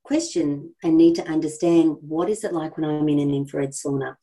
question 0.06 0.72
and 0.84 0.96
need 0.96 1.16
to 1.16 1.28
understand 1.28 1.96
what 2.00 2.30
is 2.30 2.44
it 2.44 2.52
like 2.52 2.76
when 2.76 2.88
I'm 2.88 3.08
in 3.08 3.18
an 3.18 3.34
infrared 3.34 3.70
sauna. 3.70 4.14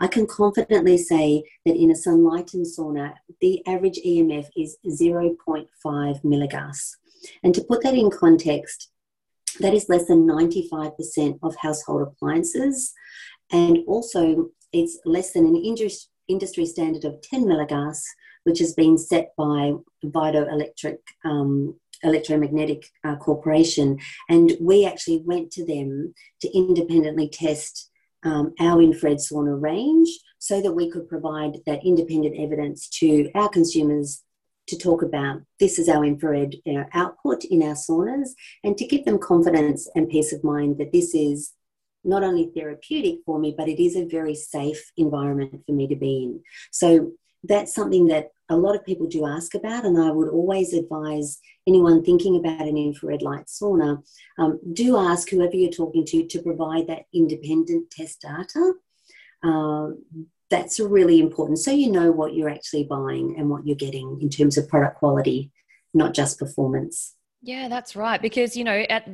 I 0.00 0.06
can 0.06 0.24
confidently 0.24 0.96
say 0.96 1.42
that 1.66 1.74
in 1.74 1.90
a 1.90 1.94
Sunlighten 1.94 2.64
sauna, 2.64 3.14
the 3.40 3.60
average 3.66 3.98
EMF 4.06 4.46
is 4.56 4.76
0.5 4.86 5.66
milligauss. 6.22 6.92
And 7.42 7.52
to 7.56 7.64
put 7.64 7.82
that 7.82 7.94
in 7.94 8.08
context, 8.08 8.91
that 9.60 9.74
is 9.74 9.88
less 9.88 10.06
than 10.06 10.26
95% 10.26 11.38
of 11.42 11.56
household 11.56 12.02
appliances. 12.02 12.92
And 13.50 13.78
also, 13.86 14.50
it's 14.72 14.98
less 15.04 15.32
than 15.32 15.46
an 15.46 15.56
industry 16.28 16.66
standard 16.66 17.04
of 17.04 17.20
10 17.22 17.44
milligauss, 17.44 18.02
which 18.44 18.58
has 18.58 18.74
been 18.74 18.96
set 18.96 19.32
by 19.36 19.72
Vito 20.02 20.48
Electric 20.48 21.00
um, 21.24 21.78
Electromagnetic 22.02 22.86
uh, 23.04 23.16
Corporation. 23.16 23.98
And 24.28 24.52
we 24.60 24.86
actually 24.86 25.22
went 25.24 25.50
to 25.52 25.64
them 25.64 26.14
to 26.40 26.56
independently 26.56 27.28
test 27.28 27.90
um, 28.24 28.54
our 28.60 28.80
infrared 28.80 29.18
sauna 29.18 29.60
range 29.60 30.08
so 30.38 30.60
that 30.60 30.72
we 30.72 30.90
could 30.90 31.08
provide 31.08 31.58
that 31.66 31.84
independent 31.84 32.36
evidence 32.38 32.88
to 32.88 33.30
our 33.34 33.48
consumers 33.48 34.22
to 34.72 34.78
talk 34.78 35.02
about 35.02 35.42
this 35.60 35.78
is 35.78 35.88
our 35.88 36.02
infrared 36.02 36.56
you 36.64 36.72
know, 36.72 36.86
output 36.94 37.44
in 37.44 37.62
our 37.62 37.74
saunas 37.74 38.30
and 38.64 38.78
to 38.78 38.86
give 38.86 39.04
them 39.04 39.18
confidence 39.18 39.86
and 39.94 40.08
peace 40.08 40.32
of 40.32 40.42
mind 40.42 40.78
that 40.78 40.92
this 40.92 41.14
is 41.14 41.52
not 42.04 42.24
only 42.24 42.50
therapeutic 42.56 43.18
for 43.26 43.38
me, 43.38 43.54
but 43.56 43.68
it 43.68 43.82
is 43.82 43.96
a 43.96 44.06
very 44.06 44.34
safe 44.34 44.90
environment 44.96 45.62
for 45.66 45.72
me 45.72 45.86
to 45.86 45.94
be 45.94 46.24
in. 46.24 46.40
So 46.70 47.12
that's 47.44 47.74
something 47.74 48.06
that 48.06 48.30
a 48.48 48.56
lot 48.56 48.74
of 48.74 48.84
people 48.84 49.06
do 49.06 49.26
ask 49.26 49.54
about, 49.54 49.84
and 49.84 50.00
I 50.00 50.10
would 50.10 50.30
always 50.30 50.72
advise 50.72 51.38
anyone 51.68 52.02
thinking 52.02 52.36
about 52.36 52.66
an 52.66 52.76
infrared 52.76 53.22
light 53.22 53.46
sauna 53.46 54.02
um, 54.38 54.58
do 54.72 54.96
ask 54.96 55.28
whoever 55.28 55.54
you're 55.54 55.70
talking 55.70 56.04
to 56.06 56.26
to 56.26 56.42
provide 56.42 56.86
that 56.86 57.04
independent 57.12 57.90
test 57.90 58.22
data. 58.22 58.72
Um, 59.42 60.04
that's 60.52 60.78
really 60.78 61.18
important 61.18 61.58
so 61.58 61.70
you 61.70 61.90
know 61.90 62.12
what 62.12 62.34
you're 62.34 62.50
actually 62.50 62.84
buying 62.84 63.34
and 63.38 63.48
what 63.48 63.66
you're 63.66 63.74
getting 63.74 64.18
in 64.20 64.28
terms 64.28 64.58
of 64.58 64.68
product 64.68 64.98
quality, 64.98 65.50
not 65.94 66.12
just 66.12 66.38
performance. 66.38 67.16
Yeah, 67.44 67.66
that's 67.68 67.96
right. 67.96 68.22
Because, 68.22 68.56
you 68.56 68.62
know, 68.62 68.84
at 68.88 69.08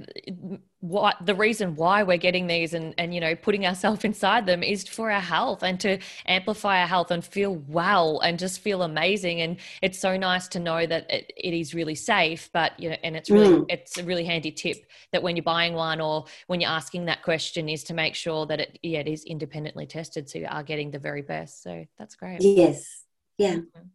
what 0.81 1.16
the 1.24 1.35
reason 1.35 1.74
why 1.74 2.03
we're 2.03 2.18
getting 2.18 2.47
these 2.47 2.74
and, 2.74 2.95
and, 2.99 3.14
you 3.14 3.20
know, 3.20 3.35
putting 3.35 3.66
ourselves 3.66 4.05
inside 4.05 4.45
them 4.45 4.62
is 4.62 4.87
for 4.87 5.11
our 5.11 5.20
health 5.20 5.62
and 5.62 5.81
to 5.81 5.99
amplify 6.26 6.83
our 6.83 6.87
health 6.87 7.11
and 7.11 7.24
feel 7.24 7.57
well 7.68 8.20
and 8.20 8.39
just 8.39 8.61
feel 8.61 8.83
amazing. 8.83 9.41
And 9.41 9.57
it's 9.81 9.99
so 9.99 10.18
nice 10.18 10.47
to 10.49 10.61
know 10.61 10.87
that 10.87 11.11
it, 11.11 11.33
it 11.39 11.55
is 11.55 11.74
really 11.74 11.95
safe, 11.95 12.51
but, 12.53 12.79
you 12.79 12.91
know, 12.91 12.97
and 13.03 13.16
it's 13.16 13.31
really, 13.31 13.49
mm. 13.49 13.66
it's 13.70 13.97
a 13.97 14.05
really 14.05 14.24
handy 14.24 14.53
tip 14.53 14.85
that 15.12 15.22
when 15.22 15.35
you're 15.35 15.43
buying 15.43 15.72
one 15.72 15.99
or 15.99 16.26
when 16.49 16.61
you're 16.61 16.70
asking 16.70 17.07
that 17.07 17.22
question 17.22 17.66
is 17.70 17.83
to 17.85 17.95
make 17.95 18.14
sure 18.14 18.45
that 18.45 18.61
it, 18.61 18.79
yeah, 18.83 18.99
it 18.99 19.09
is 19.09 19.24
independently 19.24 19.87
tested. 19.87 20.29
So 20.29 20.39
you 20.39 20.47
are 20.51 20.62
getting 20.62 20.91
the 20.91 20.99
very 20.99 21.22
best. 21.22 21.62
So 21.62 21.87
that's 21.99 22.14
great. 22.14 22.43
Yes. 22.43 23.05
Yeah. 23.39 23.55
Mm-hmm. 23.55 23.86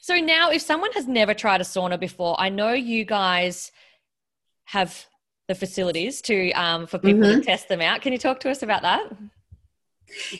So 0.00 0.16
now, 0.16 0.50
if 0.50 0.62
someone 0.62 0.92
has 0.92 1.06
never 1.06 1.34
tried 1.34 1.60
a 1.60 1.64
sauna 1.64 1.98
before, 1.98 2.40
I 2.40 2.48
know 2.48 2.72
you 2.72 3.04
guys 3.04 3.72
have 4.66 5.06
the 5.48 5.54
facilities 5.54 6.22
to 6.22 6.52
um, 6.52 6.86
for 6.86 6.98
people 6.98 7.22
mm-hmm. 7.22 7.40
to 7.40 7.44
test 7.44 7.68
them 7.68 7.80
out. 7.80 8.00
Can 8.00 8.12
you 8.12 8.18
talk 8.18 8.40
to 8.40 8.50
us 8.50 8.62
about 8.62 8.82
that? 8.82 9.12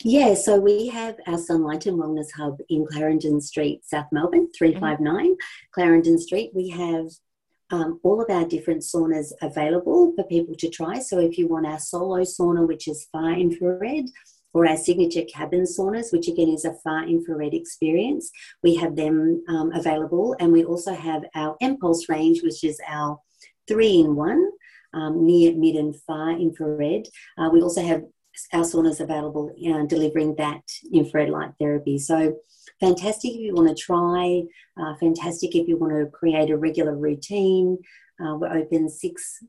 Yeah, 0.03 0.35
so 0.35 0.61
we 0.61 0.89
have 0.89 1.17
our 1.27 1.39
Sunlighten 1.39 1.97
Wellness 1.97 2.33
Hub 2.37 2.59
in 2.69 2.87
Clarendon 2.87 3.41
Street, 3.41 3.85
South 3.85 4.07
Melbourne, 4.13 4.49
359 4.57 5.15
mm-hmm. 5.15 5.33
Clarendon 5.73 6.19
Street. 6.19 6.51
We 6.55 6.69
have 6.71 7.07
um, 7.71 7.99
all 8.03 8.21
of 8.21 8.29
our 8.29 8.45
different 8.45 8.83
saunas 8.83 9.33
available 9.41 10.13
for 10.15 10.25
people 10.25 10.55
to 10.57 10.69
try. 10.69 10.99
So 10.99 11.19
if 11.19 11.39
you 11.39 11.49
want 11.49 11.67
our 11.67 11.79
solo 11.79 12.21
sauna, 12.21 12.67
which 12.69 12.87
is 12.87 13.09
far 13.11 13.33
infrared, 13.33 14.07
or 14.55 14.67
our 14.67 14.77
signature 14.77 15.23
cabin 15.23 15.63
saunas, 15.63 16.13
which 16.13 16.29
again 16.29 16.49
is 16.49 16.65
a 16.65 16.75
far 16.85 17.07
infrared 17.07 17.55
experience. 17.55 18.31
We 18.63 18.75
have 18.77 18.97
them 18.97 19.43
um, 19.49 19.73
available, 19.73 20.37
and 20.39 20.53
we 20.53 20.65
also 20.65 20.95
have 20.95 21.25
our 21.35 21.57
mPulse 21.63 22.09
range, 22.09 22.43
which 22.43 22.65
is 22.65 22.81
our 22.87 23.19
three 23.67 24.01
in 24.01 24.15
one, 24.15 24.51
um, 24.95 25.25
near, 25.25 25.55
mid, 25.55 25.77
and 25.77 25.97
far 25.97 26.33
infrared. 26.33 27.07
Uh, 27.39 27.51
we 27.53 27.63
also 27.63 27.83
have 27.83 28.03
our 28.53 28.63
saunas 28.63 29.01
available 29.01 29.55
uh, 29.67 29.87
delivering 29.87 30.35
that 30.37 30.63
infrared 30.93 31.31
light 31.31 31.53
therapy. 31.59 31.99
So, 31.99 32.37
fantastic 32.81 33.33
if 33.33 33.41
you 33.41 33.55
want 33.55 33.69
to 33.69 33.75
try, 33.75 34.43
uh, 34.81 34.97
fantastic 34.97 35.55
if 35.55 35.69
you 35.69 35.77
want 35.77 35.93
to 35.93 36.07
create 36.07 36.51
a 36.51 36.57
regular 36.57 36.97
routine. 36.97 37.79
Uh, 38.21 38.37
we're 38.37 38.57
open 38.57 38.89
six 38.89 39.43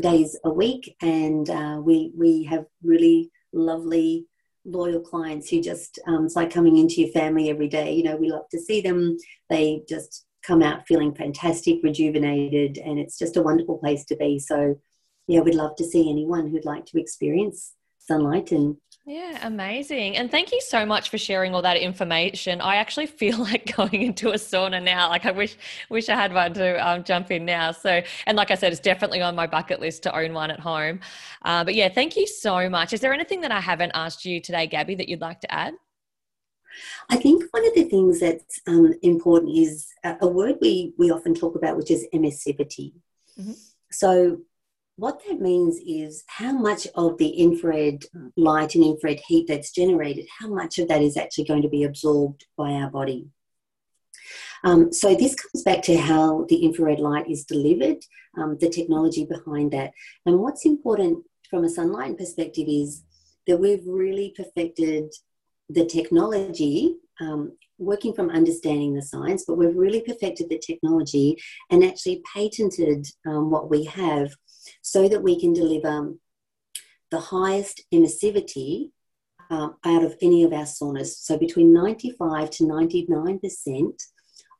days 0.00 0.38
a 0.44 0.50
week, 0.50 0.96
and 1.02 1.48
uh, 1.50 1.80
we, 1.82 2.12
we 2.16 2.44
have 2.44 2.64
really 2.82 3.30
lovely 3.52 4.26
loyal 4.64 5.00
clients 5.00 5.48
who 5.48 5.60
just 5.60 5.98
um, 6.06 6.24
it's 6.26 6.36
like 6.36 6.52
coming 6.52 6.76
into 6.76 7.00
your 7.00 7.10
family 7.10 7.50
every 7.50 7.68
day. 7.68 7.94
You 7.94 8.04
know 8.04 8.16
we 8.16 8.30
love 8.30 8.48
to 8.50 8.60
see 8.60 8.80
them. 8.80 9.16
They 9.50 9.82
just 9.88 10.26
come 10.46 10.62
out 10.62 10.86
feeling 10.86 11.14
fantastic 11.14 11.80
rejuvenated 11.82 12.78
and 12.78 12.98
it's 12.98 13.18
just 13.18 13.36
a 13.36 13.42
wonderful 13.42 13.78
place 13.78 14.04
to 14.06 14.16
be. 14.16 14.38
So 14.38 14.76
yeah 15.26 15.40
we'd 15.40 15.54
love 15.54 15.76
to 15.76 15.84
see 15.84 16.10
anyone 16.10 16.48
who'd 16.48 16.64
like 16.64 16.86
to 16.86 17.00
experience 17.00 17.74
Sunlighten 18.10 18.76
yeah, 19.04 19.46
amazing. 19.46 20.16
And 20.16 20.30
thank 20.30 20.52
you 20.52 20.60
so 20.60 20.86
much 20.86 21.10
for 21.10 21.18
sharing 21.18 21.54
all 21.54 21.62
that 21.62 21.76
information. 21.76 22.60
I 22.60 22.76
actually 22.76 23.06
feel 23.20 23.38
like 23.38 23.74
going 23.76 24.02
into 24.02 24.30
a 24.30 24.34
sauna 24.34 24.82
now. 24.82 25.08
Like 25.08 25.26
I 25.26 25.32
wish 25.32 25.56
wish 25.88 26.08
I 26.08 26.14
had 26.14 26.32
one 26.32 26.54
to 26.54 26.88
um, 26.88 27.02
jump 27.02 27.30
in 27.30 27.44
now. 27.44 27.72
So, 27.72 28.02
and 28.26 28.36
like 28.36 28.50
I 28.50 28.54
said, 28.54 28.72
it's 28.72 28.80
definitely 28.80 29.20
on 29.20 29.34
my 29.34 29.46
bucket 29.46 29.80
list 29.80 30.04
to 30.04 30.16
own 30.16 30.32
one 30.32 30.50
at 30.50 30.60
home. 30.60 31.00
Uh, 31.44 31.64
but 31.64 31.74
yeah, 31.74 31.88
thank 31.88 32.16
you 32.16 32.26
so 32.26 32.68
much. 32.68 32.92
Is 32.92 33.00
there 33.00 33.12
anything 33.12 33.40
that 33.40 33.50
I 33.50 33.60
haven't 33.60 33.92
asked 33.94 34.24
you 34.24 34.40
today, 34.40 34.66
Gabby, 34.66 34.94
that 34.94 35.08
you'd 35.08 35.20
like 35.20 35.40
to 35.40 35.52
add? 35.52 35.74
I 37.10 37.16
think 37.16 37.44
one 37.50 37.66
of 37.66 37.74
the 37.74 37.84
things 37.84 38.20
that's 38.20 38.60
um, 38.66 38.94
important 39.02 39.56
is 39.56 39.88
a, 40.04 40.16
a, 40.22 40.28
word 40.28 40.56
we, 40.60 40.94
we 40.96 41.10
often 41.10 41.34
talk 41.34 41.54
about, 41.54 41.76
which 41.76 41.90
is 41.90 42.06
emissivity. 42.14 42.94
Mm-hmm. 43.38 43.52
So 43.90 44.38
what 45.02 45.20
that 45.26 45.40
means 45.40 45.80
is 45.84 46.22
how 46.28 46.52
much 46.52 46.86
of 46.94 47.18
the 47.18 47.30
infrared 47.30 48.04
light 48.36 48.76
and 48.76 48.84
infrared 48.84 49.18
heat 49.26 49.46
that's 49.48 49.72
generated, 49.72 50.24
how 50.38 50.46
much 50.46 50.78
of 50.78 50.86
that 50.86 51.02
is 51.02 51.16
actually 51.16 51.42
going 51.42 51.62
to 51.62 51.68
be 51.68 51.82
absorbed 51.82 52.46
by 52.56 52.70
our 52.70 52.88
body. 52.88 53.26
Um, 54.62 54.92
so 54.92 55.16
this 55.16 55.34
comes 55.34 55.64
back 55.64 55.82
to 55.82 55.96
how 55.96 56.46
the 56.48 56.64
infrared 56.64 57.00
light 57.00 57.28
is 57.28 57.44
delivered, 57.44 57.96
um, 58.38 58.58
the 58.60 58.68
technology 58.68 59.24
behind 59.24 59.72
that. 59.72 59.90
And 60.24 60.38
what's 60.38 60.64
important 60.64 61.24
from 61.50 61.64
a 61.64 61.68
Sunlighten 61.68 62.16
perspective 62.16 62.68
is 62.68 63.02
that 63.48 63.58
we've 63.58 63.84
really 63.84 64.32
perfected 64.36 65.12
the 65.68 65.84
technology, 65.84 66.94
um, 67.20 67.58
working 67.76 68.14
from 68.14 68.30
understanding 68.30 68.94
the 68.94 69.02
science, 69.02 69.42
but 69.48 69.56
we've 69.56 69.74
really 69.74 70.02
perfected 70.02 70.48
the 70.48 70.62
technology 70.64 71.36
and 71.70 71.82
actually 71.82 72.22
patented 72.32 73.04
um, 73.26 73.50
what 73.50 73.68
we 73.68 73.82
have 73.82 74.30
so 74.80 75.08
that 75.08 75.22
we 75.22 75.38
can 75.38 75.52
deliver 75.52 76.12
the 77.10 77.20
highest 77.20 77.82
emissivity 77.92 78.90
uh, 79.50 79.68
out 79.84 80.02
of 80.02 80.16
any 80.22 80.44
of 80.44 80.52
our 80.52 80.64
saunas. 80.64 81.08
So 81.18 81.38
between 81.38 81.72
95 81.72 82.50
to 82.50 82.64
99% 82.64 84.02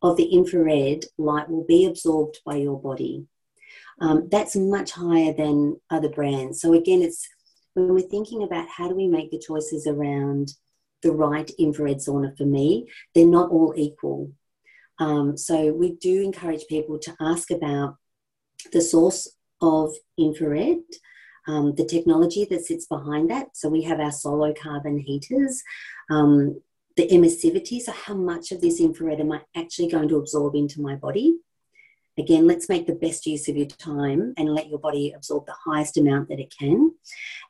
of 0.03 0.16
the 0.16 0.24
infrared 0.24 1.07
light 1.16 1.48
will 1.48 1.64
be 1.64 1.86
absorbed 1.86 2.40
by 2.44 2.57
your 2.57 2.80
body. 2.80 3.26
Um, 4.00 4.28
that's 4.30 4.57
much 4.57 4.92
higher 4.92 5.32
than 5.32 5.80
other 5.90 6.09
brands. 6.09 6.61
So 6.61 6.74
again, 6.74 7.03
it's 7.03 7.26
when 7.74 7.94
we're 7.94 8.00
thinking 8.00 8.42
about 8.42 8.68
how 8.68 8.88
do 8.88 8.94
we 8.94 9.07
make 9.07 9.30
the 9.30 9.38
choices 9.38 9.86
around 9.86 10.53
the 11.03 11.12
right 11.12 11.50
infrared 11.59 11.98
sauna 11.98 12.36
for 12.36 12.44
me, 12.44 12.88
they're 13.14 13.26
not 13.26 13.50
all 13.50 13.74
equal. 13.76 14.32
Um, 14.98 15.36
so 15.36 15.72
we 15.72 15.92
do 15.92 16.22
encourage 16.22 16.66
people 16.68 16.98
to 17.00 17.16
ask 17.20 17.50
about 17.50 17.96
the 18.72 18.80
source 18.80 19.28
of 19.62 19.94
infrared, 20.18 20.82
um, 21.46 21.74
the 21.74 21.84
technology 21.84 22.44
that 22.46 22.64
sits 22.64 22.86
behind 22.86 23.30
that. 23.30 23.56
So 23.56 23.68
we 23.68 23.82
have 23.82 24.00
our 24.00 24.10
Solocarbon 24.10 25.00
heaters, 25.02 25.62
um, 26.10 26.60
the 26.96 27.08
emissivity, 27.08 27.80
so 27.80 27.92
how 27.92 28.14
much 28.14 28.52
of 28.52 28.60
this 28.60 28.80
infrared 28.80 29.20
am 29.20 29.32
I 29.32 29.40
actually 29.56 29.88
going 29.88 30.08
to 30.08 30.16
absorb 30.16 30.54
into 30.54 30.80
my 30.80 30.94
body? 30.94 31.38
Again, 32.18 32.46
let's 32.46 32.68
make 32.68 32.86
the 32.86 32.94
best 32.94 33.24
use 33.24 33.48
of 33.48 33.56
your 33.56 33.66
time 33.66 34.34
and 34.36 34.54
let 34.54 34.68
your 34.68 34.78
body 34.78 35.12
absorb 35.16 35.46
the 35.46 35.54
highest 35.64 35.96
amount 35.96 36.28
that 36.28 36.40
it 36.40 36.54
can. 36.56 36.92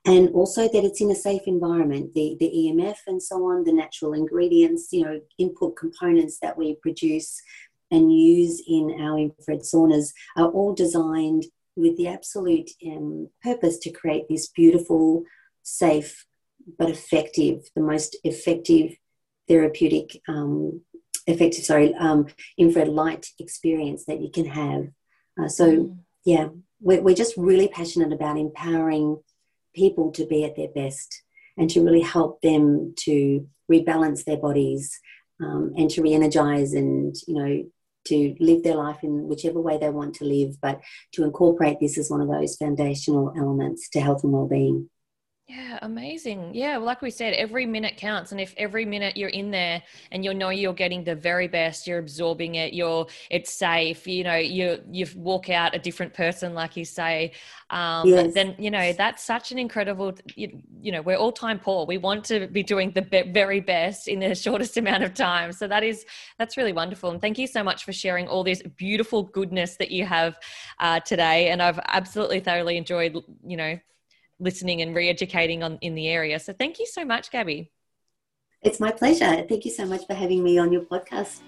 And 0.05 0.29
also 0.31 0.69
that 0.69 0.85
it's 0.85 1.01
in 1.01 1.11
a 1.11 1.17
safe 1.17 1.43
environment. 1.47 2.15
The, 2.15 2.37
the 2.39 2.49
EMF 2.49 2.99
and 3.09 3.21
so 3.21 3.45
on, 3.47 3.65
the 3.65 3.73
natural 3.73 4.13
ingredients, 4.13 4.89
you 4.93 5.05
know, 5.05 5.21
input 5.39 5.77
components 5.77 6.39
that 6.43 6.57
we 6.57 6.77
produce 6.77 7.43
and 7.91 8.17
use 8.17 8.63
in 8.69 8.97
our 9.01 9.19
infrared 9.19 9.61
saunas 9.61 10.13
are 10.37 10.49
all 10.49 10.75
designed 10.75 11.45
with 11.77 11.97
the 11.97 12.09
absolute 12.09 12.71
um, 12.87 13.29
purpose 13.43 13.79
to 13.79 13.91
create 13.91 14.25
this 14.29 14.49
beautiful, 14.49 15.25
safe, 15.63 16.27
but 16.79 16.91
effective, 16.91 17.69
the 17.75 17.83
most 17.83 18.17
effective 18.25 18.97
therapeutic, 19.49 20.21
um, 20.29 20.83
effective, 21.27 21.65
sorry, 21.65 21.95
um, 21.95 22.27
infrared 22.59 22.89
light 22.89 23.27
experience 23.39 24.05
that 24.07 24.21
you 24.21 24.31
can 24.31 24.47
have. 24.47 24.89
Uh, 25.41 25.49
so, 25.49 25.71
mm. 25.71 25.97
yeah, 26.25 26.49
we're, 26.81 27.01
we're 27.01 27.15
just 27.15 27.37
really 27.37 27.69
passionate 27.69 28.13
about 28.13 28.39
empowering 28.39 29.19
people 29.75 30.13
to 30.13 30.27
be 30.27 30.45
at 30.45 30.57
their 30.57 30.69
best 30.69 31.23
and 31.57 31.71
to 31.71 31.83
really 31.83 32.03
help 32.03 32.41
them 32.43 32.95
to 32.97 33.47
rebalance 33.71 34.25
their 34.25 34.37
bodies 34.37 34.99
um, 35.41 35.73
and 35.77 35.91
to 35.91 36.03
re-energize 36.03 36.75
and 36.75 37.15
you 37.27 37.35
know 37.35 37.65
to 38.07 38.35
live 38.41 38.63
their 38.63 38.77
life 38.77 38.99
in 39.03 39.29
whichever 39.29 39.61
way 39.61 39.79
they 39.79 39.91
want 39.91 40.15
to 40.17 40.25
live, 40.25 40.61
but 40.61 40.81
to 41.13 41.25
incorporate 41.25 41.79
this 41.81 41.99
as 41.99 42.11
one 42.11 42.21
of 42.21 42.29
those 42.29 42.57
foundational 42.57 43.33
elements 43.37 43.89
to 43.91 44.01
health 44.01 44.25
and 44.25 44.33
well-being. 44.33 44.89
Yeah, 45.49 45.81
amazing. 45.83 46.53
Yeah, 46.55 46.77
well, 46.77 46.87
like 46.87 47.03
we 47.03 47.11
said, 47.11 47.35
every 47.35 47.67
minute 47.67 47.97
counts, 47.97 48.31
and 48.31 48.41
if 48.41 48.55
every 48.57 48.85
minute 48.85 49.17
you're 49.17 49.29
in 49.29 49.51
there 49.51 49.83
and 50.13 50.25
you 50.25 50.33
know 50.33 50.51
you're 50.51 50.73
getting 50.73 51.03
the 51.03 51.17
very 51.17 51.49
best, 51.49 51.87
you're 51.87 51.99
absorbing 51.99 52.55
it, 52.55 52.73
you're 52.73 53.07
it's 53.29 53.53
safe. 53.53 54.07
You 54.07 54.23
know, 54.23 54.37
you 54.37 54.81
you 54.91 55.05
walk 55.17 55.51
out 55.51 55.75
a 55.75 55.81
different 55.81 56.15
person, 56.15 56.55
like 56.55 56.77
you 56.77 56.85
say. 56.85 57.33
Um, 57.71 58.09
yes. 58.09 58.35
Then 58.35 58.55
you 58.57 58.71
know 58.71 58.93
that's 58.93 59.25
such 59.25 59.51
an 59.51 59.59
incredible. 59.59 60.15
You, 60.37 60.63
you, 60.81 60.93
know, 60.93 61.03
we're 61.03 61.17
all 61.17 61.33
time 61.33 61.59
poor. 61.59 61.87
We 61.87 61.99
want 61.99 62.25
to 62.27 62.47
be 62.47 62.63
doing 62.63 62.93
the 62.93 63.03
be- 63.03 63.31
very 63.33 63.61
best 63.61 64.07
in 64.07 64.21
the 64.21 64.35
shortest 64.47 64.77
amount 64.77 65.03
of 65.03 65.13
time. 65.13 65.51
So 65.53 65.67
that 65.67 65.83
is 65.83 66.07
that's 66.39 66.57
really 66.57 66.73
wonderful. 66.73 67.11
And 67.11 67.21
thank 67.21 67.37
you 67.37 67.49
so 67.49 67.65
much 67.65 67.85
for 67.85 67.93
sharing 67.93 68.29
all 68.29 68.45
this 68.45 68.63
beautiful 68.77 69.25
goodness 69.25 69.77
that 69.79 69.91
you 69.91 70.07
have 70.07 70.39
uh, 70.79 71.01
today. 71.01 71.49
And 71.49 71.61
I've 71.61 71.81
absolutely 71.89 72.39
thoroughly 72.39 72.77
enjoyed. 72.77 73.17
You 73.45 73.57
know 73.57 73.79
listening 74.41 74.83
and 74.83 74.95
re-educating 74.95 75.63
on 75.63 75.79
in 75.81 75.95
the 75.95 76.09
area. 76.09 76.39
So 76.39 76.53
thank 76.53 76.79
you 76.79 76.87
so 76.87 77.05
much, 77.05 77.31
Gabby. 77.31 77.71
It's 78.63 78.79
my 78.79 78.93
pleasure. 78.93 79.45
Thank 79.49 79.65
you 79.65 79.71
so 79.71 79.87
much 79.87 80.07
for 80.07 80.15
having 80.15 80.43
me 80.45 80.59
on 80.59 80.73
your 80.73 80.83
podcast. 80.83 81.41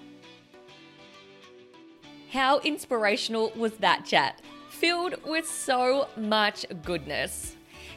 How 2.31 2.59
inspirational 2.59 3.51
was 3.55 3.73
that 3.77 4.05
chat? 4.05 4.41
Filled 4.69 5.15
with 5.25 5.47
so 5.47 6.09
much 6.17 6.65
goodness. 6.83 7.55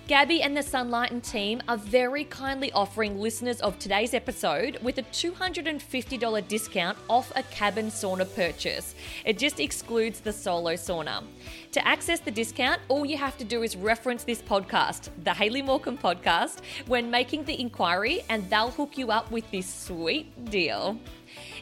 Gabby 0.08 0.40
and 0.40 0.56
the 0.56 0.62
Sunlighten 0.62 1.20
team 1.20 1.60
are 1.68 1.76
very 1.76 2.24
kindly 2.24 2.72
offering 2.72 3.20
listeners 3.20 3.60
of 3.60 3.78
today's 3.78 4.14
episode 4.14 4.78
with 4.80 4.96
a 4.96 5.02
$250 5.02 6.48
discount 6.48 6.96
off 7.10 7.30
a 7.36 7.42
cabin 7.42 7.88
sauna 7.88 8.24
purchase. 8.34 8.94
It 9.26 9.36
just 9.36 9.60
excludes 9.60 10.20
the 10.20 10.32
solo 10.32 10.72
sauna. 10.76 11.24
To 11.72 11.86
access 11.86 12.20
the 12.20 12.30
discount, 12.30 12.80
all 12.88 13.04
you 13.04 13.18
have 13.18 13.36
to 13.36 13.44
do 13.44 13.62
is 13.62 13.76
reference 13.76 14.24
this 14.24 14.40
podcast, 14.40 15.10
the 15.24 15.34
Hayley 15.34 15.62
Morcom 15.62 16.00
podcast, 16.00 16.62
when 16.86 17.10
making 17.10 17.44
the 17.44 17.60
inquiry, 17.60 18.22
and 18.30 18.48
they'll 18.48 18.70
hook 18.70 18.96
you 18.96 19.10
up 19.10 19.30
with 19.30 19.44
this 19.50 19.70
sweet 19.70 20.46
deal. 20.46 20.98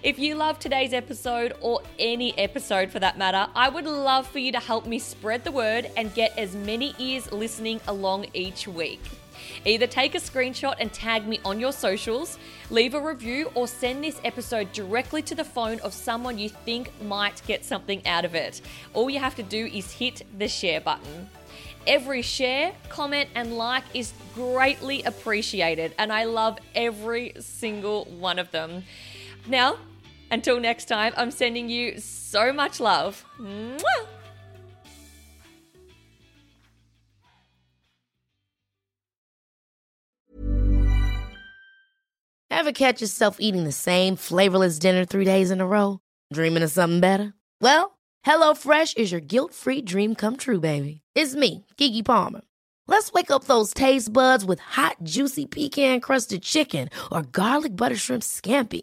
If 0.02 0.18
you 0.18 0.34
love 0.34 0.58
today's 0.58 0.92
episode 0.92 1.54
or 1.62 1.80
any 1.98 2.36
episode 2.38 2.90
for 2.90 2.98
that 2.98 3.16
matter, 3.16 3.50
I 3.54 3.70
would 3.70 3.86
love 3.86 4.26
for 4.26 4.38
you 4.38 4.52
to 4.52 4.60
help 4.60 4.86
me 4.86 4.98
spread 4.98 5.42
the 5.42 5.50
word 5.50 5.90
and 5.96 6.12
get 6.12 6.36
as 6.36 6.54
many 6.54 6.94
ears 6.98 7.32
listening 7.32 7.80
along 7.88 8.26
each 8.34 8.68
week. 8.68 9.00
Either 9.64 9.86
take 9.86 10.14
a 10.14 10.18
screenshot 10.18 10.74
and 10.80 10.92
tag 10.92 11.26
me 11.26 11.40
on 11.46 11.58
your 11.58 11.72
socials, 11.72 12.38
leave 12.70 12.94
a 12.94 13.00
review, 13.00 13.50
or 13.54 13.66
send 13.66 14.04
this 14.04 14.20
episode 14.22 14.70
directly 14.72 15.22
to 15.22 15.34
the 15.34 15.44
phone 15.44 15.80
of 15.80 15.94
someone 15.94 16.38
you 16.38 16.50
think 16.50 16.90
might 17.02 17.40
get 17.46 17.64
something 17.64 18.06
out 18.06 18.24
of 18.24 18.34
it. 18.34 18.60
All 18.92 19.08
you 19.08 19.18
have 19.18 19.34
to 19.36 19.42
do 19.42 19.66
is 19.66 19.92
hit 19.92 20.22
the 20.38 20.46
share 20.46 20.80
button. 20.80 21.28
Every 21.86 22.20
share, 22.20 22.72
comment, 22.88 23.30
and 23.36 23.56
like 23.56 23.84
is 23.94 24.12
greatly 24.34 25.04
appreciated, 25.04 25.94
and 25.98 26.12
I 26.12 26.24
love 26.24 26.58
every 26.74 27.32
single 27.38 28.06
one 28.06 28.40
of 28.40 28.50
them. 28.50 28.82
Now, 29.48 29.78
until 30.30 30.60
next 30.60 30.86
time, 30.86 31.12
I'm 31.16 31.30
sending 31.30 31.68
you 31.68 32.00
so 32.00 32.52
much 32.52 32.80
love. 32.80 33.24
Mwah! 33.40 34.06
Ever 42.50 42.72
catch 42.72 43.00
yourself 43.00 43.36
eating 43.38 43.64
the 43.64 43.70
same 43.70 44.16
flavorless 44.16 44.78
dinner 44.78 45.04
three 45.04 45.24
days 45.24 45.50
in 45.50 45.60
a 45.60 45.66
row? 45.66 46.00
Dreaming 46.32 46.62
of 46.62 46.70
something 46.70 47.00
better? 47.00 47.34
Well, 47.60 47.98
HelloFresh 48.26 48.96
is 48.96 49.12
your 49.12 49.20
guilt 49.20 49.54
free 49.54 49.82
dream 49.82 50.14
come 50.16 50.36
true, 50.36 50.58
baby. 50.58 51.02
It's 51.14 51.36
me, 51.36 51.66
Keke 51.76 52.04
Palmer. 52.04 52.40
Let's 52.88 53.12
wake 53.12 53.30
up 53.30 53.44
those 53.44 53.74
taste 53.74 54.12
buds 54.12 54.44
with 54.44 54.58
hot, 54.58 54.96
juicy 55.02 55.46
pecan 55.46 56.00
crusted 56.00 56.42
chicken 56.42 56.88
or 57.12 57.22
garlic 57.22 57.76
butter 57.76 57.96
shrimp 57.96 58.22
scampi. 58.22 58.82